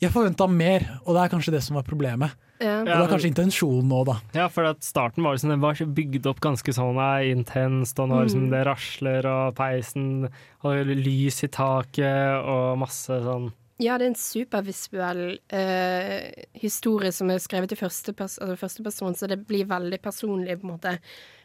Jeg 0.00 0.14
forventa 0.14 0.46
mer, 0.48 0.86
og 1.04 1.12
det 1.12 1.26
er 1.26 1.32
kanskje 1.34 1.52
det 1.52 1.60
som 1.66 1.76
var 1.76 1.84
problemet. 1.84 2.32
Ja. 2.60 2.78
Og 2.80 2.88
det 2.88 2.94
er 2.96 3.08
kanskje 3.08 3.28
intensjonen 3.30 3.88
nå, 3.88 3.98
da. 4.08 4.14
Ja, 4.36 4.46
for 4.52 4.68
at 4.68 4.80
starten 4.84 5.24
var, 5.24 5.36
liksom, 5.36 5.52
den 5.52 5.60
var 5.62 5.76
bygd 5.96 6.26
opp 6.28 6.40
ganske 6.44 6.72
sånn 6.76 6.96
intenst, 7.28 8.00
og 8.00 8.08
nå 8.08 8.22
liksom 8.24 8.46
Mm. 8.46 8.50
det 8.52 8.62
rasler 8.68 9.28
og 9.28 9.54
peisen 9.56 10.28
og 10.64 10.86
lys 10.88 11.42
i 11.44 11.48
taket 11.52 12.40
og 12.44 12.78
masse 12.80 13.16
sånn 13.24 13.50
Ja, 13.80 13.94
det 13.96 14.04
er 14.04 14.10
en 14.10 14.18
supervisuell 14.18 15.22
eh, 15.56 16.44
historie 16.60 17.08
som 17.16 17.30
er 17.32 17.40
skrevet 17.40 17.72
i 17.72 17.78
første, 17.80 18.12
pers 18.16 18.36
altså 18.36 18.58
første 18.60 18.84
person, 18.84 19.14
så 19.16 19.28
det 19.30 19.38
blir 19.48 19.70
veldig 19.70 19.98
personlig. 20.04 20.58
på 20.60 20.66
en 20.66 20.74
måte. 20.74 20.92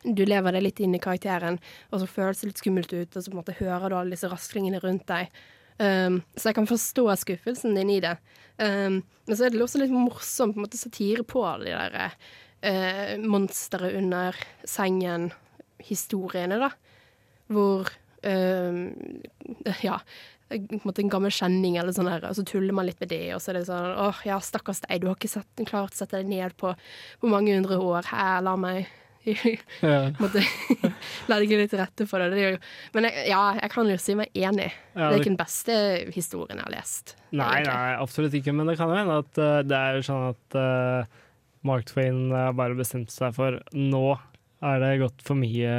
Du 0.04 0.26
lever 0.28 0.52
deg 0.52 0.66
litt 0.66 0.82
inn 0.84 0.98
i 0.98 1.00
karakteren, 1.00 1.62
og 1.92 2.02
så 2.02 2.10
føles 2.12 2.42
det 2.42 2.50
litt 2.50 2.60
skummelt 2.60 2.92
ut, 2.92 3.16
og 3.16 3.24
så 3.24 3.32
på 3.32 3.38
en 3.38 3.40
måte 3.40 3.56
hører 3.62 3.88
du 3.88 3.96
alle 3.96 4.18
disse 4.18 4.32
raslingene 4.32 4.84
rundt 4.84 5.08
deg. 5.08 5.32
Um, 5.80 6.22
så 6.36 6.50
jeg 6.50 6.60
kan 6.60 6.68
forstå 6.68 7.08
skuffelsen 7.24 7.80
din 7.80 7.96
i 7.96 8.02
det. 8.04 8.18
Um, 8.60 9.00
men 9.28 9.36
så 9.36 9.48
er 9.48 9.56
det 9.56 9.64
også 9.64 9.80
litt 9.80 9.96
morsomt, 9.96 10.58
på 10.58 10.60
en 10.60 10.68
måte 10.68 10.80
satire 10.80 11.24
på 11.24 11.44
alle 11.48 11.72
de 11.72 11.76
der 11.96 12.20
uh, 12.68 13.16
monsteret 13.24 13.96
under 13.96 14.36
sengen-historiene, 14.68 16.60
da. 16.68 16.74
Hvor 17.48 17.96
um, 18.28 18.88
Ja 19.88 20.02
en 20.54 20.68
en 20.86 21.10
gammel 21.10 21.34
kjenning, 21.34 21.78
eller 21.82 21.96
sånn 21.96 22.10
her, 22.12 22.26
og 22.28 22.36
så 22.38 22.44
tuller 22.46 22.76
man 22.76 22.86
litt 22.86 23.00
med 23.02 23.10
det, 23.10 23.24
og 23.36 23.42
så 23.42 23.52
er 23.52 23.60
det 23.60 23.66
sånn 23.70 23.96
åh, 24.04 24.20
ja, 24.28 24.38
stakkars 24.44 24.84
deg, 24.86 25.02
du 25.02 25.10
har 25.10 25.18
ikke 25.18 25.32
sett, 25.32 25.66
klart 25.66 25.96
å 25.96 26.04
sette 26.04 26.22
deg 26.22 26.30
ned 26.30 26.54
på, 26.60 26.76
hvor 27.22 27.34
mange 27.34 27.56
hundre 27.56 27.80
år, 27.82 28.12
her, 28.12 28.46
la 28.46 28.54
meg 28.60 28.86
Ja. 29.82 30.12
måtte, 30.22 30.44
La 31.30 31.40
deg 31.42 31.54
litt 31.54 31.72
til 31.74 31.82
rette 31.82 32.06
for 32.10 32.22
det. 32.22 32.36
det 32.36 32.94
men 32.94 33.08
jeg, 33.10 33.28
ja, 33.32 33.42
jeg 33.58 33.72
kan 33.74 33.90
jo 33.90 33.98
si 34.02 34.14
meg 34.18 34.30
enig. 34.38 34.70
Ja, 34.94 35.10
det 35.10 35.16
er 35.16 35.22
ikke 35.24 35.32
den 35.32 35.40
beste 35.40 35.78
historien 36.14 36.62
jeg 36.62 36.68
har 36.68 36.76
lest. 36.76 37.16
Nei, 37.32 37.50
egentlig. 37.58 37.74
nei, 37.74 37.96
absolutt 38.06 38.38
ikke. 38.38 38.54
Men 38.56 38.70
det 38.70 38.78
kan 38.80 38.92
jo 38.94 39.00
hende 39.00 39.20
at 39.24 39.42
uh, 39.42 39.58
det 39.66 39.82
er 39.82 40.06
sånn 40.06 40.30
at 40.30 40.60
uh, 40.60 41.26
Mark 41.66 41.90
Twain 41.90 42.28
uh, 42.30 42.52
bare 42.56 42.78
bestemte 42.78 43.16
seg 43.16 43.34
for 43.38 43.60
nå 43.74 44.06
er 44.66 44.80
det 44.82 44.94
gått 45.02 45.26
for 45.26 45.38
mye 45.38 45.74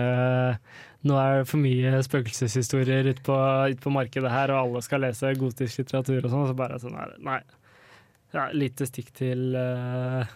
Nå 1.07 1.19
er 1.21 1.41
det 1.41 1.51
for 1.51 1.63
mye 1.63 2.01
spøkelseshistorier 2.03 3.13
ute 3.13 3.23
på, 3.27 3.37
ut 3.71 3.83
på 3.83 3.93
markedet 3.95 4.33
her, 4.33 4.53
og 4.55 4.63
alle 4.65 4.83
skal 4.83 5.05
lese 5.05 5.35
gotisk 5.39 5.83
litteratur 5.83 6.25
og 6.25 6.33
sånn, 6.33 6.43
og 6.43 6.51
så 6.51 6.59
bare 6.59 6.81
sånn 6.83 6.99
her, 6.99 7.15
Nei. 7.27 7.41
Ja, 8.35 8.49
lite 8.53 8.89
stikk 8.89 9.13
til 9.17 9.55
uh, 9.55 10.27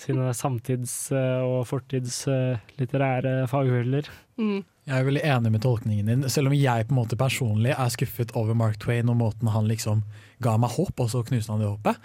sine 0.00 0.30
samtids- 0.36 1.10
eh, 1.12 1.42
og 1.44 1.66
fortidslitterære 1.68 3.48
faghuller. 3.50 4.08
Mm. 4.38 4.62
Jeg 4.86 5.00
er 5.00 5.08
veldig 5.08 5.24
enig 5.24 5.52
med 5.52 5.64
tolkningen 5.64 6.06
din, 6.06 6.28
selv 6.30 6.52
om 6.52 6.54
jeg 6.54 6.86
på 6.86 6.94
en 6.94 7.00
måte 7.00 7.18
personlig 7.18 7.74
er 7.74 7.90
skuffet 7.92 8.34
over 8.38 8.54
Mark 8.54 8.78
Twain 8.78 9.10
og 9.10 9.18
måten 9.18 9.50
han 9.50 9.66
liksom 9.68 10.04
ga 10.44 10.54
meg 10.60 10.76
håp, 10.76 10.94
og 11.00 11.10
så 11.10 11.24
knuste 11.26 11.52
han 11.52 11.64
det 11.64 11.72
håpet. 11.72 11.98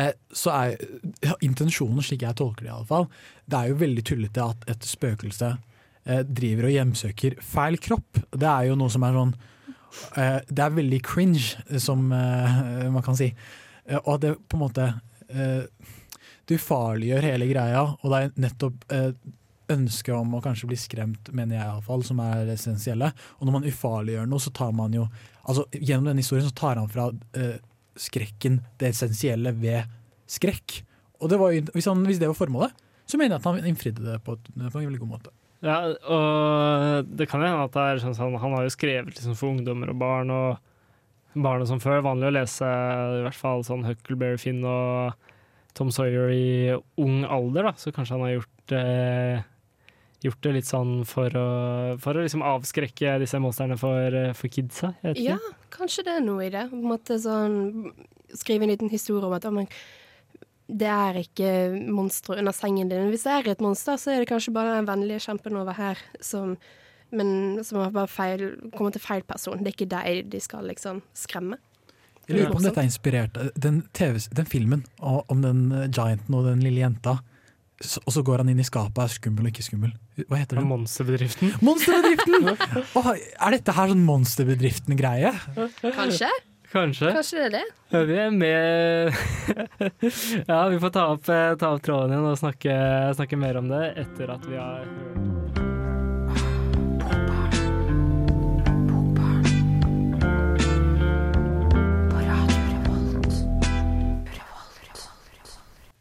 Eh, 0.00 0.14
så 0.32 0.54
er 0.54 0.76
ja, 1.20 1.34
intensjonen, 1.44 2.00
slik 2.02 2.24
jeg 2.24 2.38
tolker 2.38 2.64
det 2.64 2.72
iallfall, 2.72 3.10
det 3.44 3.58
er 3.58 3.72
jo 3.72 3.82
veldig 3.82 4.06
tullete 4.08 4.46
at 4.54 4.64
et 4.72 4.88
spøkelse 4.88 5.50
eh, 5.52 5.60
driver 6.04 6.66
og 6.66 6.72
hjemsøker 6.74 7.36
feil 7.46 7.76
kropp. 7.78 8.18
Det 8.34 8.48
er 8.48 8.70
jo 8.70 8.78
noe 8.78 8.90
som 8.90 9.04
er 9.06 9.14
sånn 9.14 9.34
eh, 10.16 10.38
Det 10.48 10.64
er 10.64 10.78
veldig 10.78 11.00
cringe, 11.06 11.78
som 11.82 12.08
eh, 12.16 12.88
man 12.90 13.04
kan 13.06 13.18
si. 13.18 13.30
Eh, 13.86 14.00
og 14.02 14.22
det 14.22 14.34
på 14.48 14.58
en 14.58 14.64
måte 14.64 14.88
eh, 15.30 15.62
Du 16.48 16.56
ufarliggjør 16.56 17.28
hele 17.30 17.48
greia, 17.50 17.84
og 17.86 18.10
det 18.10 18.20
er 18.20 18.34
nettopp 18.46 18.86
eh, 18.92 19.12
ønsket 19.72 20.14
om 20.16 20.34
å 20.36 20.42
kanskje 20.44 20.68
bli 20.68 20.76
skremt, 20.76 21.30
mener 21.32 21.56
jeg 21.56 21.64
iallfall, 21.64 22.02
som 22.04 22.20
er 22.20 22.50
essensielle. 22.52 23.12
Og 23.38 23.46
når 23.46 23.54
man 23.54 23.68
ufarliggjør 23.68 24.26
noe, 24.28 24.42
så 24.42 24.52
tar 24.54 24.74
man 24.76 24.96
jo 24.96 25.06
altså 25.42 25.64
Gjennom 25.74 26.06
denne 26.06 26.22
historien 26.22 26.46
så 26.46 26.54
tar 26.54 26.78
han 26.78 26.90
fra 26.90 27.08
eh, 27.34 27.56
skrekken 27.98 28.60
det 28.78 28.92
essensielle 28.92 29.50
ved 29.58 29.90
skrekk. 30.30 30.82
Og 31.22 31.30
det 31.30 31.38
var 31.40 31.54
hvis, 31.54 31.88
han, 31.90 32.04
hvis 32.06 32.20
det 32.22 32.28
var 32.30 32.38
formålet, 32.38 32.76
så 33.10 33.18
mener 33.18 33.36
jeg 33.36 33.42
at 33.42 33.48
han 33.48 33.70
innfridde 33.72 34.04
det 34.06 34.20
på, 34.22 34.36
på 34.38 34.62
en 34.62 34.86
veldig 34.86 35.00
god 35.02 35.10
måte. 35.16 35.32
Ja, 35.62 35.78
og 35.94 37.10
det 37.14 37.28
kan 37.30 37.42
hende 37.44 37.62
at 37.68 37.74
det 37.76 37.82
er 37.86 38.00
sånn 38.02 38.16
sånn 38.18 38.34
Han 38.42 38.56
har 38.56 38.64
jo 38.66 38.72
skrevet 38.74 39.14
liksom 39.14 39.36
for 39.38 39.52
ungdommer 39.52 39.92
og 39.92 40.00
barn 40.00 40.32
og 40.34 41.38
barna 41.38 41.68
sånn 41.68 41.82
før. 41.82 42.02
Vanlig 42.04 42.28
å 42.28 42.34
lese 42.34 42.66
i 42.66 43.22
hvert 43.24 43.38
fall 43.38 43.62
sånn 43.66 43.86
Huckleberry 43.86 44.40
Finn 44.42 44.64
og 44.66 45.14
Tom 45.78 45.92
Sawyer 45.94 46.32
i 46.34 46.74
ung 47.00 47.22
alder, 47.24 47.70
da. 47.70 47.72
Så 47.80 47.94
kanskje 47.94 48.18
han 48.18 48.26
har 48.26 48.34
gjort 48.36 48.76
eh, 48.76 49.48
Gjort 50.22 50.38
det 50.46 50.50
litt 50.54 50.68
sånn 50.68 50.90
for 51.08 51.34
å, 51.34 51.46
for 51.98 52.14
å 52.14 52.22
liksom 52.22 52.44
avskrekke 52.46 53.16
disse 53.18 53.40
monstrene 53.42 53.74
for, 53.74 54.14
for 54.38 54.54
kidsa. 54.54 54.92
Ja, 55.18 55.34
kanskje 55.74 56.04
det 56.06 56.12
er 56.14 56.22
noe 56.22 56.44
i 56.46 56.52
det. 56.54 56.68
På 56.70 56.78
en 56.78 56.86
måte 56.92 57.16
sånn 57.18 57.56
Skrive 58.38 58.64
en 58.64 58.70
liten 58.70 58.88
historie 58.88 59.26
om 59.26 59.34
at 59.36 59.44
«Å, 59.44 59.50
men, 59.52 59.66
det 60.72 60.88
er 60.88 61.18
ikke 61.20 61.48
monstre 61.92 62.38
under 62.40 62.54
sengen 62.56 62.88
din. 62.88 63.10
Hvis 63.12 63.26
det 63.26 63.32
er 63.34 63.50
et 63.52 63.60
monster, 63.64 63.98
så 64.00 64.14
er 64.14 64.22
det 64.22 64.28
kanskje 64.30 64.54
bare 64.56 64.78
den 64.78 64.88
vennlige 64.88 65.20
kjempen 65.26 65.58
over 65.60 65.76
her 65.76 66.00
som 66.20 66.56
men 67.12 67.60
som 67.60 67.76
har 67.82 67.90
bare 67.92 68.08
feil, 68.08 68.42
kommer 68.72 68.90
til 68.94 69.02
feil 69.04 69.20
person. 69.28 69.58
Det 69.60 69.68
er 69.68 69.74
ikke 69.76 69.90
deg 69.92 70.30
de 70.32 70.38
skal 70.40 70.64
liksom 70.64 71.02
skremme. 71.12 71.58
Jeg 72.24 72.38
lurer 72.38 72.52
på 72.54 72.56
om 72.56 72.64
dette 72.64 72.80
er 72.80 72.86
inspirert 72.88 73.36
den, 73.60 73.82
TV, 73.92 74.22
den 74.32 74.46
filmen 74.48 74.84
og- 75.02 75.26
om 75.28 75.42
den 75.44 75.60
eh, 75.76 75.88
gianten 75.92 76.34
og 76.38 76.46
den 76.48 76.62
lille 76.64 76.80
jenta. 76.80 77.18
Så, 77.82 78.00
og 78.06 78.12
så 78.14 78.22
går 78.24 78.38
han 78.38 78.48
inn 78.48 78.60
i 78.62 78.64
skapet 78.64 78.96
og 78.96 79.04
er 79.04 79.12
skummel 79.12 79.44
og 79.44 79.50
ikke 79.52 79.66
skummel. 79.66 79.92
Hva 80.24 80.38
heter 80.40 80.56
det? 80.56 80.64
Monsterbedriften. 80.70 81.52
Monsterbedriften! 81.60 82.48
Er 83.42 83.50
dette 83.58 83.74
her 83.76 83.92
sånn 83.92 84.04
Monsterbedriften-greie? 84.06 85.32
Kanskje? 85.82 86.30
Kanskje. 86.72 87.12
Kanskje 87.12 87.38
det 87.38 87.44
er 87.46 87.54
det? 87.58 87.64
Ja, 87.92 88.02
Vi 88.08 88.16
er 88.16 88.30
med 88.30 89.12
Ja, 90.48 90.68
vi 90.68 90.80
får 90.80 90.94
ta 90.94 91.06
opp, 91.12 91.28
eh, 91.28 91.50
ta 91.60 91.74
opp 91.76 91.82
tråden 91.84 92.14
igjen 92.14 92.30
og 92.30 92.38
snakke, 92.40 92.78
snakke 93.18 93.40
mer 93.40 93.60
om 93.60 93.68
det 93.72 93.84
etter 94.06 94.32
at 94.38 94.48
vi 94.48 94.56
har 94.56 94.86
hørt 94.86 95.61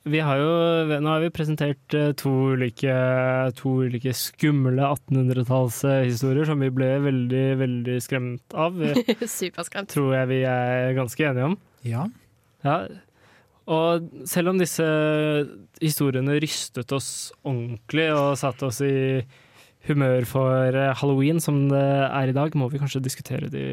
Vi 0.10 0.18
har 0.26 0.39
jo, 0.41 0.54
nå 0.97 1.12
har 1.12 1.22
vi 1.22 1.30
presentert 1.30 1.93
eh, 1.93 2.10
to 2.18 2.32
ulike, 2.56 2.93
to 3.60 3.74
ulike 3.86 4.16
skumle 4.18 4.88
1800-tallshistorier 4.88 6.49
som 6.49 6.64
vi 6.64 6.72
ble 6.74 6.89
veldig, 7.04 7.43
veldig 7.60 7.99
skremt 8.02 8.56
av. 8.58 8.82
Superskremt. 9.39 9.91
Tror 9.93 10.16
jeg 10.18 10.32
vi 10.32 10.41
er 10.49 10.95
ganske 10.97 11.28
enige 11.30 11.52
om. 11.52 11.56
Ja. 11.86 12.08
Ja. 12.66 12.80
Og 13.70 14.10
selv 14.30 14.56
om 14.56 14.58
disse 14.58 14.88
historiene 15.84 16.39
rystet 16.41 16.91
oss 16.97 17.30
ordentlig 17.45 18.10
og 18.16 18.39
satte 18.41 18.72
oss 18.72 18.82
i 18.82 19.22
humør 19.86 20.26
for 20.30 20.82
eh, 20.82 20.95
halloween 20.97 21.41
som 21.41 21.68
det 21.70 21.86
er 22.10 22.34
i 22.34 22.38
dag, 22.41 22.58
må 22.58 22.74
vi 22.74 22.82
kanskje 22.82 23.06
diskutere 23.06 23.54
de 23.54 23.66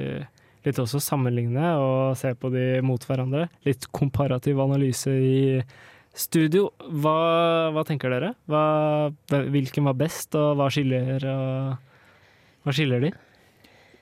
litt 0.67 0.79
også, 0.83 1.01
sammenligne 1.01 1.73
og 1.81 2.19
se 2.21 2.35
på 2.37 2.53
de 2.53 2.83
mot 2.85 3.01
hverandre. 3.01 3.49
Litt 3.65 3.89
komparativ 3.97 4.61
analyse 4.61 5.09
i 5.09 5.39
studio. 6.19 6.69
Hva, 7.03 7.15
hva 7.75 7.85
tenker 7.89 8.13
dere? 8.13 8.33
Hva, 8.51 8.63
hvilken 9.55 9.87
var 9.89 9.97
best, 10.01 10.35
og 10.39 10.57
hva 10.59 10.69
skiller, 10.73 11.25
og, 11.31 11.77
hva 12.67 12.75
skiller 12.75 13.05
de? 13.07 13.13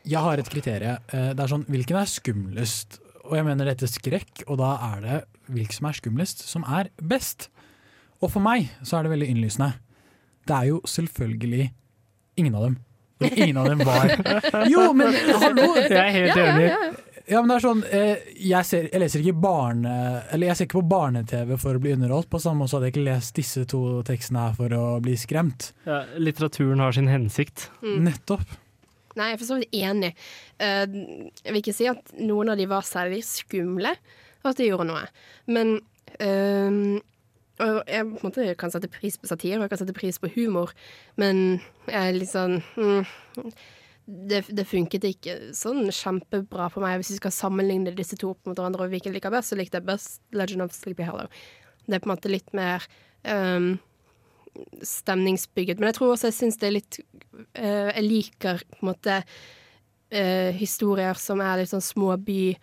Jeg 0.07 0.23
har 0.23 0.39
et 0.39 0.49
kriterium. 0.53 1.01
Eh, 1.13 1.33
Det 1.35 1.43
er 1.45 1.51
sånn, 1.51 1.67
Hvilken 1.67 1.99
er 1.99 2.07
skumlest? 2.11 3.01
Og 3.27 3.35
jeg 3.35 3.45
mener 3.49 3.67
dette 3.73 3.89
skrekk, 3.91 4.45
og 4.47 4.61
da 4.61 4.73
er 4.95 5.01
det 5.03 5.17
hvilken 5.51 5.81
som 5.81 5.89
er 5.91 5.97
skumlest, 5.99 6.45
som 6.47 6.65
er 6.71 6.91
best. 7.03 7.49
Og 8.23 8.31
for 8.33 8.41
meg 8.45 8.69
så 8.87 8.99
er 9.01 9.07
det 9.07 9.13
veldig 9.17 9.31
innlysende. 9.35 9.73
Det 10.47 10.55
er 10.55 10.69
jo 10.71 10.81
selvfølgelig 10.87 11.73
ingen 12.39 12.55
av 12.55 12.69
dem. 12.69 12.77
Og 13.17 13.33
ingen 13.33 13.57
av 13.57 13.67
dem 13.71 13.81
var 13.81 14.13
Jo, 14.73 14.93
men 14.95 15.15
hallo! 15.41 15.67
Jeg 15.81 15.97
er 15.97 16.11
helt 16.15 16.37
enig. 16.39 16.67
Ja, 16.71 16.81
men 17.27 17.51
det 17.51 17.57
er 17.57 17.65
sånn, 17.65 17.81
eh, 17.91 18.27
jeg, 18.39 18.67
ser, 18.69 18.85
jeg 18.93 19.03
leser 19.03 19.23
ikke 19.25 19.41
barne... 19.43 19.95
Eller 20.35 20.53
jeg 20.53 20.59
ser 20.59 20.69
ikke 20.69 20.79
på 20.79 20.91
barne-TV 20.93 21.57
for 21.59 21.79
å 21.79 21.83
bli 21.83 21.97
underholdt. 21.97 22.29
På 22.31 22.39
samme 22.43 22.63
måte 22.63 22.77
hadde 22.77 22.91
jeg 22.91 22.95
ikke 22.95 23.09
lest 23.09 23.41
disse 23.41 23.65
to 23.71 23.81
tekstene 24.07 24.45
her 24.45 24.55
for 24.59 24.77
å 24.77 24.85
bli 25.03 25.17
skremt. 25.19 25.73
Ja, 25.89 26.05
litteraturen 26.23 26.85
har 26.85 26.95
sin 26.95 27.11
hensikt. 27.11 27.67
Mm. 27.83 27.99
Nettopp. 28.07 28.47
Nei, 29.17 29.33
jeg 29.33 29.39
er 29.39 29.41
for 29.41 29.49
så 29.49 29.59
vidt 29.59 29.75
enig. 29.75 30.13
Eh, 30.63 30.87
jeg 30.87 31.51
vil 31.51 31.61
ikke 31.65 31.75
si 31.75 31.91
at 31.91 32.15
noen 32.21 32.53
av 32.53 32.61
de 32.61 32.69
var 32.71 32.87
særlig 32.87 33.25
skumle, 33.27 33.97
og 34.45 34.53
at 34.53 34.61
de 34.61 34.71
gjorde 34.71 34.89
noe. 34.93 35.03
Men 35.51 35.79
eh, 36.21 37.03
og 37.57 37.79
jeg 37.89 38.05
på 38.05 38.21
en 38.21 38.27
måte 38.27 38.47
kan 38.61 38.73
sette 38.73 38.91
pris 38.93 39.17
på 39.17 39.29
satire, 39.31 39.59
og 39.59 39.65
jeg 39.65 39.73
kan 39.73 39.81
sette 39.81 39.97
pris 39.97 40.19
på 40.21 40.31
humor, 40.35 40.73
men 41.17 41.63
jeg 41.89 41.97
er 42.03 42.19
litt 42.19 42.33
sånn 42.33 42.59
mm, 42.77 43.07
det, 44.07 44.45
det 44.55 44.67
funket 44.71 45.05
ikke 45.09 45.35
sånn 45.57 45.89
kjempebra 45.91 46.69
for 46.71 46.85
meg. 46.85 47.01
Hvis 47.01 47.17
vi 47.17 47.21
skal 47.21 47.35
sammenligne 47.35 47.95
disse 47.97 48.19
to 48.21 48.31
opp 48.35 48.47
mot 48.47 48.55
hverandre 48.55 48.87
og 48.87 48.95
hvilken 48.95 49.15
liker 49.15 49.35
best, 49.35 49.51
så 49.51 49.59
likte 49.59 49.81
jeg 49.81 49.89
best 49.89 50.23
Legend 50.37 50.67
of 50.67 50.75
Sleepy 50.77 51.07
Hollow. 51.09 51.31
Det 51.87 51.99
er 51.99 52.03
på 52.03 52.11
en 52.11 52.15
måte 52.15 52.31
litt 52.31 52.55
mer 52.57 52.87
um, 53.27 53.77
stemningsbygget. 54.87 55.81
Men 55.81 55.91
jeg 55.91 55.99
tror 55.99 56.15
også 56.15 56.31
jeg 56.31 56.39
syns 56.39 56.59
det 56.63 56.69
er 56.69 56.77
litt 56.79 57.01
uh, 57.59 57.91
Jeg 57.93 58.05
liker 58.07 58.63
på 58.73 58.81
en 58.81 58.91
måte 58.93 59.21
uh, 59.23 60.51
historier 60.57 61.19
som 61.21 61.43
er 61.43 61.63
litt 61.63 61.73
sånn 61.75 61.85
småby, 61.85 62.55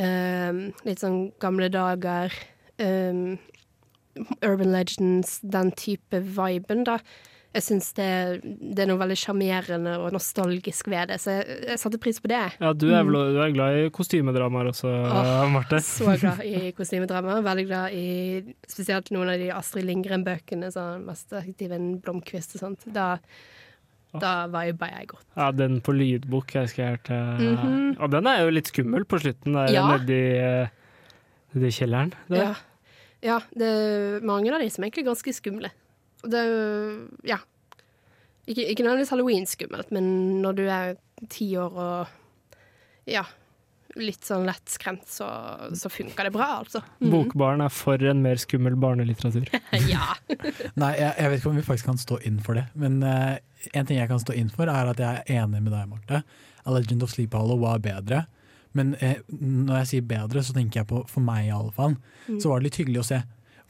eh, 0.00 0.60
litt 0.86 1.02
sånn 1.02 1.22
gamle 1.42 1.70
dager. 1.72 2.34
um, 2.80 3.38
urban 4.42 4.72
legends, 4.72 5.38
den 5.42 5.70
type 5.78 6.18
viben, 6.20 6.84
da. 6.84 6.98
Jeg 7.50 7.64
syns 7.66 7.88
det, 7.98 8.06
det 8.44 8.84
er 8.84 8.86
noe 8.86 9.00
veldig 9.00 9.16
sjarmerende 9.18 9.96
og 9.98 10.12
nostalgisk 10.14 10.86
ved 10.92 11.10
det, 11.10 11.16
så 11.18 11.32
jeg, 11.34 11.56
jeg 11.66 11.80
satte 11.82 11.98
pris 11.98 12.20
på 12.22 12.30
det. 12.30 12.44
Ja, 12.62 12.70
du 12.70 12.84
er, 12.92 13.02
vel, 13.08 13.16
du 13.34 13.40
er 13.42 13.54
glad 13.56 13.78
i 13.80 13.88
kostymedramaer 13.94 14.70
også, 14.70 14.92
oh, 15.10 15.46
Marte? 15.50 15.80
Så 15.86 16.14
glad 16.20 16.44
i 16.46 16.70
kostymedramaer. 16.76 17.42
Veldig 17.42 17.64
glad 17.66 17.96
i 17.98 18.04
spesielt 18.70 19.10
noen 19.10 19.32
av 19.32 19.42
de 19.42 19.50
Astrid 19.56 19.88
Lindgren-bøkene, 19.88 20.70
sånn 20.70 21.10
en 21.10 21.90
Blomkvist' 22.04 22.54
og 22.54 22.62
sånt. 22.62 22.86
Da, 22.94 23.16
da 24.14 24.32
viba 24.54 24.92
jeg 24.94 25.10
godt. 25.16 25.26
Ja, 25.34 25.50
den 25.50 25.82
på 25.82 25.96
lydbok 25.98 26.54
jeg 26.54 26.70
husker 26.70 26.84
jeg 26.84 27.00
hørte. 27.00 27.20
-hmm. 27.42 27.92
Og 27.98 28.14
den 28.14 28.30
er 28.30 28.44
jo 28.44 28.54
litt 28.54 28.70
skummel 28.70 29.04
på 29.04 29.18
slutten, 29.18 29.58
der 29.58 29.74
Ja. 29.74 29.96
nedi, 29.96 30.22
i 30.38 31.58
nedi 31.58 31.74
kjelleren. 31.74 32.14
Der. 32.28 32.36
Ja. 32.36 32.54
ja, 33.22 33.40
det 33.58 33.66
er 33.66 34.20
mange 34.22 34.54
av 34.54 34.62
de 34.62 34.70
som 34.70 34.84
er 34.84 34.90
egentlig 34.90 35.10
ganske 35.10 35.34
skumle. 35.34 35.70
Det 36.22 36.44
Ja. 37.28 37.38
Ikke, 38.50 38.64
ikke 38.72 38.82
nødvendigvis 38.82 39.12
halloween-skummelt, 39.12 39.90
men 39.94 40.06
når 40.42 40.56
du 40.58 40.62
er 40.66 40.96
ti 41.30 41.52
år 41.60 41.70
og 41.78 42.06
ja, 43.06 43.22
litt 44.00 44.24
sånn 44.26 44.46
lettskremt, 44.48 45.04
så, 45.06 45.26
så 45.76 45.90
funker 45.92 46.26
det 46.26 46.32
bra, 46.34 46.48
altså. 46.62 46.80
Mm. 46.98 47.10
Bokbaren 47.12 47.62
er 47.62 47.70
for 47.74 48.02
en 48.10 48.22
mer 48.24 48.40
skummel 48.42 48.74
barnelitteratur. 48.80 49.46
ja. 49.92 50.08
Nei, 50.80 50.90
jeg, 50.98 51.12
jeg 51.20 51.30
vet 51.30 51.38
ikke 51.38 51.52
om 51.52 51.60
vi 51.60 51.66
faktisk 51.68 51.90
kan 51.92 52.00
stå 52.00 52.18
inn 52.26 52.40
for 52.42 52.58
det. 52.58 52.64
Men 52.80 52.98
uh, 53.06 53.36
en 53.70 53.86
ting 53.86 54.00
jeg 54.00 54.10
kan 54.10 54.22
stå 54.22 54.34
inn 54.40 54.50
for, 54.50 54.70
er 54.72 54.90
at 54.96 55.02
jeg 55.04 55.22
er 55.22 55.42
enig 55.44 55.62
med 55.68 55.74
deg, 55.76 55.86
Marte. 55.92 56.22
A 56.64 56.74
Legend 56.74 57.06
of 57.06 57.12
Sleep 57.12 57.34
Hollow 57.36 57.60
var 57.62 57.78
bedre. 57.84 58.24
Men 58.78 58.92
eh, 59.02 59.18
når 59.30 59.80
jeg 59.82 59.90
sier 59.92 60.08
bedre, 60.10 60.42
så 60.46 60.54
tenker 60.54 60.82
jeg 60.82 60.90
på, 60.90 61.04
for 61.10 61.22
meg 61.26 61.48
i 61.48 61.54
alle 61.54 61.72
fall, 61.76 61.96
Mm. 62.30 62.36
så 62.38 62.50
var 62.50 62.60
det 62.60 62.68
litt 62.68 62.76
hyggelig 62.82 63.00
å 63.00 63.06
se. 63.08 63.16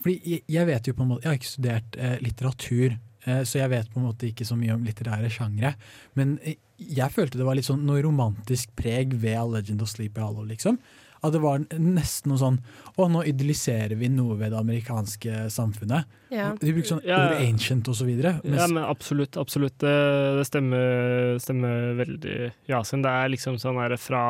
Fordi 0.01 0.17
jeg, 0.35 0.43
jeg 0.49 0.67
vet 0.69 0.87
jo 0.89 0.93
på 0.97 1.05
en 1.05 1.11
måte, 1.13 1.23
jeg 1.25 1.31
har 1.31 1.39
ikke 1.39 1.51
studert 1.51 1.97
eh, 2.01 2.17
litteratur, 2.25 2.97
eh, 3.27 3.43
så 3.45 3.61
jeg 3.61 3.69
vet 3.75 3.91
på 3.93 4.01
en 4.01 4.07
måte 4.09 4.29
ikke 4.31 4.47
så 4.47 4.57
mye 4.57 4.73
om 4.75 4.83
litterære 4.87 5.29
sjangre. 5.33 5.75
Men 6.17 6.35
eh, 6.41 6.57
jeg 6.81 7.13
følte 7.13 7.37
det 7.37 7.45
var 7.45 7.59
litt 7.59 7.69
sånn 7.69 7.85
noe 7.85 8.01
romantisk 8.01 8.73
preg 8.79 9.13
ved 9.21 9.37
A 9.37 9.45
Legend 9.45 9.83
of 9.85 9.91
Sleepy 9.93 10.23
Hollow, 10.23 10.47
liksom. 10.49 10.79
At 11.21 11.35
det 11.35 11.41
var 11.43 11.59
nesten 11.77 12.31
noe 12.31 12.39
sånn 12.41 12.55
Å, 12.97 13.05
nå 13.13 13.19
idylliserer 13.29 13.93
vi 13.99 14.07
noe 14.09 14.33
ved 14.39 14.55
det 14.55 14.57
amerikanske 14.57 15.43
samfunnet. 15.53 16.09
Ja. 16.33 16.47
De 16.57 16.71
bruker 16.73 16.95
sånn 16.95 17.03
Ja. 17.05 17.19
ordet 17.27 17.43
ancient 17.45 17.85
og 17.91 17.93
så 17.99 18.07
videre. 18.07 18.39
Ja, 18.41 18.65
men 18.65 18.81
absolutt. 18.81 19.37
absolutt. 19.37 19.77
Det, 19.85 19.93
det 20.39 20.47
stemmer, 20.49 21.37
stemmer 21.37 21.93
veldig 22.01 22.37
Yasin. 22.71 23.05
Det 23.05 23.13
er 23.13 23.29
liksom 23.35 23.61
sånn 23.61 23.77
her 23.77 23.93
fra 24.01 24.23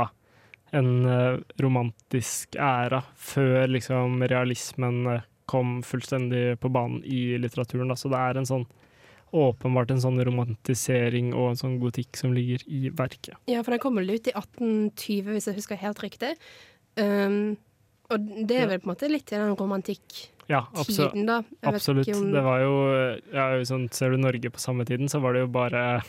en 0.76 0.92
eh, 1.08 1.40
romantisk 1.64 2.60
æra 2.60 3.02
før 3.16 3.72
liksom 3.72 4.20
realismen 4.28 5.02
eh, 5.16 5.24
kom 5.52 5.80
fullstendig 5.86 6.56
på 6.64 6.72
banen 6.74 7.02
i 7.04 7.36
litteraturen. 7.42 7.92
Da. 7.92 7.98
Så 8.00 8.10
det 8.12 8.20
er 8.22 8.40
en 8.42 8.48
sånn 8.50 8.66
åpenbart 9.32 9.92
en 9.94 10.02
sånn 10.04 10.20
romantisering 10.28 11.30
og 11.32 11.54
en 11.54 11.60
sånn 11.60 11.78
gotikk 11.80 12.18
som 12.20 12.34
ligger 12.36 12.64
i 12.68 12.90
verket. 12.92 13.38
Ja, 13.48 13.62
for 13.64 13.72
den 13.76 13.80
kom 13.84 13.96
vel 14.00 14.12
ut 14.12 14.28
i 14.28 14.34
1820, 14.36 15.32
hvis 15.38 15.48
jeg 15.48 15.56
husker 15.60 15.80
helt 15.80 16.02
riktig. 16.04 16.34
Um, 17.00 17.56
og 18.12 18.26
det 18.48 18.58
er 18.60 18.68
vel 18.74 18.82
på 18.84 18.90
en 18.90 18.92
måte 18.92 19.08
litt 19.08 19.32
i 19.32 19.38
den 19.40 19.54
romantikk-tiden, 19.56 20.38
Ja, 20.52 20.66
absolutt. 20.76 21.14
da. 21.30 21.38
Jeg 21.62 21.62
vet 21.62 21.78
absolutt. 21.80 22.10
om- 22.12 22.32
Det 22.34 22.42
var 22.44 22.60
jo 22.60 22.74
ja, 23.32 23.46
sånn, 23.64 23.86
Ser 23.94 24.10
du 24.12 24.18
Norge 24.18 24.50
på 24.52 24.60
samme 24.60 24.84
tiden, 24.86 25.08
så 25.08 25.22
var 25.22 25.34
det 25.34 25.46
jo 25.46 25.48
bare 25.48 26.02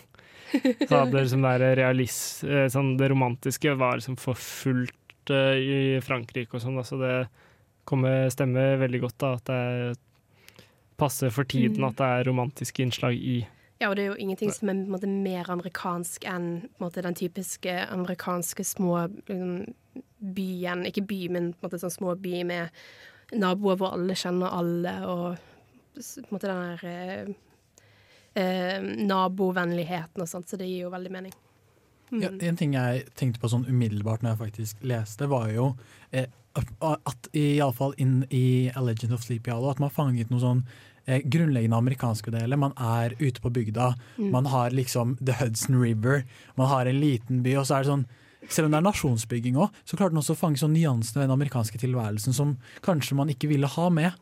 så 0.88 1.04
hadde 1.04 1.12
liksom 1.22 1.42
det 1.46 1.60
der 1.60 1.76
realis, 1.76 2.42
eh, 2.42 2.66
sånn, 2.66 2.96
Det 2.98 3.08
romantiske 3.12 3.76
var 3.78 3.94
liksom 4.00 4.18
for 4.18 4.34
fullt 4.34 5.30
uh, 5.30 5.54
i 5.54 6.00
Frankrike 6.02 6.54
og 6.54 6.60
sånn, 6.60 6.76
Altså 6.76 6.98
så 6.98 7.00
det 7.04 7.28
kommer, 7.84 8.28
stemme 8.30 8.78
veldig 8.80 9.00
godt 9.00 9.18
da, 9.18 9.32
at 9.34 9.44
det 9.44 9.98
passer 10.98 11.30
for 11.34 11.44
tiden 11.44 11.80
Mm. 11.82 11.88
at 11.88 11.96
det 11.96 12.06
er 12.06 12.24
romantiske 12.30 12.82
innslag 12.84 13.14
i 13.16 13.46
Ja, 13.80 13.88
og 13.90 13.96
det 13.96 14.04
er 14.04 14.12
jo 14.12 14.18
ingenting 14.22 14.52
som 14.54 14.68
er 14.70 14.74
måte, 14.86 15.08
mer 15.08 15.44
amerikansk 15.50 16.24
enn 16.24 16.68
måte, 16.78 17.02
den 17.02 17.14
typiske 17.18 17.72
amerikanske 17.90 18.62
små 18.64 19.08
liksom, 19.26 19.74
byen. 20.22 20.84
Ikke 20.86 21.02
by, 21.04 21.28
men 21.34 21.52
på 21.52 21.64
en 21.64 21.70
måte 21.70 21.80
sånn 21.82 21.90
små 21.90 22.14
by 22.22 22.44
med 22.44 22.70
naboer 23.34 23.76
hvor 23.80 23.92
alle 23.96 24.14
kjenner 24.14 24.52
alle, 24.54 24.92
og 25.02 25.36
på 25.96 26.18
en 26.22 26.30
måte 26.30 26.46
den 26.46 26.78
der 26.78 26.84
eh, 26.84 27.34
eh, 28.36 28.80
nabovennligheten 29.02 30.22
og 30.22 30.28
sånt, 30.30 30.46
så 30.48 30.56
det 30.60 30.68
gir 30.70 30.84
jo 30.86 30.90
veldig 30.94 31.10
mening. 31.10 31.32
Ja, 32.12 32.28
Mm. 32.28 32.38
en 32.42 32.56
ting 32.56 32.72
jeg 32.74 33.06
tenkte 33.16 33.40
på 33.40 33.48
sånn 33.48 33.66
umiddelbart 33.66 34.20
når 34.22 34.36
jeg 34.36 34.38
faktisk 34.52 34.76
leste, 34.82 35.26
var 35.28 35.48
jo 35.50 35.76
eh, 36.12 36.26
at 36.56 37.28
iallfall 37.34 37.94
inn 37.98 38.24
i 38.30 38.70
A 38.76 38.80
Legend 38.80 39.12
of 39.12 39.22
Sleepy 39.24 39.50
Hollow 39.50 39.70
at 39.70 39.78
man 39.80 39.88
har 39.90 40.04
fanget 40.04 40.30
noe 40.30 40.40
sånn 40.42 40.64
eh, 41.06 41.20
grunnleggende 41.24 41.74
amerikanske 41.76 42.30
deler. 42.30 42.56
Man 42.56 42.72
er 42.78 43.14
ute 43.18 43.40
på 43.42 43.50
bygda, 43.50 43.94
Mm. 44.18 44.30
man 44.30 44.44
har 44.46 44.70
liksom 44.70 45.16
The 45.24 45.32
Hudson 45.40 45.74
River, 45.80 46.24
man 46.56 46.68
har 46.68 46.86
en 46.86 47.00
liten 47.00 47.42
by, 47.42 47.56
og 47.56 47.64
så 47.66 47.76
er 47.78 47.82
det 47.82 47.90
sånn 47.90 48.06
selv 48.48 48.66
om 48.66 48.70
det 48.72 48.78
er 48.78 48.86
nasjonsbygging 48.90 49.54
òg, 49.56 49.70
så 49.86 49.96
klarte 49.96 50.10
den 50.12 50.18
også 50.22 50.34
å 50.34 50.38
fange 50.38 50.58
sånn 50.58 50.74
nyansene 50.74 51.20
ved 51.22 51.28
den 51.28 51.36
amerikanske 51.38 51.78
tilværelsen 51.78 52.34
som 52.34 52.56
kanskje 52.82 53.14
man 53.16 53.28
ikke 53.28 53.48
ville 53.48 53.66
ha 53.66 53.88
med. 53.88 54.12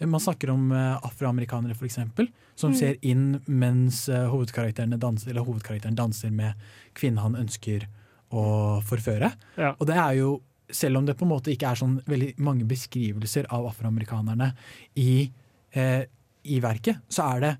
Eh, 0.00 0.06
Man 0.06 0.20
snakker 0.20 0.50
om 0.50 0.70
eh, 0.72 0.98
afroamerikanere, 1.02 1.74
eksempel, 1.76 2.28
som 2.56 2.70
Mm. 2.72 2.76
ser 2.78 2.96
inn 3.02 3.40
mens 3.46 4.06
hovedkarakteren 4.08 4.98
danser, 4.98 5.30
eller 5.30 5.44
hovedkarakteren 5.44 5.94
danser 5.96 6.30
med 6.30 6.54
kvinnen 6.94 7.18
han 7.20 7.34
ønsker 7.36 7.86
å 8.32 8.80
forføre. 8.82 9.32
Ja. 9.58 9.74
Og 9.80 9.86
det 9.86 9.96
er 9.96 10.12
jo, 10.14 10.40
selv 10.72 10.98
om 11.00 11.06
det 11.06 11.16
på 11.18 11.24
en 11.26 11.32
måte 11.32 11.52
ikke 11.52 11.70
er 11.72 11.80
sånn 11.80 11.98
veldig 12.06 12.34
mange 12.38 12.66
beskrivelser 12.68 13.48
av 13.54 13.66
afroamerikanerne 13.70 14.52
i, 14.96 15.30
eh, 15.72 16.04
i 16.44 16.60
verket, 16.60 17.02
så 17.08 17.26
er 17.36 17.44
det 17.44 17.52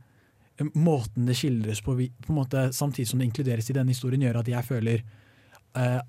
eh, 0.58 0.70
måten 0.74 1.26
det 1.26 1.36
skildres 1.38 1.82
på, 1.84 1.96
på 2.26 2.36
måte, 2.36 2.68
samtidig 2.76 3.08
som 3.08 3.18
det 3.20 3.30
inkluderes 3.30 3.70
i 3.70 3.76
denne 3.76 3.94
historien, 3.94 4.22
gjør 4.22 4.40
at 4.42 4.48
jeg 4.48 4.64
føler 4.64 5.04
eh, 5.76 6.00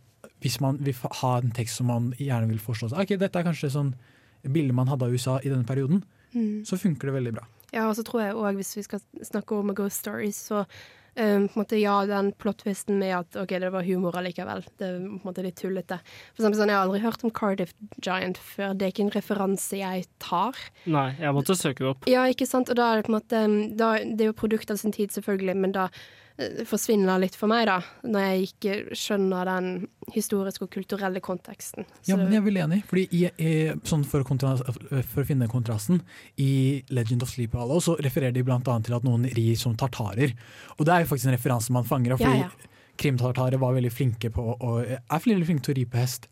Hvis 0.41 0.59
man 0.61 0.77
vil 0.81 0.95
ha 1.21 1.35
en 1.37 1.51
tekst 1.53 1.77
som 1.77 1.85
man 1.87 2.13
gjerne 2.17 2.49
vil 2.49 2.59
forstå 2.59 2.89
så, 2.89 3.01
ok, 3.01 3.13
Dette 3.21 3.39
er 3.39 3.45
kanskje 3.45 3.69
sånn 3.69 3.93
bilde 4.41 4.73
man 4.73 4.89
hadde 4.89 5.05
av 5.05 5.13
USA 5.13 5.37
i 5.43 5.49
denne 5.49 5.65
perioden, 5.65 6.03
Mm. 6.33 6.63
så 6.63 6.77
funker 6.79 7.09
det 7.09 7.13
veldig 7.13 7.33
bra. 7.35 7.41
Ja, 7.73 7.89
og 7.89 7.95
så 7.97 8.03
tror 8.07 8.21
jeg 8.23 8.35
òg, 8.39 8.55
hvis 8.55 8.75
vi 8.77 8.83
skal 8.85 9.01
snakke 9.21 9.51
om 9.51 9.73
Ghost 9.75 9.99
Stories, 9.99 10.37
så 10.47 10.65
Um, 11.11 11.49
på 11.51 11.57
en 11.57 11.63
måte, 11.65 11.75
ja, 11.75 11.97
den 12.07 12.29
plot-twisten 12.39 12.95
med 13.01 13.11
at 13.17 13.35
ok, 13.41 13.57
det 13.59 13.71
var 13.73 13.83
humor 13.83 14.15
allikevel. 14.15 14.63
Det 14.79 14.87
er 14.87 14.99
på 15.01 15.09
en 15.09 15.25
måte 15.25 15.43
litt 15.43 15.57
tullete. 15.59 15.97
For 16.31 16.39
eksempel 16.39 16.61
sånn, 16.61 16.71
Jeg 16.71 16.79
har 16.79 16.85
aldri 16.87 17.01
hørt 17.03 17.25
om 17.27 17.33
Cardiff 17.35 17.73
Giant 17.99 18.39
før. 18.39 18.71
Det 18.73 18.87
er 18.87 18.93
ikke 18.93 19.07
en 19.09 19.15
referanse 19.17 19.81
jeg 19.81 20.07
tar. 20.23 20.55
Nei, 20.85 21.09
jeg 21.19 21.35
måtte 21.35 21.57
søke 21.59 21.83
det 21.83 21.91
opp. 21.91 22.07
Ja, 22.07 22.23
ikke 22.31 22.47
sant. 22.47 22.71
Og 22.71 22.79
da 22.79 22.87
er 22.87 23.01
det 23.01 23.09
på 23.09 23.11
en 23.11 23.19
måte 23.19 23.43
um, 23.43 23.59
da, 23.75 23.97
Det 23.99 24.23
er 24.23 24.31
jo 24.31 24.39
produkt 24.39 24.71
av 24.71 24.79
sin 24.79 24.95
tid, 24.95 25.11
selvfølgelig, 25.11 25.57
men 25.59 25.75
da 25.75 25.89
eh, 26.37 26.61
forsvinner 26.67 27.19
litt 27.21 27.35
for 27.37 27.51
meg, 27.51 27.65
da. 27.69 27.79
Når 28.07 28.25
jeg 28.27 28.47
ikke 28.49 28.75
skjønner 28.97 29.49
den 29.49 29.69
historiske 30.15 30.65
og 30.67 30.71
kulturelle 30.73 31.21
konteksten. 31.23 31.87
Ja, 32.07 32.17
men 32.19 32.31
jeg 32.31 32.41
er 32.41 32.45
vel 32.45 32.59
enig. 32.63 32.81
Fordi 32.89 33.07
i, 33.15 33.23
i, 33.41 33.53
sånn 33.87 34.05
for, 34.07 34.23
å 34.23 34.37
for 34.37 35.23
å 35.23 35.27
finne 35.27 35.49
kontrasten, 35.51 36.01
i 36.41 36.81
Legend 36.93 37.25
of 37.25 37.31
Sleep 37.33 37.55
Hollow 37.57 37.81
så 37.83 37.97
refererer 38.01 38.35
de 38.35 38.43
bl.a. 38.47 38.59
til 38.61 38.97
at 38.97 39.07
noen 39.07 39.27
rir 39.37 39.55
som 39.59 39.75
tartarer. 39.79 40.35
Og 40.77 40.85
det 40.87 40.95
er 40.95 41.05
jo 41.05 41.11
faktisk 41.11 41.31
en 41.31 41.37
referanse 41.37 41.73
man 41.75 41.87
fanger 41.87 42.15
av, 42.17 42.23
Ja, 42.23 42.29
fordi 42.29 42.45
ja. 42.45 42.71
krimtartarer 43.01 43.61
var 43.61 43.77
veldig 43.77 43.93
flinke 43.93 44.31
på 44.33 44.47
å, 44.55 44.77
er 44.85 45.27
veldig 45.27 45.47
flinke 45.49 45.67
til 45.67 45.75
å 45.75 45.79
ri 45.81 45.89
på 45.89 46.01
hest. 46.01 46.27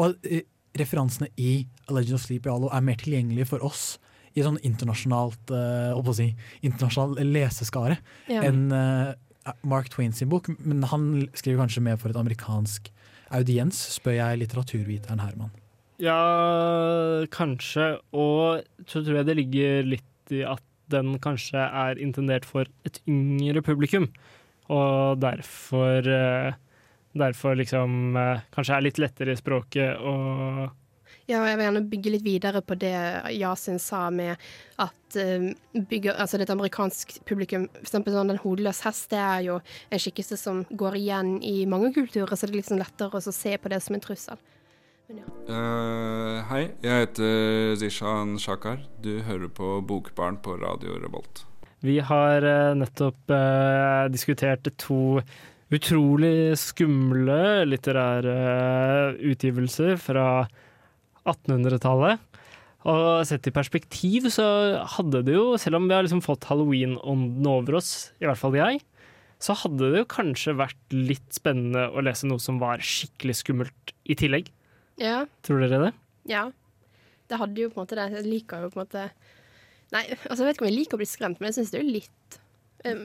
Og 0.00 0.16
eh, 0.28 0.46
referansene 0.78 1.30
i 1.40 1.64
Legend 1.90 2.18
of 2.18 2.24
Sleep 2.24 2.46
Hollow 2.46 2.70
er 2.72 2.84
mer 2.86 2.98
tilgjengelige 3.00 3.48
for 3.50 3.64
oss 3.66 3.98
i 4.38 4.44
sånn 4.46 4.60
internasjonalt 4.66 5.50
eh, 5.54 6.12
si, 6.14 6.28
internasjonal 6.66 7.18
leseskare 7.26 7.98
Ja. 8.30 8.44
enn 8.46 8.70
eh, 8.74 9.10
Mark 9.62 9.90
Twain 9.92 10.12
sin 10.12 10.30
bok. 10.30 10.50
Men 10.58 10.84
han 10.90 11.10
skriver 11.34 11.64
kanskje 11.64 11.84
mer 11.84 12.00
for 12.00 12.12
et 12.12 12.20
amerikansk 12.20 12.90
audiens, 13.34 13.76
spør 13.94 14.18
jeg 14.18 14.40
litteraturviteren 14.42 15.22
Herman. 15.22 15.52
Ja, 16.00 16.16
kanskje. 17.32 17.92
Og 18.16 18.64
så 18.88 19.04
tror 19.04 19.20
jeg 19.20 19.28
det 19.28 19.38
ligger 19.38 19.86
litt 19.96 20.34
i 20.34 20.42
at 20.46 20.64
den 20.90 21.14
kanskje 21.22 21.62
er 21.62 22.00
intendert 22.02 22.48
for 22.48 22.66
et 22.88 22.98
yngre 23.08 23.62
publikum. 23.62 24.08
Og 24.70 25.20
derfor 25.22 26.06
eh, 26.06 26.58
Derfor 27.10 27.56
liksom 27.58 28.14
eh, 28.14 28.42
kanskje 28.54 28.76
er 28.76 28.84
litt 28.86 28.98
lettere 29.02 29.34
i 29.34 29.38
språket 29.38 29.98
og 29.98 30.68
Ja, 31.30 31.44
og 31.44 31.46
jeg 31.46 31.58
vil 31.58 31.66
gjerne 31.68 31.88
bygge 31.92 32.12
litt 32.16 32.24
videre 32.26 32.60
på 32.66 32.74
det 32.80 32.94
Yasin 33.36 33.78
sa 33.78 34.08
med 34.10 34.40
at 34.82 35.18
um, 35.20 35.50
bygger, 35.86 36.16
altså 36.16 36.38
det 36.38 36.46
er 36.46 36.48
et 36.48 36.54
amerikansk 36.56 37.20
publikum 37.28 37.68
For 37.76 37.86
eksempel 37.86 38.16
sånn 38.16 38.32
Den 38.32 38.40
hodeløse 38.42 38.88
hest 38.88 39.10
det 39.12 39.20
er 39.22 39.44
jo 39.46 39.58
en 39.62 40.02
skikkelse 40.02 40.38
som 40.40 40.64
går 40.70 40.96
igjen 40.98 41.36
i 41.46 41.68
mange 41.70 41.92
kulturer, 41.94 42.34
så 42.34 42.48
det 42.48 42.56
er 42.56 42.62
liksom 42.62 42.80
lettere 42.82 43.20
å 43.20 43.34
se 43.36 43.54
på 43.60 43.70
det 43.70 43.78
som 43.84 43.94
en 43.94 44.02
trussel. 44.02 44.40
Eh, 45.10 46.36
hei, 46.50 46.62
jeg 46.84 47.04
heter 47.04 47.76
Zishan 47.80 48.36
Shakar. 48.38 48.82
Du 49.02 49.16
hører 49.26 49.50
på 49.50 49.78
Bokbarn 49.86 50.38
på 50.42 50.54
Radio 50.60 50.98
Revolt. 51.02 51.44
Vi 51.82 51.96
har 52.04 52.46
eh, 52.46 52.74
nettopp 52.78 53.32
uh, 53.32 54.06
diskutert 54.12 54.68
to 54.78 55.20
utrolig 55.70 56.58
skumle 56.58 57.64
litterære 57.70 58.34
utgivelser 59.32 59.98
fra 60.02 60.26
1800-tallet. 61.28 62.20
Og 62.90 63.26
sett 63.28 63.44
i 63.50 63.52
perspektiv 63.52 64.30
så 64.32 64.44
hadde 64.96 65.20
det 65.26 65.34
jo, 65.36 65.56
selv 65.60 65.76
om 65.76 65.88
vi 65.90 65.92
har 65.96 66.06
liksom 66.06 66.22
fått 66.24 66.46
halloween-ånden 66.48 67.44
over 67.50 67.76
oss, 67.82 68.12
i 68.22 68.28
hvert 68.28 68.40
fall 68.40 68.56
jeg, 68.56 68.80
så 69.40 69.52
hadde 69.56 69.90
det 69.92 70.00
jo 70.02 70.06
kanskje 70.08 70.54
vært 70.56 70.94
litt 70.96 71.28
spennende 71.36 71.86
å 71.92 72.00
lese 72.04 72.28
noe 72.28 72.40
som 72.40 72.58
var 72.60 72.80
skikkelig 72.84 73.36
skummelt 73.42 73.92
i 74.08 74.16
tillegg. 74.20 74.48
Ja, 75.00 75.22
Tror 75.44 75.60
dere 75.64 75.84
det? 75.88 75.92
ja. 76.28 76.48
Det 77.30 77.38
hadde 77.38 77.60
jo 77.62 77.68
på 77.70 77.78
en 77.78 77.84
måte 77.84 77.94
det. 77.94 78.04
Jeg 78.10 78.26
liker 78.26 78.64
jo 78.64 78.70
på 78.72 78.80
en 78.80 78.82
måte 78.88 79.02
Nei, 79.94 80.00
altså 80.26 80.42
jeg 80.42 80.48
vet 80.48 80.56
ikke 80.56 80.64
om 80.64 80.66
jeg 80.66 80.74
liker 80.80 80.96
å 80.96 80.98
bli 80.98 81.06
skremt, 81.06 81.38
men 81.38 81.46
jeg 81.52 81.56
syns 81.60 81.70
det 81.70 81.78
er 81.78 81.84
jo 81.84 81.92
litt 81.94 82.38
um, 82.90 83.04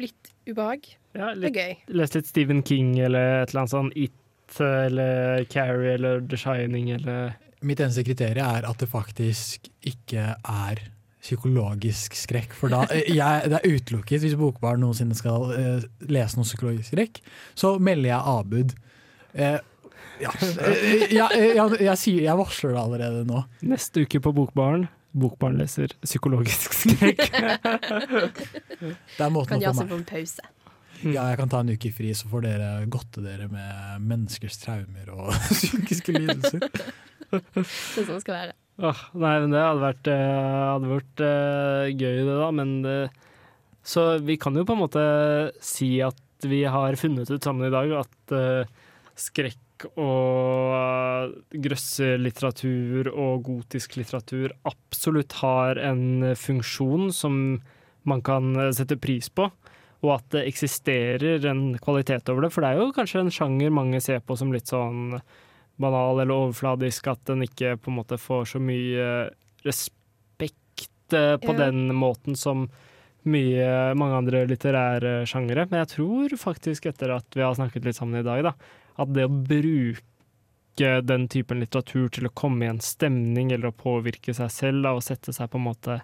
Litt 0.00 0.30
ubehag. 0.48 0.88
Ja, 1.12 1.28
Det 1.36 1.50
er 1.50 1.58
gøy. 1.58 1.74
Lest 2.00 2.16
litt 2.16 2.30
Stephen 2.30 2.62
King 2.64 2.94
eller 3.04 3.42
et 3.42 3.52
eller 3.52 3.60
annet 3.66 3.74
sånn 3.74 3.90
It 4.00 4.16
eller 4.58 5.44
Carrie 5.52 5.94
eller 5.94 6.24
The 6.26 6.38
Shining 6.40 6.90
eller 6.96 7.36
Mitt 7.60 7.80
eneste 7.84 8.02
kriterium 8.06 8.46
er 8.48 8.64
at 8.64 8.80
det 8.80 8.88
faktisk 8.88 9.68
ikke 9.84 10.32
er 10.34 10.80
psykologisk 11.20 12.14
skrekk. 12.16 12.54
For 12.56 12.72
da, 12.72 12.86
eh, 12.94 13.10
jeg, 13.20 13.50
det 13.52 13.58
er 13.58 13.74
utelukket 13.74 14.24
hvis 14.24 14.36
Bokbarn 14.40 14.80
noensinne 14.80 15.16
skal 15.18 15.50
uh, 15.52 15.88
lese 16.08 16.40
noe 16.40 16.48
psykologisk 16.48 16.94
skrekk. 16.94 17.20
Så 17.58 17.74
melder 17.82 18.14
jeg 18.14 18.30
avbud. 18.34 18.72
Uh, 19.36 19.58
ja, 20.20 20.32
eh, 20.40 21.12
jeg, 21.12 21.12
jeg, 21.16 21.52
jeg, 21.56 21.82
jeg, 21.84 21.98
sier, 22.00 22.22
jeg 22.24 22.40
varsler 22.40 22.74
det 22.76 22.80
allerede 22.80 23.26
nå. 23.28 23.44
Neste 23.68 24.06
uke 24.06 24.22
på 24.24 24.32
Bokbaren. 24.36 24.88
Bokbarn 25.10 25.58
leser 25.58 25.92
psykologisk 26.04 26.76
skrekk. 26.84 27.26
Det 28.80 29.24
er 29.26 29.32
måten 29.34 29.58
Kan 29.58 29.58
å 29.58 29.60
få 29.60 29.66
Yasin 29.66 29.82
meg 29.82 29.90
få 29.90 29.98
en 29.98 30.06
pause. 30.08 30.44
Ja, 31.00 31.30
jeg 31.30 31.38
kan 31.40 31.50
ta 31.52 31.62
en 31.62 31.72
uke 31.72 31.92
fri, 31.96 32.10
så 32.16 32.28
får 32.28 32.44
dere 32.44 32.70
godte 32.92 33.22
dere 33.24 33.46
med 33.52 34.04
menneskers 34.04 34.58
traumer 34.60 35.12
og 35.14 35.30
psykiske 35.48 36.16
lidelser. 36.16 36.66
Det 37.30 37.38
er 37.62 37.68
sånn 37.94 38.16
det 38.16 38.22
skal 38.24 38.34
være. 38.34 38.54
Åh, 38.80 39.00
nei, 39.22 39.34
men 39.42 39.52
det 39.52 39.60
hadde 39.60 39.82
vært, 39.84 40.08
eh, 40.10 40.62
hadde 40.66 40.88
vært 40.90 41.22
uh, 41.22 41.84
gøy, 41.92 42.16
det, 42.26 42.36
da. 42.40 42.48
Men 42.56 42.72
det, 42.82 42.94
Så 43.86 44.04
vi 44.24 44.34
kan 44.40 44.56
jo 44.58 44.64
på 44.66 44.74
en 44.74 44.80
måte 44.80 45.04
si 45.62 45.92
at 46.02 46.18
vi 46.48 46.64
har 46.64 46.96
funnet 46.98 47.30
ut 47.30 47.44
sammen 47.44 47.68
i 47.68 47.74
dag 47.74 47.92
at 48.00 48.34
uh, 48.34 48.88
skrekk 49.14 49.86
og 49.94 50.74
uh, 50.74 51.36
grøsselitteratur 51.54 53.12
og 53.12 53.44
gotisk 53.46 53.94
litteratur 54.00 54.56
absolutt 54.68 55.38
har 55.44 55.78
en 55.84 56.32
funksjon 56.34 57.12
som 57.14 57.60
man 58.08 58.24
kan 58.26 58.56
sette 58.74 58.98
pris 58.98 59.30
på. 59.30 59.46
Og 60.00 60.14
at 60.16 60.26
det 60.32 60.46
eksisterer 60.48 61.44
en 61.50 61.74
kvalitet 61.82 62.28
over 62.32 62.46
det. 62.46 62.52
For 62.54 62.64
det 62.64 62.70
er 62.72 62.80
jo 62.80 62.92
kanskje 62.96 63.20
en 63.20 63.34
sjanger 63.34 63.72
mange 63.74 64.00
ser 64.00 64.22
på 64.24 64.36
som 64.38 64.52
litt 64.54 64.70
sånn 64.70 65.18
banal 65.80 66.20
eller 66.20 66.32
overfladisk, 66.46 67.06
at 67.12 67.20
den 67.28 67.44
ikke 67.44 67.74
på 67.80 67.90
en 67.92 67.98
måte 67.98 68.16
får 68.20 68.48
så 68.54 68.60
mye 68.60 69.30
respekt 69.64 71.12
eh, 71.12 71.36
på 71.40 71.52
Ja. 71.52 71.58
den 71.66 71.94
måten 71.96 72.36
som 72.36 72.68
mye, 73.28 73.94
mange 73.94 74.16
andre 74.16 74.46
litterære 74.48 75.26
sjangere. 75.28 75.66
Men 75.70 75.82
jeg 75.84 75.90
tror 75.96 76.36
faktisk, 76.40 76.86
etter 76.88 77.12
at 77.16 77.26
vi 77.36 77.42
har 77.44 77.54
snakket 77.56 77.84
litt 77.84 77.96
sammen 77.96 78.20
i 78.20 78.24
dag, 78.24 78.42
da, 78.42 78.54
at 78.96 79.12
det 79.12 79.26
å 79.28 79.32
bruke 79.32 80.00
den 81.04 81.28
typen 81.28 81.60
litteratur 81.60 82.08
til 82.08 82.28
å 82.28 82.32
komme 82.32 82.64
i 82.64 82.70
en 82.72 82.80
stemning 82.80 83.52
eller 83.52 83.68
å 83.68 83.76
påvirke 83.76 84.32
seg 84.36 84.48
selv 84.50 84.82
da, 84.86 84.94
og 84.96 85.04
sette 85.04 85.32
seg 85.36 85.50
på 85.52 85.58
en 85.60 85.66
måte 85.68 86.00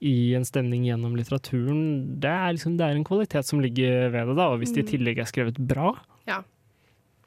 i 0.00 0.34
en 0.38 0.44
stemning 0.46 0.84
gjennom 0.86 1.16
litteraturen, 1.18 2.20
det 2.20 2.30
er, 2.30 2.52
liksom, 2.54 2.76
det 2.78 2.86
er 2.86 2.94
en 2.96 3.04
kvalitet 3.04 3.44
som 3.44 3.60
ligger 3.60 4.10
ved 4.12 4.26
det. 4.28 4.36
da, 4.36 4.48
Og 4.52 4.60
hvis 4.60 4.72
det 4.74 4.84
i 4.84 4.86
Mm. 4.86 4.92
tillegg 4.92 5.18
er 5.18 5.24
skrevet 5.26 5.58
bra, 5.58 5.98
Ja. 6.26 6.42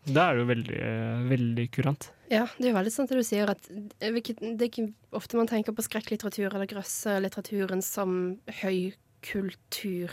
da 0.05 0.29
er 0.31 0.35
det 0.35 0.41
jo 0.41 0.53
veldig, 0.53 1.29
veldig 1.29 1.71
kurant. 1.71 2.11
Ja, 2.29 2.45
det 2.57 2.65
er 2.65 2.71
jo 2.71 2.77
veldig 2.79 2.91
sant 2.91 3.09
det 3.09 3.17
du 3.17 3.23
sier, 3.23 3.49
at 3.49 3.61
det 3.67 3.93
er 4.01 4.13
ikke, 4.13 4.57
det 4.57 4.93
ofte 5.11 5.35
man 5.35 5.47
tenker 5.47 5.73
på 5.73 5.83
skrekklitteratur 5.83 6.53
eller 6.53 6.65
grøsselitteraturen 6.65 7.83
som 7.83 8.39
høy 8.61 8.93
kultur. 9.21 10.09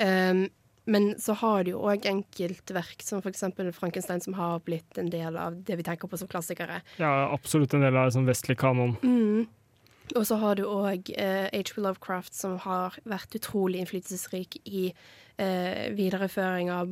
Um, 0.00 0.48
men 0.86 1.14
så 1.20 1.34
har 1.36 1.62
det 1.64 1.70
jo 1.74 1.78
òg 1.86 2.02
enkeltverk, 2.08 3.00
som 3.04 3.20
eksempel 3.22 3.70
Frankenstein, 3.72 4.20
som 4.20 4.34
har 4.34 4.58
blitt 4.60 4.98
en 4.98 5.08
del 5.12 5.36
av 5.36 5.62
det 5.62 5.76
vi 5.76 5.82
tenker 5.86 6.08
på 6.08 6.18
som 6.18 6.26
klassikere. 6.26 6.80
Ja, 6.98 7.30
absolutt 7.32 7.74
en 7.74 7.82
del 7.82 7.96
av 7.96 8.10
sånn 8.10 8.26
vestlig 8.26 8.56
kanon. 8.58 8.96
Mm. 9.04 9.46
Og 10.18 10.26
så 10.26 10.36
har 10.40 10.58
du 10.58 10.64
òg 10.66 11.10
eh, 11.14 11.46
H.P. 11.54 11.78
Lovecraft, 11.84 12.34
som 12.34 12.56
har 12.64 12.96
vært 13.08 13.34
utrolig 13.38 13.80
innflytelsesrik 13.82 14.56
i 14.66 14.88
eh, 15.38 15.90
videreføring 15.96 16.70
av 16.74 16.90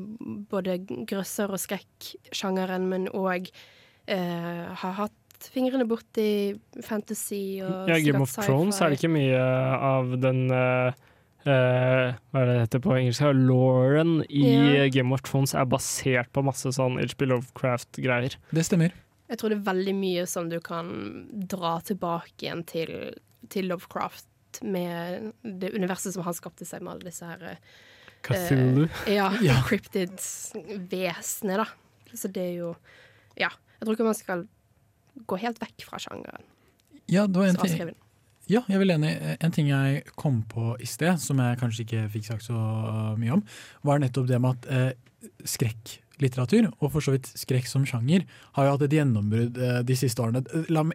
både 0.50 0.78
grøsser- 1.08 1.50
og 1.50 1.58
skrekksjangeren, 1.62 2.86
men 2.90 3.08
òg 3.10 3.50
eh, 4.06 4.64
har 4.82 4.94
hatt 5.00 5.50
fingrene 5.52 5.86
borti 5.86 6.56
fantasy 6.82 7.60
og 7.62 7.90
Ja, 7.90 7.98
Game 8.02 8.24
of 8.24 8.32
Thrones 8.34 8.80
er 8.82 8.90
det 8.90 8.98
ikke 8.98 9.12
mye 9.14 9.42
av 9.90 10.16
den 10.18 10.48
eh, 10.50 10.88
eh, 11.46 12.16
Hva 12.18 12.40
er 12.42 12.48
det 12.48 12.54
det 12.56 12.64
heter 12.64 12.82
på 12.82 12.96
engelsk? 12.96 13.22
Lauren 13.38 14.16
i 14.26 14.42
Ja. 14.48 14.88
Game 14.94 15.14
of 15.14 15.22
Thrones 15.26 15.54
er 15.54 15.68
basert 15.70 16.32
på 16.34 16.42
masse 16.46 16.72
sånn 16.74 16.98
HB 16.98 17.28
Lovecraft-greier. 17.30 18.34
Det 18.50 18.66
stemmer. 18.66 18.94
Jeg 19.28 19.38
tror 19.40 19.52
det 19.52 19.58
er 19.58 19.68
veldig 19.68 19.94
mye 19.98 20.24
som 20.30 20.48
du 20.48 20.58
kan 20.64 20.88
dra 21.50 21.76
tilbake 21.84 22.46
igjen 22.46 22.64
til, 22.68 22.92
til 23.52 23.68
Lovecraft 23.68 24.62
med 24.64 25.32
det 25.44 25.74
universet 25.76 26.14
som 26.14 26.24
han 26.24 26.36
skapte 26.36 26.64
seg 26.68 26.82
med 26.82 26.94
alle 26.94 27.10
disse 27.10 27.28
her 27.28 27.58
Cthulhu. 28.24 28.86
Uh, 28.88 29.12
ja, 29.12 29.28
Ja. 29.44 29.60
cryptid-vesenet, 29.68 31.60
da. 31.60 31.66
Så 32.16 32.28
det 32.32 32.42
er 32.42 32.54
jo 32.56 32.76
Ja. 33.38 33.52
Jeg 33.78 33.86
tror 33.86 33.94
ikke 33.94 34.08
man 34.08 34.18
skal 34.18 34.48
gå 35.28 35.38
helt 35.38 35.60
vekk 35.62 35.84
fra 35.86 36.00
sjangeren. 36.02 36.42
Ja, 37.06 37.26
det 37.26 37.36
var 37.38 37.46
en 37.46 37.56
ting, 37.62 37.94
ja, 38.48 38.62
jeg 38.68 38.80
vil 38.80 38.90
enig. 38.90 39.12
En 39.44 39.52
ting 39.52 39.68
jeg 39.68 40.02
kom 40.16 40.40
på 40.48 40.72
i 40.80 40.86
sted, 40.88 41.20
som 41.20 41.38
jeg 41.42 41.58
kanskje 41.60 41.84
ikke 41.84 42.04
fikk 42.14 42.24
sagt 42.30 42.46
så 42.48 42.56
mye 43.20 43.36
om, 43.36 43.42
var 43.84 44.00
nettopp 44.00 44.26
det 44.30 44.40
med 44.40 44.56
at 44.56 44.68
eh, 44.72 45.30
skrekk 45.44 45.98
skrekklitteratur, 46.18 46.68
og 46.80 46.92
for 46.92 47.00
så 47.00 47.14
vidt 47.14 47.30
skrekk 47.38 47.66
som 47.68 47.86
sjanger, 47.86 48.24
har 48.56 48.66
jo 48.66 48.74
hatt 48.74 48.84
et 48.86 48.96
gjennombrudd 48.98 49.58
eh, 49.58 49.80
de 49.86 49.96
siste 49.96 50.22
årene. 50.22 50.42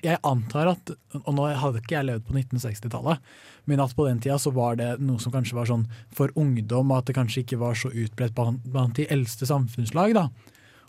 Jeg 0.04 0.20
antar 0.24 0.74
at, 0.76 0.94
og 1.24 1.34
nå 1.34 1.48
hadde 1.48 1.82
ikke 1.82 1.98
jeg 1.98 2.08
levd 2.10 2.26
på 2.28 2.36
1960-tallet, 2.36 3.20
men 3.66 3.80
at 3.80 3.96
på 3.96 4.08
den 4.08 4.20
tida 4.20 4.38
så 4.40 4.52
var 4.52 4.76
det 4.80 4.98
noe 5.00 5.20
som 5.20 5.34
kanskje 5.34 5.56
var 5.56 5.70
sånn 5.70 5.88
for 6.14 6.34
ungdom, 6.36 6.92
at 6.92 7.08
det 7.08 7.16
kanskje 7.16 7.44
ikke 7.44 7.62
var 7.62 7.78
så 7.80 7.92
utbredt 7.92 8.36
blant, 8.36 8.64
blant 8.66 8.98
de 9.00 9.08
eldste 9.12 9.48
samfunnslag. 9.48 10.14
da. 10.18 10.28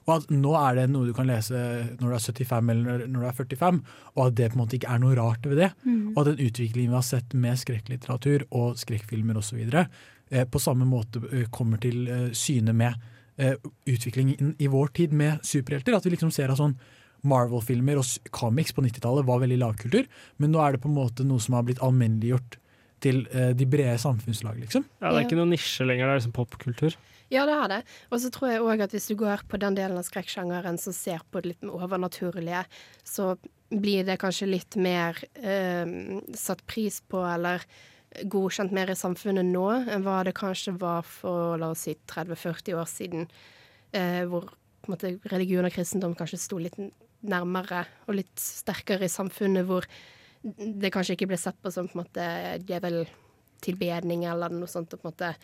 Og 0.05 0.19
at 0.19 0.33
nå 0.35 0.53
er 0.59 0.77
det 0.77 0.89
noe 0.93 1.09
du 1.09 1.15
kan 1.17 1.29
lese 1.29 1.57
når 1.97 2.11
du 2.11 2.15
er 2.19 2.25
75 2.27 2.73
eller 2.75 3.07
når 3.09 3.23
du 3.23 3.29
er 3.31 3.39
45, 3.39 3.81
og 4.17 4.27
at 4.27 4.37
det 4.37 4.51
på 4.51 4.59
en 4.59 4.65
måte 4.65 4.77
ikke 4.77 4.91
er 4.93 5.01
noe 5.01 5.17
rart 5.17 5.49
ved 5.49 5.63
det. 5.63 5.71
Mm. 5.87 6.13
Og 6.13 6.21
at 6.21 6.33
den 6.33 6.45
utviklingen 6.45 6.93
vi 6.93 6.99
har 6.99 7.07
sett 7.07 7.33
med 7.47 7.61
skrekklitteratur 7.63 8.45
og 8.51 8.77
skrekkfilmer 8.83 9.41
osv., 9.41 9.63
eh, 9.65 10.45
på 10.45 10.61
samme 10.61 10.85
måte 10.89 11.25
eh, 11.31 11.49
kommer 11.55 11.81
til 11.81 12.05
eh, 12.11 12.31
syne 12.37 12.77
med 12.77 13.01
eh, 13.39 13.57
utviklingen 13.87 14.55
i 14.59 14.69
vår 14.71 14.93
tid 14.97 15.13
med 15.13 15.45
superhelter. 15.47 15.97
At 15.97 16.07
vi 16.07 16.15
liksom 16.15 16.33
ser 16.35 16.53
at 16.53 16.61
sånn 16.61 16.77
Marvel-filmer 17.25 17.97
og 18.01 18.29
comics 18.37 18.75
på 18.77 18.85
90-tallet 18.85 19.25
var 19.25 19.41
veldig 19.41 19.57
lavkultur, 19.63 20.05
men 20.37 20.53
nå 20.53 20.61
er 20.61 20.75
det 20.75 20.83
på 20.83 20.91
en 20.91 20.99
måte 20.99 21.25
noe 21.25 21.41
som 21.41 21.57
har 21.57 21.65
blitt 21.65 21.81
alminneliggjort 21.85 22.59
til 23.05 23.25
eh, 23.33 23.53
de 23.57 23.67
brede 23.69 23.97
samfunnslag, 24.01 24.59
liksom. 24.61 24.85
Ja, 25.01 25.11
det 25.11 25.23
er 25.23 25.27
ikke 25.29 25.41
noen 25.41 25.55
nisje 25.55 25.87
lenger, 25.89 26.09
det 26.09 26.13
er 26.13 26.21
liksom 26.21 26.37
popkultur. 26.37 26.97
Ja, 27.33 27.47
det 27.49 27.57
er 27.57 27.71
det. 27.73 27.81
Og 28.13 28.21
så 28.21 28.31
tror 28.33 28.53
jeg 28.53 28.63
òg 28.63 28.85
at 28.85 28.93
hvis 28.95 29.09
du 29.11 29.17
går 29.19 29.47
på 29.49 29.59
den 29.61 29.77
delen 29.77 29.99
av 29.99 30.07
skrekksjangeren 30.07 30.79
som 30.81 30.95
ser 30.97 31.25
på 31.33 31.41
det 31.41 31.55
litt 31.55 31.67
overnaturlige, 31.67 32.63
så 33.09 33.33
blir 33.75 34.05
det 34.07 34.21
kanskje 34.23 34.51
litt 34.53 34.77
mer 34.79 35.19
eh, 35.41 35.89
satt 36.39 36.63
pris 36.69 37.01
på 37.09 37.25
eller 37.27 37.65
godkjent 38.31 38.73
mer 38.73 38.91
i 38.93 38.97
samfunnet 38.99 39.47
nå 39.49 39.65
enn 39.91 40.05
hva 40.07 40.21
det 40.27 40.35
kanskje 40.39 40.77
var 40.79 41.03
for 41.03 41.57
la 41.61 41.73
oss 41.75 41.87
si 41.89 41.97
30-40 42.11 42.77
år 42.79 42.87
siden, 42.91 43.27
eh, 43.93 44.23
hvor 44.31 44.49
måte, 44.89 45.15
religion 45.33 45.65
og 45.65 45.73
kristendom 45.73 46.15
kanskje 46.19 46.39
sto 46.39 46.59
litt 46.61 46.77
nærmere 47.25 47.87
og 48.07 48.19
litt 48.19 48.35
sterkere 48.41 49.07
i 49.09 49.13
samfunnet, 49.13 49.65
hvor 49.65 49.87
det 50.45 50.93
kanskje 50.93 51.17
ikke 51.17 51.31
ble 51.31 51.39
sett 51.41 51.57
på 51.63 51.73
som 51.73 51.89
på 51.89 51.97
en 51.99 52.03
måte 52.05 52.27
djeveltilbedning 52.69 54.27
eller 54.29 54.53
noe 54.53 54.69
sånt. 54.69 54.91
på 54.91 55.01
en 55.01 55.11
måte 55.13 55.35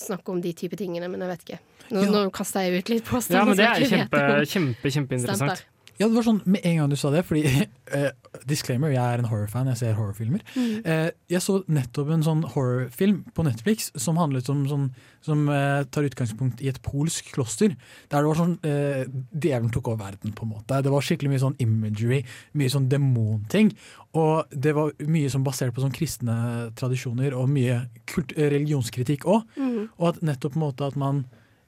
snakke 0.00 0.32
om 0.32 0.40
de 0.40 0.52
type 0.56 0.76
tingene, 0.80 1.08
men 1.12 1.20
jeg 1.20 1.28
vet 1.28 1.44
ikke. 1.44 1.58
Nå, 1.90 2.02
Ja. 2.02 2.10
nå 2.10 2.30
kaster 2.32 2.60
jeg 2.64 2.80
ut 2.82 2.88
litt 2.88 3.04
påstander. 3.04 3.38
Ja, 3.38 3.44
men 3.44 3.56
det 3.56 3.66
er 3.66 3.98
kjempe, 3.98 4.20
kjempe, 4.48 4.90
kjempeinteressant. 4.90 5.64
Ja, 6.00 6.08
det 6.08 6.16
var 6.16 6.24
sånn 6.26 6.40
med 6.42 6.64
en 6.66 6.80
gang 6.80 6.90
du 6.90 6.96
sa 6.98 7.10
det, 7.14 7.22
fordi 7.28 7.44
uh, 7.46 8.08
Disclaimer, 8.50 8.90
jeg 8.90 9.02
er 9.02 9.20
en 9.22 9.28
horrorfan, 9.30 9.68
jeg 9.70 9.78
ser 9.78 9.98
horrorfilmer. 9.98 10.42
Mm. 10.56 10.72
Uh, 10.82 11.10
jeg 11.30 11.42
så 11.44 11.60
nettopp 11.70 12.10
en 12.10 12.24
sånn 12.26 12.42
horrorfilm 12.54 13.20
på 13.36 13.44
Netflix 13.46 13.92
som 14.00 14.18
handlet 14.18 14.50
om 14.52 14.64
sånn 14.70 14.88
Som 15.24 15.46
uh, 15.48 15.86
tar 15.88 16.04
utgangspunkt 16.04 16.60
i 16.60 16.68
et 16.68 16.80
polsk 16.84 17.30
kloster. 17.32 17.76
Der 18.12 18.24
det 18.24 18.28
var 18.28 18.36
sånn 18.36 18.58
Djevelen 18.60 19.70
tok 19.72 19.88
over 19.88 20.02
verden, 20.10 20.34
på 20.36 20.44
en 20.44 20.52
måte. 20.52 20.82
Det 20.84 20.92
var 20.92 21.06
skikkelig 21.06 21.30
mye 21.32 21.44
sånn 21.46 21.56
imagery, 21.64 22.18
mye 22.58 22.72
sånn 22.74 22.90
demonting. 22.90 23.70
Og 24.18 24.50
det 24.52 24.74
var 24.76 24.92
mye 25.00 25.30
som 25.32 25.46
basert 25.46 25.72
på 25.74 25.80
sånn 25.80 25.94
kristne 25.94 26.36
tradisjoner 26.76 27.38
og 27.38 27.48
mye 27.54 27.80
kult, 28.10 28.34
religionskritikk 28.36 29.24
òg. 29.24 29.48
Mm. 29.56 29.80
Og 29.96 30.10
at 30.10 30.20
nettopp 30.26 30.58
på 30.58 30.60
en 30.60 30.66
måte 30.66 30.90
at 30.92 31.00
man 31.00 31.24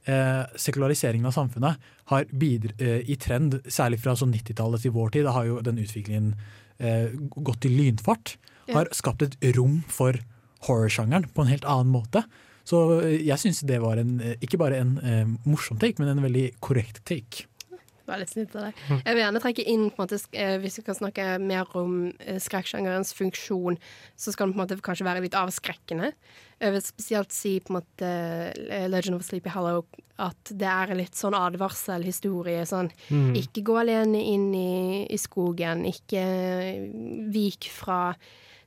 eh, 0.07 0.43
sekulariseringen 0.57 1.27
av 1.29 1.35
samfunnet 1.37 1.77
har 2.13 2.25
bidr 2.31 2.73
eh, 2.79 3.03
i 3.11 3.17
trend, 3.21 3.59
særlig 3.67 4.01
fra 4.03 4.15
sånn 4.19 4.33
90-tallet 4.35 4.83
til 4.87 4.95
vår 4.95 5.11
tid, 5.17 5.27
da 5.27 5.35
har 5.37 5.47
jo 5.49 5.61
den 5.67 5.79
utviklingen 5.83 6.33
eh, 6.79 7.11
gått 7.37 7.67
i 7.69 7.73
lynfart, 7.75 8.37
Ja. 8.67 8.81
har 8.81 8.89
skapt 8.91 9.23
et 9.23 9.37
rom 9.55 9.83
for 9.87 10.17
horrorsjangeren 10.67 11.29
på 11.35 11.45
en 11.45 11.51
helt 11.53 11.65
annen 11.71 11.93
måte. 11.93 12.25
Så 12.67 13.01
eh, 13.01 13.21
jeg 13.23 13.39
syns 13.39 13.61
det 13.69 13.79
var 13.83 13.97
en, 14.03 14.17
eh, 14.21 14.35
ikke 14.43 14.59
bare 14.59 14.81
en 14.83 14.97
eh, 14.99 15.27
morsom 15.47 15.79
take, 15.79 16.01
men 16.03 16.09
en 16.11 16.25
veldig 16.25 16.49
korrekt 16.61 17.05
take. 17.07 17.47
Veldig 18.07 18.27
snilt 18.31 18.55
av 18.55 18.69
deg. 18.69 18.81
Jeg 18.93 19.17
vil 19.17 19.23
gjerne 19.25 19.43
trekke 19.43 19.67
inn, 19.73 19.85
måte, 19.99 20.19
eh, 20.39 20.57
hvis 20.63 20.79
vi 20.79 20.85
kan 20.87 20.99
snakke 20.99 21.27
mer 21.43 21.71
om 21.79 21.97
eh, 22.23 22.39
skrekksjangerens 22.43 23.11
funksjon, 23.19 23.79
så 24.15 24.35
skal 24.35 24.47
den 24.47 24.55
på 24.55 24.61
en 24.61 24.65
måte 24.65 24.79
kanskje 24.87 25.09
være 25.09 25.25
litt 25.25 25.39
avskrekkende. 25.39 26.13
Jeg 26.63 26.73
vil 26.73 26.85
spesielt 26.85 27.35
si 27.35 27.57
på 27.61 27.75
en 27.75 27.79
måte 27.81 28.11
eh, 28.71 28.87
Legend 28.89 29.19
of 29.19 29.27
Sleepy 29.27 29.51
Hollow 29.53 29.85
at 30.23 30.55
det 30.55 30.71
er 30.71 30.95
litt 30.97 31.19
sånn 31.19 31.37
advarselhistorie. 31.37 32.63
Sånn 32.69 32.93
mm. 33.11 33.35
ikke 33.43 33.67
gå 33.67 33.77
alene 33.83 34.23
inn 34.23 34.49
i, 34.57 35.05
i 35.11 35.19
skogen, 35.21 35.85
ikke 35.91 36.23
vik 37.35 37.69
fra 37.75 38.15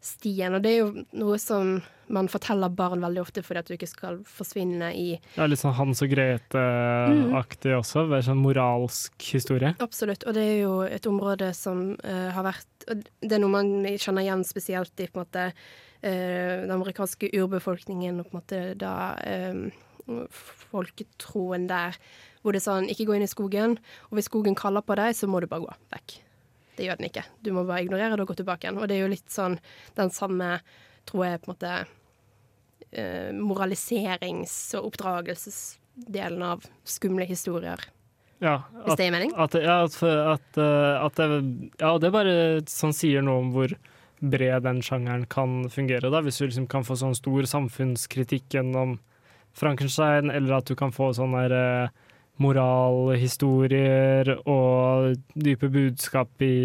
stien. 0.01 0.55
Og 0.55 0.63
det 0.63 0.71
er 0.71 0.77
jo 0.81 1.05
noe 1.19 1.39
som 1.41 1.79
man 2.09 2.29
forteller 2.31 2.71
barn 2.73 3.03
veldig 3.03 3.21
ofte 3.21 3.43
fordi 3.45 3.61
at 3.61 3.69
du 3.69 3.75
ikke 3.75 3.89
skal 3.89 4.19
forsvinne 4.27 4.89
i 4.97 5.07
Ja, 5.35 5.45
litt 5.45 5.61
sånn 5.61 5.75
Hans 5.77 6.01
og 6.05 6.09
Grete-aktig 6.13 7.75
også. 7.77 8.07
er 8.07 8.25
sånn 8.25 8.41
moralsk 8.41 9.27
historie. 9.35 9.75
Absolutt, 9.83 10.25
og 10.25 10.37
det 10.37 10.45
er 10.45 10.57
jo 10.63 10.79
et 10.87 11.09
område 11.09 11.51
som 11.57 11.91
uh, 12.01 12.29
har 12.33 12.47
vært 12.47 12.87
Det 12.89 13.35
er 13.35 13.43
noe 13.43 13.53
man 13.53 13.69
kjenner 13.99 14.25
igjen 14.25 14.45
spesielt 14.47 14.95
i 14.97 15.09
på 15.09 15.19
en 15.19 15.25
måte 15.25 15.45
uh, 15.51 16.55
den 16.63 16.73
amerikanske 16.73 17.29
urbefolkningen 17.35 18.23
og 18.23 18.29
på 18.29 18.33
en 18.33 18.39
måte 18.39 18.63
da 18.79 18.95
eh, 19.21 19.85
folketroen 20.71 21.67
der, 21.69 21.97
hvor 22.41 22.55
det 22.55 22.63
er 22.63 22.65
sånn 22.65 22.89
ikke 22.89 23.05
gå 23.09 23.17
inn 23.17 23.27
i 23.27 23.29
skogen, 23.29 23.77
og 24.09 24.17
hvis 24.17 24.29
skogen 24.31 24.57
kaller 24.57 24.81
på 24.85 24.97
deg, 24.97 25.13
så 25.13 25.29
må 25.29 25.43
du 25.43 25.49
bare 25.51 25.67
gå 25.67 25.77
vekk. 25.93 26.15
Det 26.80 26.88
gjør 26.88 26.99
den 27.01 27.09
ikke. 27.09 27.25
Du 27.43 27.51
må 27.51 27.65
bare 27.67 27.84
ignorere 27.84 28.15
det 28.15 28.23
og 28.23 28.32
gå 28.32 28.39
tilbake 28.39 28.63
igjen. 28.63 28.80
Og 28.80 28.88
det 28.88 28.95
er 28.95 29.03
jo 29.03 29.11
litt 29.11 29.34
sånn 29.34 29.57
den 29.99 30.11
samme, 30.15 30.53
tror 31.09 31.25
jeg, 31.27 31.41
på 31.43 31.49
en 31.49 31.53
måte 31.57 31.73
eh, 32.95 33.30
moraliserings- 33.36 34.61
og 34.80 34.93
oppdragelsesdelen 34.93 36.45
av 36.47 36.63
skumle 36.88 37.27
historier. 37.27 37.84
Ja, 38.39 38.61
Hvis 38.86 38.95
det 38.95 39.09
gir 39.09 39.15
mening? 39.17 39.36
At, 39.36 39.59
ja, 39.59 39.82
at, 39.84 39.99
at, 40.07 40.59
eh, 40.63 41.03
at 41.03 41.19
det, 41.19 41.39
ja, 41.82 41.91
det 41.99 42.13
bare 42.15 42.36
sånn 42.71 42.95
sier 42.95 43.25
noe 43.25 43.43
om 43.43 43.51
hvor 43.51 43.75
bred 44.19 44.63
den 44.63 44.80
sjangeren 44.84 45.25
kan 45.32 45.65
fungere. 45.71 46.11
Da. 46.11 46.23
Hvis 46.23 46.39
du 46.39 46.47
liksom 46.47 46.67
kan 46.71 46.88
få 46.88 46.95
sånn 46.99 47.17
stor 47.19 47.47
samfunnskritikk 47.47 48.55
gjennom 48.55 49.01
Frankenstein, 49.59 50.32
eller 50.32 50.61
at 50.61 50.71
du 50.71 50.75
kan 50.80 50.95
få 50.95 51.11
sånn 51.15 51.36
der, 51.36 51.55
eh, 51.59 52.09
moralhistorier 52.39 54.33
og 54.47 55.19
dype 55.35 55.69
budskap 55.73 56.45
i 56.45 56.55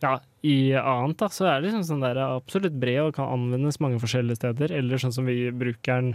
ja, 0.00 0.16
i 0.42 0.72
annet, 0.72 1.18
da, 1.20 1.28
så 1.28 1.46
er 1.46 1.58
det 1.58 1.68
liksom 1.68 1.82
sånn 1.84 2.04
der 2.04 2.20
absolutt 2.24 2.76
bred 2.80 3.02
og 3.04 3.16
kan 3.18 3.32
anvendes 3.34 3.80
mange 3.84 4.00
forskjellige 4.00 4.40
steder. 4.40 4.72
Eller 4.72 5.00
sånn 5.00 5.12
som 5.12 5.26
vi 5.28 5.50
bruker 5.52 6.00
den, 6.00 6.14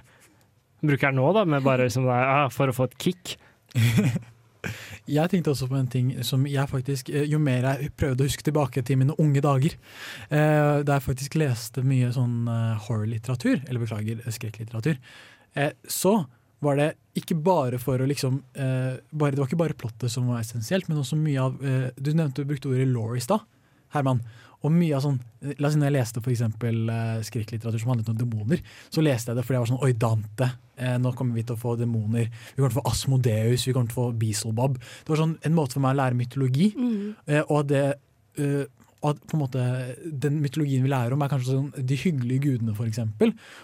bruker 0.82 1.12
den 1.12 1.20
nå, 1.22 1.28
da, 1.38 1.46
med 1.50 1.66
bare 1.66 1.86
liksom 1.86 2.08
der, 2.10 2.26
ah, 2.26 2.48
for 2.54 2.72
å 2.72 2.76
få 2.76 2.90
et 2.90 2.98
kick. 3.02 3.36
Jeg 5.06 5.30
tenkte 5.30 5.52
også 5.52 5.68
på 5.70 5.78
en 5.78 5.90
ting 5.94 6.08
som 6.26 6.48
jeg 6.50 6.66
faktisk, 6.66 7.12
eh, 7.14 7.28
jo 7.30 7.38
mer 7.38 7.68
jeg 7.68 7.92
prøvde 7.94 8.24
å 8.24 8.26
huske 8.26 8.42
tilbake 8.48 8.82
til 8.82 8.98
mine 8.98 9.14
unge 9.22 9.44
dager, 9.46 9.76
eh, 10.34 10.80
da 10.82 10.96
jeg 10.96 11.06
faktisk 11.06 11.38
leste 11.38 11.84
mye 11.86 12.10
sånn 12.16 12.48
horror-litteratur, 12.88 13.60
eller 13.68 13.84
beklager, 13.84 14.24
skrekklitteratur, 14.34 14.98
eh, 15.54 15.76
så 15.86 16.16
var 16.66 16.80
det 16.80 16.90
ikke 17.20 17.38
bare 17.40 17.80
for 17.82 18.02
å 18.02 18.08
liksom 18.10 18.42
eh, 18.60 18.96
bare, 19.12 19.36
Det 19.36 19.42
var 19.42 19.50
ikke 19.50 19.62
bare 19.62 19.78
plottet 19.78 20.12
som 20.12 20.28
var 20.32 20.42
essensielt, 20.42 20.90
men 20.90 21.00
også 21.02 21.18
mye 21.20 21.44
av 21.44 21.62
eh, 21.64 21.88
Du 21.96 22.12
nevnte 22.14 22.44
du 22.44 22.50
brukte 22.50 22.72
ordet 22.72 22.90
law 22.92 23.16
i 23.16 23.24
stad, 23.24 23.46
Herman. 23.96 24.24
Og 24.66 24.74
mye 24.74 24.96
av 24.98 25.04
sånn, 25.06 25.18
la 25.60 25.70
oss 25.70 25.76
si 25.76 25.80
Når 25.80 25.90
jeg 25.92 25.96
leste 25.96 26.22
for 26.24 26.34
eksempel, 26.34 26.80
eh, 26.90 27.18
skrekklitteratur 27.28 27.82
som 27.82 27.94
handlet 27.94 28.12
om 28.14 28.20
demoner, 28.20 28.64
så 28.90 29.04
leste 29.06 29.32
jeg 29.32 29.40
det 29.40 29.46
fordi 29.46 29.60
jeg 29.60 29.66
var 29.66 29.72
sånn 29.74 29.84
Oi, 29.86 29.92
Dante. 30.06 30.50
Eh, 30.76 30.96
nå 31.02 31.12
kommer 31.16 31.38
vi 31.38 31.46
til 31.48 31.56
å 31.56 31.62
få 31.62 31.76
demoner. 31.80 32.32
Vi 32.32 32.58
kommer 32.60 32.74
til 32.74 32.80
å 32.80 32.82
få 32.82 32.90
Asmodeus, 32.92 33.68
vi 33.68 33.76
kommer 33.76 33.92
til 33.92 33.96
å 33.96 34.02
få 34.02 34.08
Beelzebub. 34.24 34.80
Det 34.80 35.14
var 35.14 35.22
sånn 35.22 35.38
en 35.46 35.56
måte 35.56 35.78
for 35.78 35.86
meg 35.86 35.96
å 35.96 36.00
lære 36.02 36.20
mytologi. 36.20 36.72
Eh, 37.28 37.44
og 37.46 37.70
det 37.70 37.86
eh, 38.42 38.66
at 39.10 39.20
på 39.26 39.38
en 39.38 39.44
måte 39.44 39.66
den 40.06 40.40
mytologien 40.44 40.86
vi 40.86 40.92
lærer 40.92 41.16
om, 41.16 41.24
er 41.24 41.32
kanskje 41.32 41.58
sånn 41.58 41.88
de 41.92 41.98
hyggelige 42.00 42.46
gudene, 42.48 42.76
f.eks. 42.76 43.02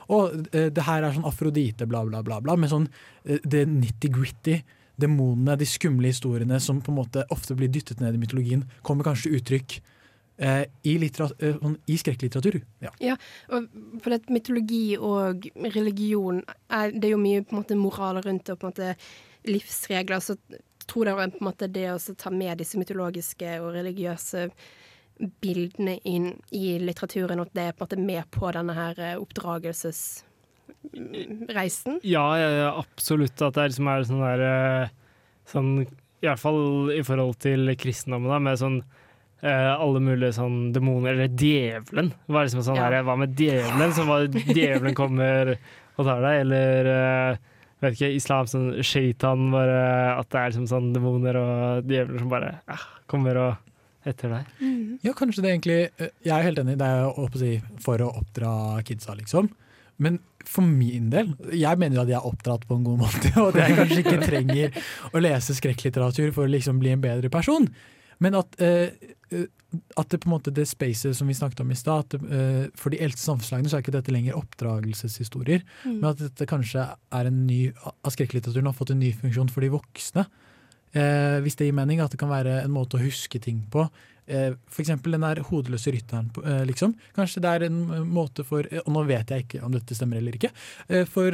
Og 0.10 0.54
eh, 0.56 0.70
det 0.74 0.86
her 0.88 1.06
er 1.06 1.16
sånn 1.16 1.28
Afrodite, 1.30 1.88
bla, 1.89 2.04
bla, 2.08 2.24
bla. 2.26 2.42
bla 2.44 2.58
med 2.60 2.72
sånn 2.72 2.88
eh, 3.26 3.42
det 3.44 3.66
nitty-gritty, 3.70 4.62
demonene, 5.02 5.58
de 5.58 5.66
skumle 5.66 6.12
historiene 6.12 6.60
som 6.62 6.82
på 6.84 6.94
en 6.94 7.00
måte 7.00 7.26
ofte 7.34 7.56
blir 7.58 7.72
dyttet 7.74 8.04
ned 8.04 8.18
i 8.18 8.22
mytologien, 8.22 8.68
kommer 8.86 9.08
kanskje 9.08 9.30
til 9.30 9.39
uttrykk 9.39 9.78
eh, 10.42 10.64
i, 10.88 10.96
eh, 10.98 11.58
sånn, 11.62 11.78
i 11.89 11.98
skrekklitteratur. 12.02 12.60
Ja. 12.84 12.94
Ja, 13.02 13.18
for 13.50 14.14
det 14.14 14.34
mytologi 14.34 14.98
og 14.98 15.48
religion 15.76 16.44
er, 16.70 16.92
Det 16.92 17.10
er 17.10 17.16
jo 17.16 17.22
mye 17.22 17.46
på 17.46 17.56
en 17.56 17.62
måte 17.64 17.80
moral 17.80 18.22
rundt 18.22 18.46
det, 18.46 18.54
og 18.54 18.60
på 18.60 18.70
en 18.70 18.76
måte 18.76 18.96
livsregler. 19.50 20.20
Så 20.20 20.38
tror 20.88 21.08
jeg 21.08 21.16
på 21.16 21.42
en 21.42 21.48
måte 21.48 21.72
det 21.72 21.88
å 21.92 22.00
ta 22.16 22.30
med 22.34 22.58
disse 22.62 22.80
mytologiske 22.80 23.60
og 23.62 23.74
religiøse 23.78 24.50
bildene 25.43 25.97
inn 26.07 26.30
i 26.55 26.78
litteraturen, 26.82 27.39
og 27.41 27.45
at 27.49 27.55
det 27.57 27.63
er 27.69 27.74
på 27.78 27.84
en 27.86 27.88
måte 27.88 27.99
med 28.05 28.24
på 28.34 28.45
denne 28.55 28.74
her 28.78 28.95
eh, 28.99 29.17
oppdragelsesreisen. 29.22 31.99
Ja, 32.07 32.26
absolutt. 32.78 33.41
At 33.41 33.53
det 33.57 33.67
liksom 33.72 33.88
er 33.91 34.03
sånn 34.07 34.24
der 34.26 34.41
eh, 34.47 34.88
sånn, 35.51 35.72
I 36.22 36.26
hvert 36.30 36.41
fall 36.41 36.91
i 36.95 37.03
forhold 37.05 37.36
til 37.43 37.61
kristendommen, 37.82 38.32
da, 38.32 38.39
med 38.41 38.59
sånn 38.61 38.80
eh, 39.43 39.74
alle 39.76 39.99
mulige 40.03 40.34
sånn 40.38 40.57
demoner 40.76 41.11
Eller 41.15 41.30
djevelen. 41.38 42.09
Det 42.26 42.34
var 42.36 42.43
liksom 42.47 42.63
sånn 42.65 42.80
Ja. 42.82 42.86
her, 42.89 43.03
Hva 43.07 43.15
med 43.19 43.32
djevelen? 43.38 43.91
Som 43.97 44.05
var 44.11 44.19
djevelen 44.32 44.95
kommer 44.97 45.41
og 45.99 46.03
tar 46.07 46.19
deg, 46.24 46.36
eller 46.47 46.82
vet 47.82 47.93
ikke, 47.97 48.13
islam 48.15 48.45
som 48.49 48.61
shaitan, 48.86 49.39
bare 49.53 49.80
at 50.17 50.28
det 50.32 50.39
er 50.39 50.47
liksom 50.53 50.67
sånn 50.69 50.93
demoner 50.95 51.34
og 51.38 51.53
djevler 51.89 52.19
som 52.22 52.30
bare 52.32 52.51
ja, 52.69 52.78
kommer 53.11 53.34
og 53.41 53.51
etter 54.06 54.30
deg. 54.34 54.45
Ja, 55.06 55.14
kanskje 55.18 55.43
det 55.45 55.52
egentlig 55.54 55.80
eh, 56.02 56.10
Jeg 56.26 56.34
er 56.38 56.47
helt 56.47 56.60
enig, 56.64 56.78
det 56.82 56.88
er 56.88 57.06
å, 57.10 57.28
å 57.28 57.30
si, 57.38 57.56
for 57.84 58.02
å 58.02 58.10
oppdra 58.22 58.82
kidsa, 58.88 59.14
liksom. 59.20 59.49
Men 60.02 60.18
for 60.49 60.66
min 60.66 61.12
del, 61.14 61.36
jeg 61.54 61.78
mener 61.78 61.99
jo 61.99 62.02
at 62.02 62.10
jeg 62.10 62.18
er 62.18 62.26
oppdratt 62.32 62.64
på 62.66 62.80
en 62.80 62.86
god 62.88 63.02
måte, 63.04 63.32
og 63.41 63.52
at 63.52 63.60
jeg 63.62 63.78
kanskje 63.78 63.99
ikke 64.02 64.22
trenger 64.26 64.78
å 65.14 65.22
lese 65.22 65.54
skrekklitteratur 65.58 66.32
for 66.34 66.47
å 66.47 66.54
liksom 66.54 66.80
bli 66.82 66.95
en 66.95 67.04
bedre 67.04 67.30
person. 67.30 67.68
Men 68.22 68.38
at, 68.38 68.58
eh, 68.62 68.93
eh, 69.34 69.45
at 69.97 70.10
det 70.14 70.20
på 70.22 70.28
en 70.30 70.34
måte 70.36 70.52
det 70.54 70.66
spacet 70.70 71.16
som 71.18 71.30
vi 71.30 71.34
snakket 71.38 71.62
om 71.64 71.72
i 71.74 71.78
stad, 71.78 72.14
eh, 72.18 72.66
for 72.78 72.93
de 72.93 72.99
eldste 73.02 73.24
samfunnslagene 73.30 73.70
så 73.72 73.78
er 73.78 73.86
ikke 73.86 73.93
dette 73.95 74.14
lenger 74.14 74.38
oppdragelseshistorier, 74.38 75.62
Mm. 75.86 75.99
men 76.02 76.10
at 76.12 76.18
dette 76.18 76.45
kanskje 76.49 76.84
er 77.14 77.26
en 77.30 77.45
ny, 77.47 77.72
at 77.86 78.14
skrekklitteraturen 78.14 78.66
har 78.70 78.74
fått 78.78 78.91
en 78.91 78.99
ny 78.99 79.12
funksjon 79.14 79.49
for 79.54 79.62
de 79.62 79.70
voksne. 79.74 80.26
Eh, 80.92 81.39
hvis 81.44 81.56
det 81.56 81.70
gir 81.70 81.76
mening, 81.78 82.02
at 82.04 82.12
det 82.12 82.20
kan 82.20 82.32
være 82.32 82.62
en 82.66 82.74
måte 82.74 82.98
å 82.98 83.04
huske 83.04 83.39
ting 83.39 83.64
på. 83.72 83.86
Eh, 84.32 84.54
eksempel 84.80 85.16
den 85.16 85.24
der 85.26 85.42
hodeløse 85.48 85.92
rytteren, 85.92 86.30
eh, 86.46 86.64
liksom. 86.66 86.94
Kanskje 87.16 87.42
det 87.42 87.50
er 87.52 87.64
en 87.68 87.80
eh, 87.92 88.04
måte 88.06 88.46
for, 88.46 88.64
eh, 88.70 88.84
og 88.86 88.94
nå 88.94 89.06
vet 89.08 89.32
jeg 89.34 89.46
ikke 89.46 89.64
om 89.66 89.72
dette 89.72 89.96
stemmer 89.98 90.20
eller 90.20 90.38
ikke, 90.38 90.52
eh, 90.89 91.06
for 91.06 91.32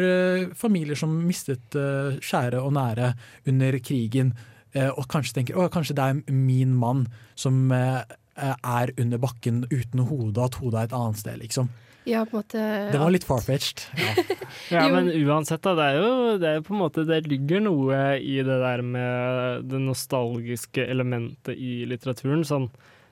familier 0.55 0.95
som 0.95 1.11
mistet 1.27 1.73
kjære 1.73 2.61
og 2.61 2.73
nære 2.73 3.13
under 3.47 3.79
krigen, 3.79 4.33
og 4.77 5.07
kanskje 5.09 5.33
tenker 5.33 5.57
å, 5.57 5.69
kanskje 5.73 5.95
det 5.97 6.03
er 6.05 6.31
min 6.31 6.73
mann 6.77 7.07
som 7.39 7.71
er 7.71 8.91
under 8.99 9.17
bakken 9.17 9.63
uten 9.71 10.03
hode, 10.05 10.43
at 10.43 10.57
hodet 10.61 10.79
er 10.79 10.89
et 10.89 10.93
annet 10.93 11.17
sted, 11.17 11.39
liksom. 11.41 11.69
Ja, 12.07 12.23
på 12.25 12.37
en 12.37 12.41
måte 12.41 12.65
Det 12.93 12.99
var 13.01 13.11
litt 13.11 13.27
far-fetched. 13.27 13.83
Ja. 13.99 14.13
Ja, 14.71 14.87
men 14.91 15.07
uansett, 15.27 15.61
da. 15.63 15.73
Det 15.77 15.85
er 15.91 15.97
jo 16.01 16.37
det 16.41 16.49
er 16.49 16.61
på 16.65 16.73
en 16.73 16.79
måte 16.81 17.03
Det 17.07 17.21
ligger 17.27 17.61
noe 17.63 17.97
i 18.19 18.37
det 18.43 18.57
der 18.63 18.81
med 18.83 19.67
det 19.69 19.79
nostalgiske 19.83 20.85
elementet 20.87 21.55
i 21.55 21.85
litteraturen. 21.87 22.43
Sånn, 22.47 22.69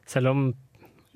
selv 0.09 0.31
om 0.33 0.45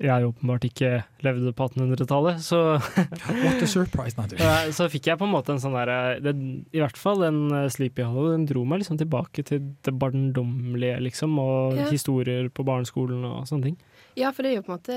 jeg 0.00 0.24
åpenbart 0.24 0.64
ikke 0.64 0.90
levde 1.26 1.50
på 1.52 1.66
1800-tallet, 1.68 2.38
så 2.40 2.60
What 3.42 3.60
a 3.60 3.68
surprise, 3.68 4.16
my 4.16 4.24
dear. 4.32 4.70
Så 4.72 4.86
fikk 4.88 5.10
jeg 5.10 5.20
på 5.20 5.26
en 5.28 5.34
måte 5.34 5.52
en 5.52 5.60
sånn 5.60 5.76
derre 5.76 5.98
I 6.32 6.80
hvert 6.80 6.96
fall 6.96 7.20
den 7.20 7.42
eh, 7.52 7.66
Sleepy 7.68 8.06
Hollow, 8.08 8.30
den 8.32 8.46
dro 8.48 8.62
meg 8.64 8.80
liksom 8.80 8.96
tilbake 9.00 9.44
til 9.44 9.60
det 9.84 9.92
barndommelige, 10.00 11.02
liksom, 11.04 11.36
og 11.42 11.76
Ja. 11.76 11.90
historier 11.92 12.48
på 12.48 12.64
barneskolen 12.64 13.26
og 13.28 13.44
sånne 13.50 13.68
ting. 13.70 13.76
Ja, 14.20 14.30
for 14.36 14.44
det 14.44 14.52
er 14.52 14.58
jo 14.58 14.64
på 14.66 14.72
en 14.72 14.78
måte 14.78 14.96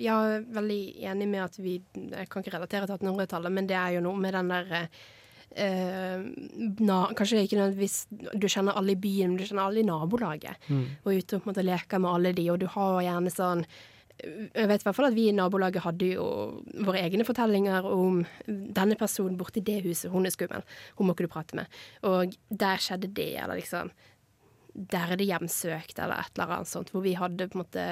Jeg 0.00 0.34
er 0.34 0.44
veldig 0.54 0.80
enig 1.10 1.28
med 1.30 1.44
at 1.44 1.58
vi 1.60 1.78
Jeg 1.94 2.28
kan 2.30 2.44
ikke 2.44 2.56
relatere 2.56 2.86
til 2.86 2.96
1800-tallet, 2.98 3.54
men 3.56 3.70
det 3.70 3.78
er 3.78 3.96
jo 3.96 4.04
noe 4.04 4.20
med 4.20 4.36
den 4.36 4.52
der 4.52 4.74
eh, 4.78 6.26
na, 6.78 6.98
Kanskje 7.18 7.44
ikke 7.44 7.58
nødvendigvis 7.58 8.04
du 8.10 8.48
kjenner 8.48 8.78
alle 8.78 8.94
i 8.94 9.00
byen, 9.00 9.32
men 9.32 9.40
du 9.40 9.46
kjenner 9.46 9.66
alle 9.66 9.82
i 9.82 9.88
nabolaget. 9.88 10.68
Mm. 10.68 10.84
Og 11.04 11.16
ute 11.16 11.38
og 11.38 11.42
på 11.42 11.48
en 11.48 11.52
måte 11.54 11.66
leker 11.66 12.02
med 12.02 12.12
alle 12.14 12.34
de, 12.36 12.50
og 12.52 12.60
du 12.62 12.68
har 12.70 13.00
gjerne 13.06 13.32
sånn 13.34 13.64
jeg 14.20 14.68
vet 14.68 14.82
i 14.82 14.84
hvert 14.84 14.96
fall 14.96 15.08
at 15.08 15.16
vi 15.16 15.30
i 15.30 15.32
nabolaget 15.32 15.84
hadde 15.84 16.10
jo 16.12 16.24
våre 16.84 17.00
egne 17.00 17.24
fortellinger 17.24 17.86
om 17.88 18.18
denne 18.46 18.98
personen 19.00 19.38
borti 19.40 19.62
det 19.64 19.78
huset, 19.86 20.10
hun 20.12 20.28
er 20.28 20.34
skummel, 20.34 20.64
hun 20.98 21.08
må 21.08 21.14
ikke 21.14 21.24
du 21.24 21.32
prate 21.32 21.56
med. 21.56 21.78
Og 22.04 22.34
der 22.48 22.82
skjedde 22.82 23.12
det, 23.16 23.32
eller 23.40 23.60
liksom 23.60 23.92
Der 24.70 25.10
er 25.10 25.18
det 25.18 25.26
hjemsøkt, 25.26 25.98
eller 25.98 26.20
et 26.20 26.36
eller 26.36 26.52
annet 26.54 26.68
sånt, 26.68 26.92
hvor 26.92 27.02
vi 27.02 27.16
hadde 27.18 27.48
på 27.50 27.58
en 27.58 27.62
måte 27.64 27.84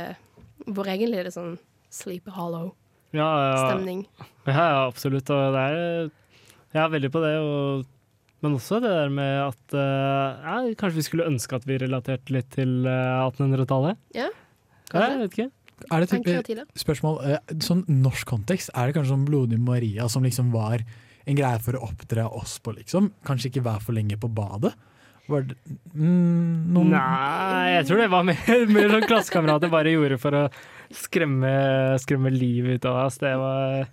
vår 0.66 0.88
er 0.96 1.28
det 1.28 1.34
sånn 1.34 1.56
Sleepy 1.92 2.32
Hollow. 2.34 2.72
Ja, 3.16 3.28
ja. 3.50 3.60
Stemning. 3.70 4.06
Ja, 4.48 4.54
ja, 4.56 4.82
absolutt. 4.88 5.28
Og 5.28 5.52
det 5.52 5.60
er 5.60 6.10
Jeg 6.72 6.80
er 6.80 6.90
veldig 6.92 7.10
på 7.12 7.20
det. 7.20 7.34
Og, 7.44 7.86
men 8.44 8.54
også 8.56 8.78
det 8.80 8.92
der 8.92 9.10
med 9.12 9.42
at 9.44 9.76
eh, 9.76 10.46
ja, 10.46 10.56
kanskje 10.80 11.00
vi 11.00 11.04
skulle 11.04 11.28
ønske 11.28 11.58
at 11.58 11.66
vi 11.68 11.76
relaterte 11.82 12.32
litt 12.32 12.48
til 12.54 12.86
eh, 12.88 13.20
1800-tallet. 13.28 14.00
Ja, 14.16 14.30
Ja, 14.88 15.02
jeg 15.12 15.18
vet 15.20 15.36
ikke. 15.36 15.50
Er 15.94 16.02
det 16.02 16.08
type, 16.10 16.64
spørsmål, 16.80 17.18
eh, 17.28 17.56
sånn 17.62 17.84
norsk 17.92 18.26
kontekst, 18.28 18.72
er 18.74 18.88
det 18.88 18.96
kanskje 18.96 19.12
sånn 19.12 19.28
Blodig 19.28 19.60
Maria 19.62 20.08
som 20.10 20.24
liksom 20.26 20.48
var 20.54 20.82
en 21.28 21.36
greie 21.36 21.60
for 21.62 21.76
å 21.76 21.84
oppdra 21.90 22.24
oss 22.34 22.56
på, 22.64 22.72
liksom? 22.78 23.12
Kanskje 23.28 23.52
ikke 23.52 23.66
være 23.68 23.84
for 23.84 23.96
lenge 23.96 24.16
på 24.20 24.30
badet? 24.32 24.72
Var 25.28 25.44
det, 25.44 25.56
mm, 25.92 26.72
noen 26.72 26.94
Nei, 26.94 27.74
jeg 27.74 27.84
tror 27.90 28.00
det 28.00 28.08
var 28.12 28.24
mer, 28.24 28.38
mer 28.74 28.92
sånn 28.94 29.06
klassekamerater 29.10 29.72
bare 29.72 29.92
gjorde 29.92 30.16
for 30.22 30.36
å 30.38 30.42
skremme, 30.96 31.52
skremme 32.00 32.32
livet 32.32 32.78
ut 32.78 32.88
av 32.88 33.02
oss. 33.02 33.18
Det 33.20 33.34
var, 33.36 33.84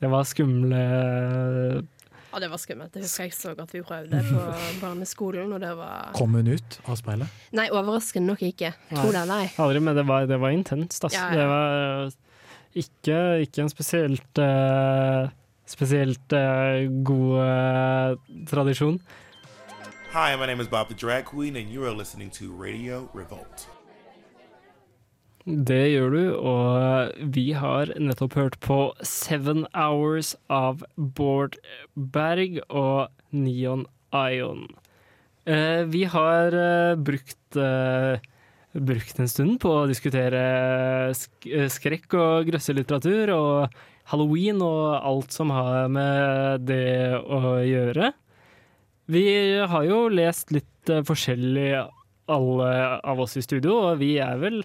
det 0.00 0.10
var 0.14 0.24
skumle 0.28 0.80
Ja, 2.30 2.40
det 2.40 2.48
var 2.48 2.62
skummelt. 2.62 2.94
Det 2.94 3.04
husker 3.04 3.28
jeg 3.28 3.36
så 3.36 3.52
godt 3.58 3.76
vi 3.76 3.82
prøvde 3.84 4.22
på 4.30 4.46
barneskolen, 4.84 5.52
og 5.52 5.60
det 5.64 5.74
var 5.76 6.14
Kom 6.16 6.38
hun 6.38 6.48
ut 6.48 6.80
av 6.86 6.96
speilet? 7.00 7.36
Nei, 7.58 7.68
overraskende 7.68 8.32
nok 8.32 8.46
ikke. 8.48 8.72
Tror 8.94 9.12
det 9.12 9.22
eller 9.26 9.44
ei. 9.44 9.52
Aldri, 9.60 9.84
men 9.84 10.00
det 10.00 10.08
var, 10.08 10.24
det 10.30 10.40
var 10.40 10.56
intenst. 10.56 11.04
Altså. 11.04 11.20
Ja, 11.20 11.28
ja. 11.28 11.36
Det 11.36 11.48
var 11.52 12.16
ikke, 12.78 13.20
ikke 13.44 13.64
en 13.64 13.72
spesielt 13.72 14.44
uh, 14.44 15.28
Spesielt 15.68 16.32
uh, 16.32 16.86
god 17.04 17.32
uh, 17.44 18.36
tradisjon. 18.48 18.94
Hi, 20.10 20.34
my 20.36 20.46
name 20.46 20.58
is 20.58 20.68
Bob 20.68 20.88
the 20.88 20.94
Drag 20.94 21.26
Queen, 21.26 21.54
and 21.54 21.68
you 21.68 21.84
are 21.84 21.92
listening 21.92 22.30
to 22.30 22.50
Radio 22.50 23.10
Revolt. 23.12 23.68
Det 25.44 25.82
gjør 25.92 26.14
du, 26.14 26.22
og 26.48 27.12
vi 27.34 27.52
har 27.52 27.92
nettopp 28.00 28.38
hørt 28.38 28.56
på 28.64 28.78
Seven 29.04 29.66
Hours 29.76 30.30
av 30.48 30.80
Bård 30.96 31.58
Berg 31.92 32.56
og 32.70 33.12
Neon 33.36 33.84
Ion. 34.16 34.62
Eh, 35.44 35.84
vi 35.92 36.06
har 36.08 36.56
eh, 36.56 36.96
brukt, 36.96 37.56
eh, 37.60 38.24
brukt 38.72 39.20
en 39.20 39.28
stund 39.28 39.58
på 39.60 39.74
å 39.82 39.86
diskutere 39.90 41.12
sk 41.12 41.50
skrekk 41.74 42.16
og 42.16 42.48
grøsselitteratur 42.48 43.34
og 43.36 43.76
halloween 44.08 44.64
og 44.64 45.02
alt 45.02 45.36
som 45.36 45.52
har 45.52 45.92
med 45.92 46.64
det 46.64 47.20
å 47.20 47.58
gjøre. 47.60 48.14
Vi 49.08 49.24
har 49.64 49.86
jo 49.88 50.02
lest 50.12 50.52
litt 50.52 50.90
eh, 50.92 51.04
forskjellig 51.06 51.70
alle 52.28 52.72
av 53.08 53.20
oss 53.24 53.38
i 53.40 53.44
studio, 53.44 53.78
og 53.88 54.02
vi 54.02 54.18
er 54.20 54.36
vel 54.40 54.60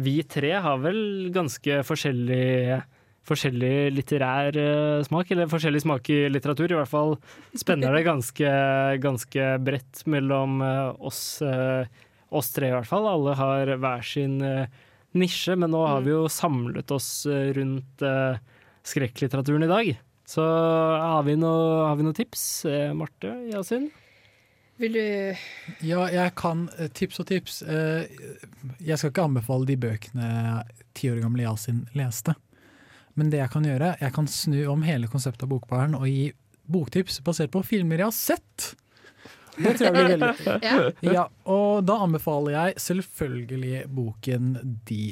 Vi 0.00 0.22
tre 0.24 0.54
har 0.64 0.80
vel 0.80 1.28
ganske 1.34 1.82
forskjellig 1.84 2.80
Forskjellig 3.22 3.92
litterær 3.94 4.56
eh, 4.58 5.02
smak, 5.06 5.28
eller 5.30 5.46
forskjellig 5.46 5.82
smak 5.84 6.08
i 6.10 6.16
litteratur. 6.32 6.72
I 6.72 6.78
hvert 6.80 6.90
fall 6.90 7.12
spenner 7.54 7.94
det 7.94 8.00
ganske, 8.08 8.54
ganske 8.98 9.44
bredt 9.62 10.00
mellom 10.10 10.56
eh, 10.66 10.88
oss, 10.98 11.38
oss 11.38 12.50
tre, 12.56 12.72
i 12.72 12.74
hvert 12.74 12.88
fall. 12.90 13.06
Alle 13.06 13.36
har 13.38 13.70
hver 13.76 14.02
sin 14.02 14.40
nisje, 15.14 15.54
men 15.54 15.70
nå 15.70 15.84
har 15.86 16.02
vi 16.02 16.16
jo 16.16 16.24
samlet 16.26 16.90
oss 16.96 17.12
rundt 17.28 18.02
skrekklitteraturen 18.90 19.68
i 19.68 19.70
dag. 19.70 19.92
Så 20.32 20.44
har 20.44 21.22
vi 21.26 21.34
noen 21.36 22.04
noe 22.06 22.16
tips? 22.16 22.42
Eh, 22.68 22.92
Marte, 22.96 23.34
Yasin? 23.52 23.90
Vil 24.80 24.92
du 24.96 25.36
Ja, 25.84 26.06
jeg 26.10 26.32
kan 26.38 26.68
eh, 26.78 26.88
tips 26.88 27.20
og 27.20 27.26
tips. 27.28 27.60
Eh, 27.62 28.06
Jeg 28.80 28.98
skal 28.98 29.10
ikke 29.12 29.26
anbefale 29.28 29.68
de 29.68 29.76
bøkene 29.76 30.30
ti 30.96 31.10
år 31.12 31.20
gamle 31.24 31.44
Yasin 31.44 31.84
leste. 31.98 32.32
Men 33.14 33.28
det 33.32 33.42
jeg 33.42 33.50
kan 33.52 33.64
gjøre, 33.68 33.90
jeg 34.00 34.12
kan 34.16 34.26
snu 34.30 34.62
om 34.72 34.82
hele 34.86 35.06
konseptet 35.12 35.44
av 35.44 35.50
Bokbaren 35.52 35.94
og 35.98 36.06
gi 36.08 36.30
boktips 36.72 37.20
basert 37.26 37.50
på 37.52 37.60
filmer 37.66 38.00
jeg 38.00 38.08
har 38.08 38.16
sett. 38.16 38.70
Det 39.58 39.74
tror 39.76 39.84
jeg 39.84 39.92
blir 39.92 40.08
veldig 40.14 40.32
Ja. 40.64 40.76
ja, 41.04 41.24
Og 41.52 41.84
da 41.84 41.98
anbefaler 42.06 42.52
jeg 42.56 42.80
selvfølgelig 42.80 43.82
boken 43.92 44.54
The 44.88 45.02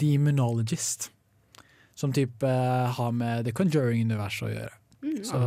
Demonologist. 0.00 1.10
Som 2.00 2.14
type 2.16 2.48
eh, 2.48 2.86
har 2.96 3.12
med 3.12 3.44
The 3.44 3.52
Conjuring-universet 3.56 4.46
å 4.46 4.52
gjøre. 4.54 4.76
Mm. 5.04 5.20
Så 5.24 5.40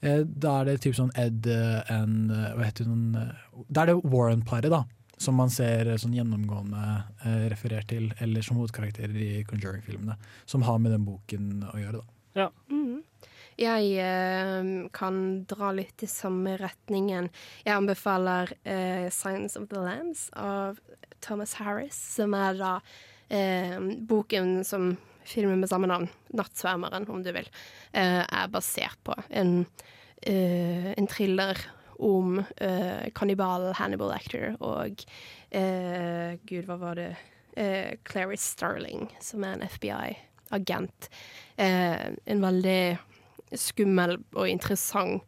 eh, 0.00 0.24
da 0.24 0.56
er 0.60 0.70
det 0.70 0.78
typ 0.84 0.96
sånn 0.96 1.12
Ed 1.20 1.48
eh, 1.48 1.92
and 1.92 2.32
eh, 2.32 2.50
Hva 2.56 2.68
heter 2.68 2.88
hun 2.88 3.16
eh, 3.16 3.62
Da 3.68 3.84
er 3.84 3.92
det 3.92 3.98
Warren-paret, 4.02 4.72
da. 4.72 4.84
Som 5.20 5.38
man 5.40 5.52
ser 5.52 5.92
eh, 5.92 6.00
sånn 6.00 6.16
gjennomgående 6.16 6.86
eh, 7.26 7.44
referert 7.52 7.90
til, 7.92 8.10
eller 8.24 8.44
som 8.44 8.60
hovedkarakterer 8.60 9.20
i 9.20 9.44
Conjuring-filmene. 9.48 10.16
Som 10.48 10.64
har 10.68 10.80
med 10.80 10.96
den 10.96 11.06
boken 11.08 11.66
å 11.68 11.76
gjøre, 11.80 12.00
da. 12.00 12.18
Ja. 12.42 12.48
Mm. 12.72 13.02
Jeg 13.60 13.92
eh, 14.00 14.72
kan 14.96 15.16
dra 15.48 15.70
litt 15.76 16.02
i 16.02 16.08
samme 16.08 16.56
retningen. 16.60 17.28
Jeg 17.66 17.76
anbefaler 17.76 18.56
eh, 18.64 19.08
'Signs 19.12 19.60
of 19.60 19.68
the 19.68 19.84
Lambs' 19.84 20.30
av 20.32 20.80
Thomas 21.20 21.54
Harris, 21.60 21.96
som 22.16 22.34
er 22.34 22.56
da 22.58 22.74
eh, 23.28 23.76
boken 24.08 24.64
som 24.64 24.94
filmen 25.28 25.60
med 25.60 25.70
samme 25.70 25.88
navn, 25.90 26.08
'Nattsvermeren', 26.32 27.08
om 27.08 27.22
du 27.22 27.32
vil, 27.32 27.48
eh, 27.92 28.22
er 28.22 28.48
basert 28.48 28.98
på. 29.04 29.14
En, 29.30 29.66
eh, 30.22 30.92
en 30.96 31.06
thriller 31.06 31.56
om 31.98 32.44
eh, 32.58 33.10
kannibalen 33.14 33.74
Hannibal 33.74 34.12
Actor 34.12 34.56
og 34.60 35.04
Gud, 35.52 36.64
hva 36.64 36.78
var 36.78 36.94
det? 36.94 37.16
Clarice 38.08 38.56
Starling, 38.56 39.10
som 39.20 39.44
er 39.44 39.52
en 39.52 39.68
FBI-agent. 39.68 41.08
En 41.58 42.40
veldig 42.40 42.98
skummel 43.54 44.16
og 44.34 44.48
interessant 44.48 45.22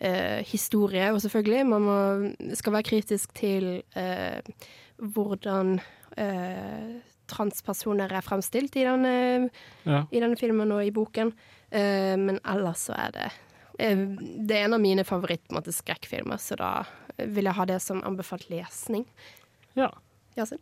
eh, 0.00 0.44
historie, 0.46 1.12
og 1.12 1.20
selvfølgelig, 1.20 1.66
man 1.66 1.82
må, 1.82 1.98
skal 2.54 2.72
være 2.72 2.82
kritisk 2.82 3.34
til 3.34 3.82
eh, 3.96 4.40
hvordan 4.98 5.78
eh, 6.18 6.98
transpersoner 7.30 8.12
er 8.12 8.24
fremstilt 8.26 8.76
i 8.76 8.86
denne, 8.86 9.50
Ja. 9.84 10.04
i 10.10 10.20
denne 10.22 10.38
filmen 10.40 10.72
og 10.72 10.84
i 10.84 10.94
boken. 10.94 11.32
Uh, 11.68 12.16
men 12.16 12.40
ellers 12.48 12.88
så 12.88 12.96
er 12.96 13.10
det 13.12 13.28
uh, 13.28 14.16
Det 14.18 14.56
er 14.56 14.64
en 14.64 14.76
av 14.78 14.80
mine 14.80 15.04
favoritt-skrekkfilmer, 15.04 16.40
så 16.40 16.56
da 16.56 16.72
vil 17.18 17.44
jeg 17.44 17.58
ha 17.58 17.64
det 17.68 17.80
som 17.82 18.02
anbefalt 18.06 18.48
lesning. 18.50 19.06
Ja. 19.76 19.90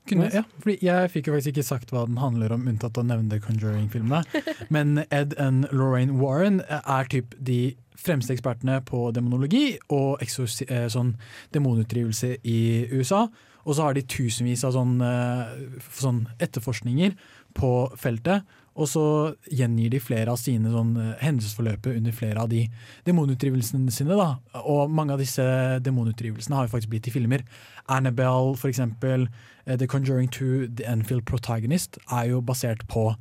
Kunne, 0.09 0.31
ja, 0.33 0.41
fordi 0.63 0.79
jeg 0.87 1.11
fikk 1.13 1.27
jo 1.29 1.35
faktisk 1.35 1.53
ikke 1.53 1.65
sagt 1.67 1.91
hva 1.93 2.07
den 2.09 2.17
handler 2.17 2.55
om, 2.55 2.63
unntatt 2.71 2.97
å 2.97 3.03
nevne 3.05 3.29
The 3.29 3.43
Conjuring-filmene. 3.45 4.23
Men 4.75 5.03
Ed 5.13 5.35
og 5.37 5.67
Lorraine 5.77 6.17
Warren 6.17 6.63
er 6.69 7.11
typ 7.13 7.35
de 7.37 7.75
fremste 8.01 8.33
ekspertene 8.33 8.79
på 8.87 9.11
demonologi 9.17 9.77
og 9.93 10.23
eh, 10.23 10.87
sånn 10.93 11.15
demonutdrivelse 11.53 12.37
i 12.45 12.61
USA. 12.93 13.27
Og 13.67 13.75
så 13.75 13.83
har 13.83 13.97
de 13.97 14.03
tusenvis 14.07 14.63
av 14.65 14.77
sånn, 14.77 14.95
eh, 15.03 15.81
sånn 15.99 16.23
etterforskninger 16.39 17.17
på 17.57 17.73
feltet. 17.99 18.47
Og 18.77 18.87
så 18.87 19.03
gjengir 19.49 19.91
de 19.91 19.99
flere 19.99 20.29
av 20.29 20.37
sine 20.39 20.71
sånn, 20.71 20.93
eh, 21.01 21.25
hendelsesforløpet 21.25 21.97
under 21.97 22.13
flere 22.13 22.39
av 22.39 22.51
de 22.53 22.69
demonutdrivelsene 23.07 23.91
sine. 23.91 24.17
Da. 24.17 24.37
Og 24.63 24.91
mange 24.91 25.13
av 25.13 25.19
disse 25.19 25.43
demonutdrivelsene 25.83 26.55
har 26.55 26.67
jo 26.69 26.77
faktisk 26.77 26.93
blitt 26.93 27.09
i 27.09 27.15
filmer. 27.15 27.43
Annabelle, 27.89 28.57
for 28.57 28.69
eksempel. 28.69 29.29
eh, 29.67 29.77
The 29.77 29.87
Conjuring 29.89 30.29
2, 30.31 30.77
The 30.77 30.85
Enfield 30.85 31.25
Protagonist, 31.25 31.99
er 32.13 32.29
jo 32.29 32.41
basert 32.41 32.87
på 32.87 33.17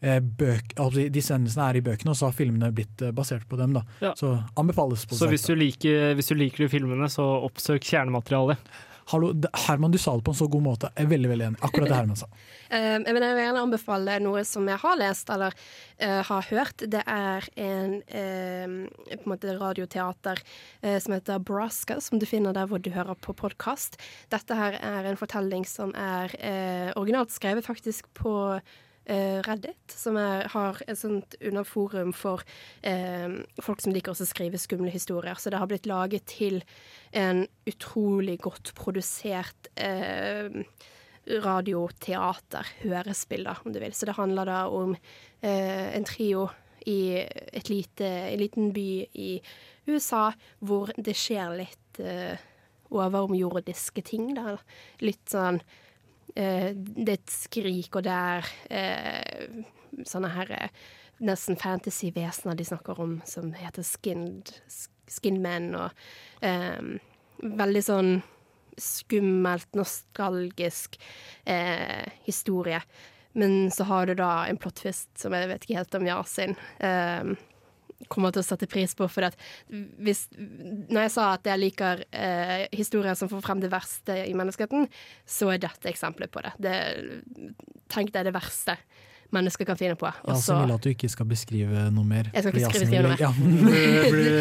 bøk, 0.00 0.72
altså, 0.78 1.12
Disse 1.12 1.34
hendelsene 1.34 1.68
er 1.68 1.76
i 1.76 1.82
bøkene, 1.82 2.08
og 2.08 2.16
så 2.16 2.30
har 2.30 2.32
filmene 2.32 2.72
blitt 2.72 2.96
basert 3.12 3.46
på 3.46 3.58
dem. 3.58 3.74
Ja. 4.00 4.14
Så 4.14 4.42
anbefales 4.56 5.04
på 5.04 5.14
Så 5.14 5.28
hvis 5.28 5.44
du, 5.44 5.54
liker, 5.54 6.14
hvis 6.14 6.28
du 6.28 6.36
liker 6.36 6.64
de 6.64 6.68
filmene, 6.72 7.04
så 7.04 7.44
oppsøk 7.44 7.84
kjernematerialet. 7.84 8.56
Hallo, 9.10 9.32
Herman, 9.66 9.90
du 9.90 9.98
sa 9.98 10.12
det 10.14 10.22
på 10.22 10.30
en 10.30 10.38
så 10.38 10.46
god 10.46 10.62
måte. 10.62 10.88
Jeg 10.94 11.08
er 11.08 11.10
veldig 11.10 11.30
veldig 11.32 11.46
enig. 11.48 11.58
Akkurat 11.66 11.90
det 11.90 11.98
Herman 11.98 12.18
sa. 12.20 12.30
Eh, 12.70 13.00
jeg 13.02 13.14
vil 13.16 13.24
gjerne 13.24 13.62
anbefale 13.64 14.12
noe 14.22 14.44
som 14.46 14.68
jeg 14.70 14.78
har 14.78 14.98
lest 15.00 15.30
eller 15.34 15.56
uh, 15.98 16.20
har 16.28 16.44
hørt. 16.52 16.84
Det 16.86 17.00
er 17.02 17.48
en, 17.58 17.96
eh, 18.06 18.76
på 19.10 19.26
en 19.26 19.32
måte 19.32 19.56
radioteater 19.58 20.38
uh, 20.38 20.98
som 21.02 21.16
heter 21.16 21.42
Braska, 21.42 21.96
som 21.98 22.22
du 22.22 22.28
finner 22.30 22.54
der 22.54 22.70
hvor 22.70 22.78
du 22.78 22.92
hører 22.94 23.18
på 23.18 23.34
podkast. 23.34 23.98
Dette 24.30 24.54
her 24.54 24.78
er 24.78 25.10
en 25.10 25.18
fortelling 25.18 25.66
som 25.66 25.90
er 25.98 26.30
uh, 26.38 26.92
originalt 27.00 27.34
skrevet 27.34 27.66
faktisk 27.66 28.06
på 28.14 28.36
Reddit, 29.06 29.90
som 29.90 30.14
er, 30.20 30.44
har 30.52 30.78
et 30.86 30.98
sånt 31.00 31.34
underforum 31.40 32.12
for 32.14 32.44
eh, 32.86 33.40
folk 33.58 33.82
som 33.82 33.94
liker 33.94 34.12
å 34.12 34.28
skrive 34.28 34.60
skumle 34.60 34.92
historier. 34.92 35.34
Så 35.40 35.50
det 35.50 35.58
har 35.58 35.70
blitt 35.70 35.88
laget 35.90 36.28
til 36.30 36.60
en 37.16 37.46
utrolig 37.66 38.36
godt 38.44 38.74
produsert 38.78 39.72
eh, 39.80 40.52
radioteater, 41.26 42.70
hørespill, 42.84 43.44
da, 43.48 43.56
om 43.64 43.74
du 43.74 43.80
vil. 43.82 43.94
Så 43.94 44.08
det 44.08 44.16
handler 44.18 44.48
da 44.48 44.60
om 44.72 44.94
eh, 44.94 45.90
en 45.96 46.06
trio 46.08 46.48
i 46.88 47.20
et 47.20 47.68
lite, 47.68 48.06
en 48.06 48.40
liten 48.40 48.70
by 48.72 48.90
i 49.12 49.32
USA 49.90 50.30
hvor 50.64 50.92
det 50.96 51.16
skjer 51.18 51.58
litt 51.60 52.00
eh, 52.00 52.40
overomjordiske 52.90 54.02
ting, 54.06 54.32
da. 54.38 54.56
Litt 55.04 55.28
sånn 55.30 55.60
eh, 55.60 55.76
Det 56.34 57.06
er 57.08 57.16
et 57.16 57.32
skrik, 57.32 57.94
og 57.96 58.04
det 58.06 58.14
er 58.14 58.50
eh, 58.70 59.62
sånne 60.06 60.30
her 60.34 60.52
eh, 60.54 60.82
nesten 61.20 61.58
fantasy-vesener 61.60 62.56
de 62.56 62.64
snakker 62.64 63.00
om, 63.02 63.18
som 63.28 63.52
heter 63.56 63.84
skinned, 63.84 64.52
skinmen, 65.10 65.72
og 65.76 65.90
eh, 66.46 67.00
veldig 67.42 67.82
sånn 67.84 68.12
skummelt, 68.80 69.68
nostalgisk 69.76 70.96
eh, 71.44 72.06
historie. 72.24 72.80
Men 73.32 73.70
så 73.70 73.86
har 73.86 74.08
du 74.08 74.16
da 74.18 74.46
en 74.48 74.58
plot 74.58 74.80
twist 74.80 75.10
som 75.20 75.34
jeg 75.36 75.50
vet 75.50 75.66
ikke 75.66 75.78
helt 75.78 75.98
om 75.98 76.08
Yasin 76.08 76.56
eh, 76.82 77.34
kommer 78.08 78.32
til 78.32 78.40
å 78.40 78.46
sette 78.46 78.66
pris 78.70 78.94
på. 78.96 79.08
For 79.10 79.26
at 79.28 79.36
hvis, 79.70 80.24
når 80.38 81.02
jeg 81.06 81.12
sa 81.16 81.32
at 81.34 81.50
jeg 81.50 81.60
liker 81.60 82.04
eh, 82.10 82.64
historier 82.72 83.14
som 83.18 83.28
får 83.28 83.44
frem 83.44 83.60
det 83.60 83.70
verste 83.72 84.16
i 84.26 84.32
menneskeheten, 84.38 84.88
så 85.28 85.52
er 85.54 85.62
dette 85.66 85.90
eksempelet 85.92 86.32
på 86.32 86.42
det. 86.46 86.54
det 86.58 86.74
tenk 87.90 88.12
deg 88.14 88.28
det 88.30 88.34
verste 88.34 88.76
mennesker 89.30 89.62
kan 89.64 89.76
finne 89.78 89.94
på. 89.94 90.06
og 90.06 90.32
ja, 90.32 90.34
så- 90.34 90.56
vil 90.66 90.74
at 90.74 90.80
du 90.82 90.88
ikke 90.90 91.08
skal 91.08 91.26
beskrive 91.26 91.90
noe 91.94 92.04
mer. 92.04 92.30
Jeg 92.34 92.42
skal 92.42 92.52
ikke 92.52 92.70
skrive- 92.70 92.86
skrive 92.86 93.02
noe 93.02 93.10
noe. 93.10 93.20
Ja. 93.20 93.30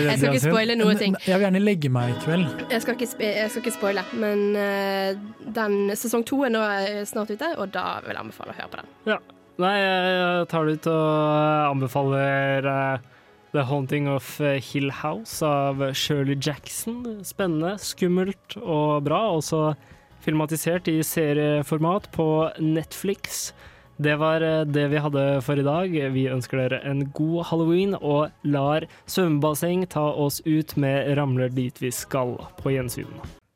Jeg 0.09 0.17
skal 0.17 0.33
ikke 0.33 0.49
spoile 0.49 0.75
noe 0.75 0.95
ting. 0.97 1.15
Jeg 1.25 1.35
vil 1.37 1.45
gjerne 1.45 1.61
legge 1.63 1.89
meg 1.93 2.09
i 2.15 2.19
kveld. 2.23 2.71
Jeg 2.71 2.81
skal 2.81 2.95
ikke, 2.95 3.09
jeg 3.21 3.49
skal 3.51 3.61
ikke 3.61 3.75
spoile, 3.77 4.03
men 4.13 4.55
uh, 4.55 5.13
den 5.53 5.91
sesong 5.95 6.25
to 6.25 6.43
er 6.43 6.49
nå 6.49 6.63
eh, 6.63 7.03
snart 7.05 7.29
ute, 7.29 7.51
og 7.57 7.69
da 7.71 7.99
vil 8.01 8.15
jeg 8.15 8.23
anbefale 8.23 8.49
å 8.55 8.57
høre 8.57 8.71
på 8.73 8.81
den. 8.81 8.89
Ja. 9.13 9.19
Nei, 9.59 9.75
jeg 9.75 10.47
tar 10.47 10.65
det 10.65 10.73
ut 10.79 10.87
og 10.87 11.71
anbefaler 11.75 12.65
eh, 12.73 13.07
The 13.51 13.63
Haunting 13.65 14.07
of 14.07 14.41
eh, 14.41 14.61
Hill 14.61 14.91
House 14.91 15.45
av 15.45 15.93
Shirley 15.93 16.37
Jackson. 16.41 17.01
Spennende, 17.25 17.77
skummelt 17.81 18.57
og 18.61 19.07
bra. 19.07 19.23
Også 19.33 19.73
filmatisert 20.21 20.87
i 20.91 20.99
serieformat 21.03 22.11
på 22.13 22.27
Netflix. 22.61 23.49
Det 23.97 24.19
var 24.21 24.45
eh, 24.45 24.61
det 24.69 24.85
vi 24.93 25.01
hadde 25.01 25.23
for 25.41 25.57
i 25.57 25.65
dag. 25.65 25.97
Vi 26.13 26.27
ønsker 26.29 26.61
dere 26.61 26.83
en 26.85 27.07
god 27.09 27.49
halloween 27.49 27.97
og 27.97 28.29
lar 28.45 28.85
svømmebasseng 29.09 29.87
ta 29.89 30.05
oss 30.13 30.39
ut 30.45 30.77
med 30.77 31.09
'Ramler 31.17 31.49
dit 31.49 31.81
vi 31.81 31.89
skal' 31.89 32.37
på 32.61 32.75
gjensyn. 32.77 33.09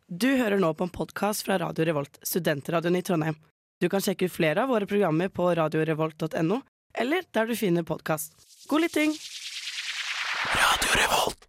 Du 0.10 0.30
hører 0.38 0.58
nå 0.58 0.74
på 0.74 0.90
en 0.90 0.94
podkast 0.94 1.46
fra 1.46 1.62
Radio 1.62 1.86
Revolt, 1.86 2.18
studentradioen 2.26 2.98
i 2.98 3.06
Trondheim. 3.06 3.38
Du 3.82 3.90
kan 3.90 4.02
sjekke 4.02 4.26
ut 4.26 4.34
flere 4.34 4.66
av 4.66 4.74
våre 4.74 4.90
programmer 4.90 5.30
på 5.30 5.54
radiorevolt.no, 5.54 6.62
eller 6.98 7.26
der 7.34 7.48
du 7.48 7.56
finner 7.56 7.86
podkast. 7.86 8.34
God 8.70 8.86
lytting! 8.86 9.14
Radio 10.84 11.02
Revolt. 11.02 11.43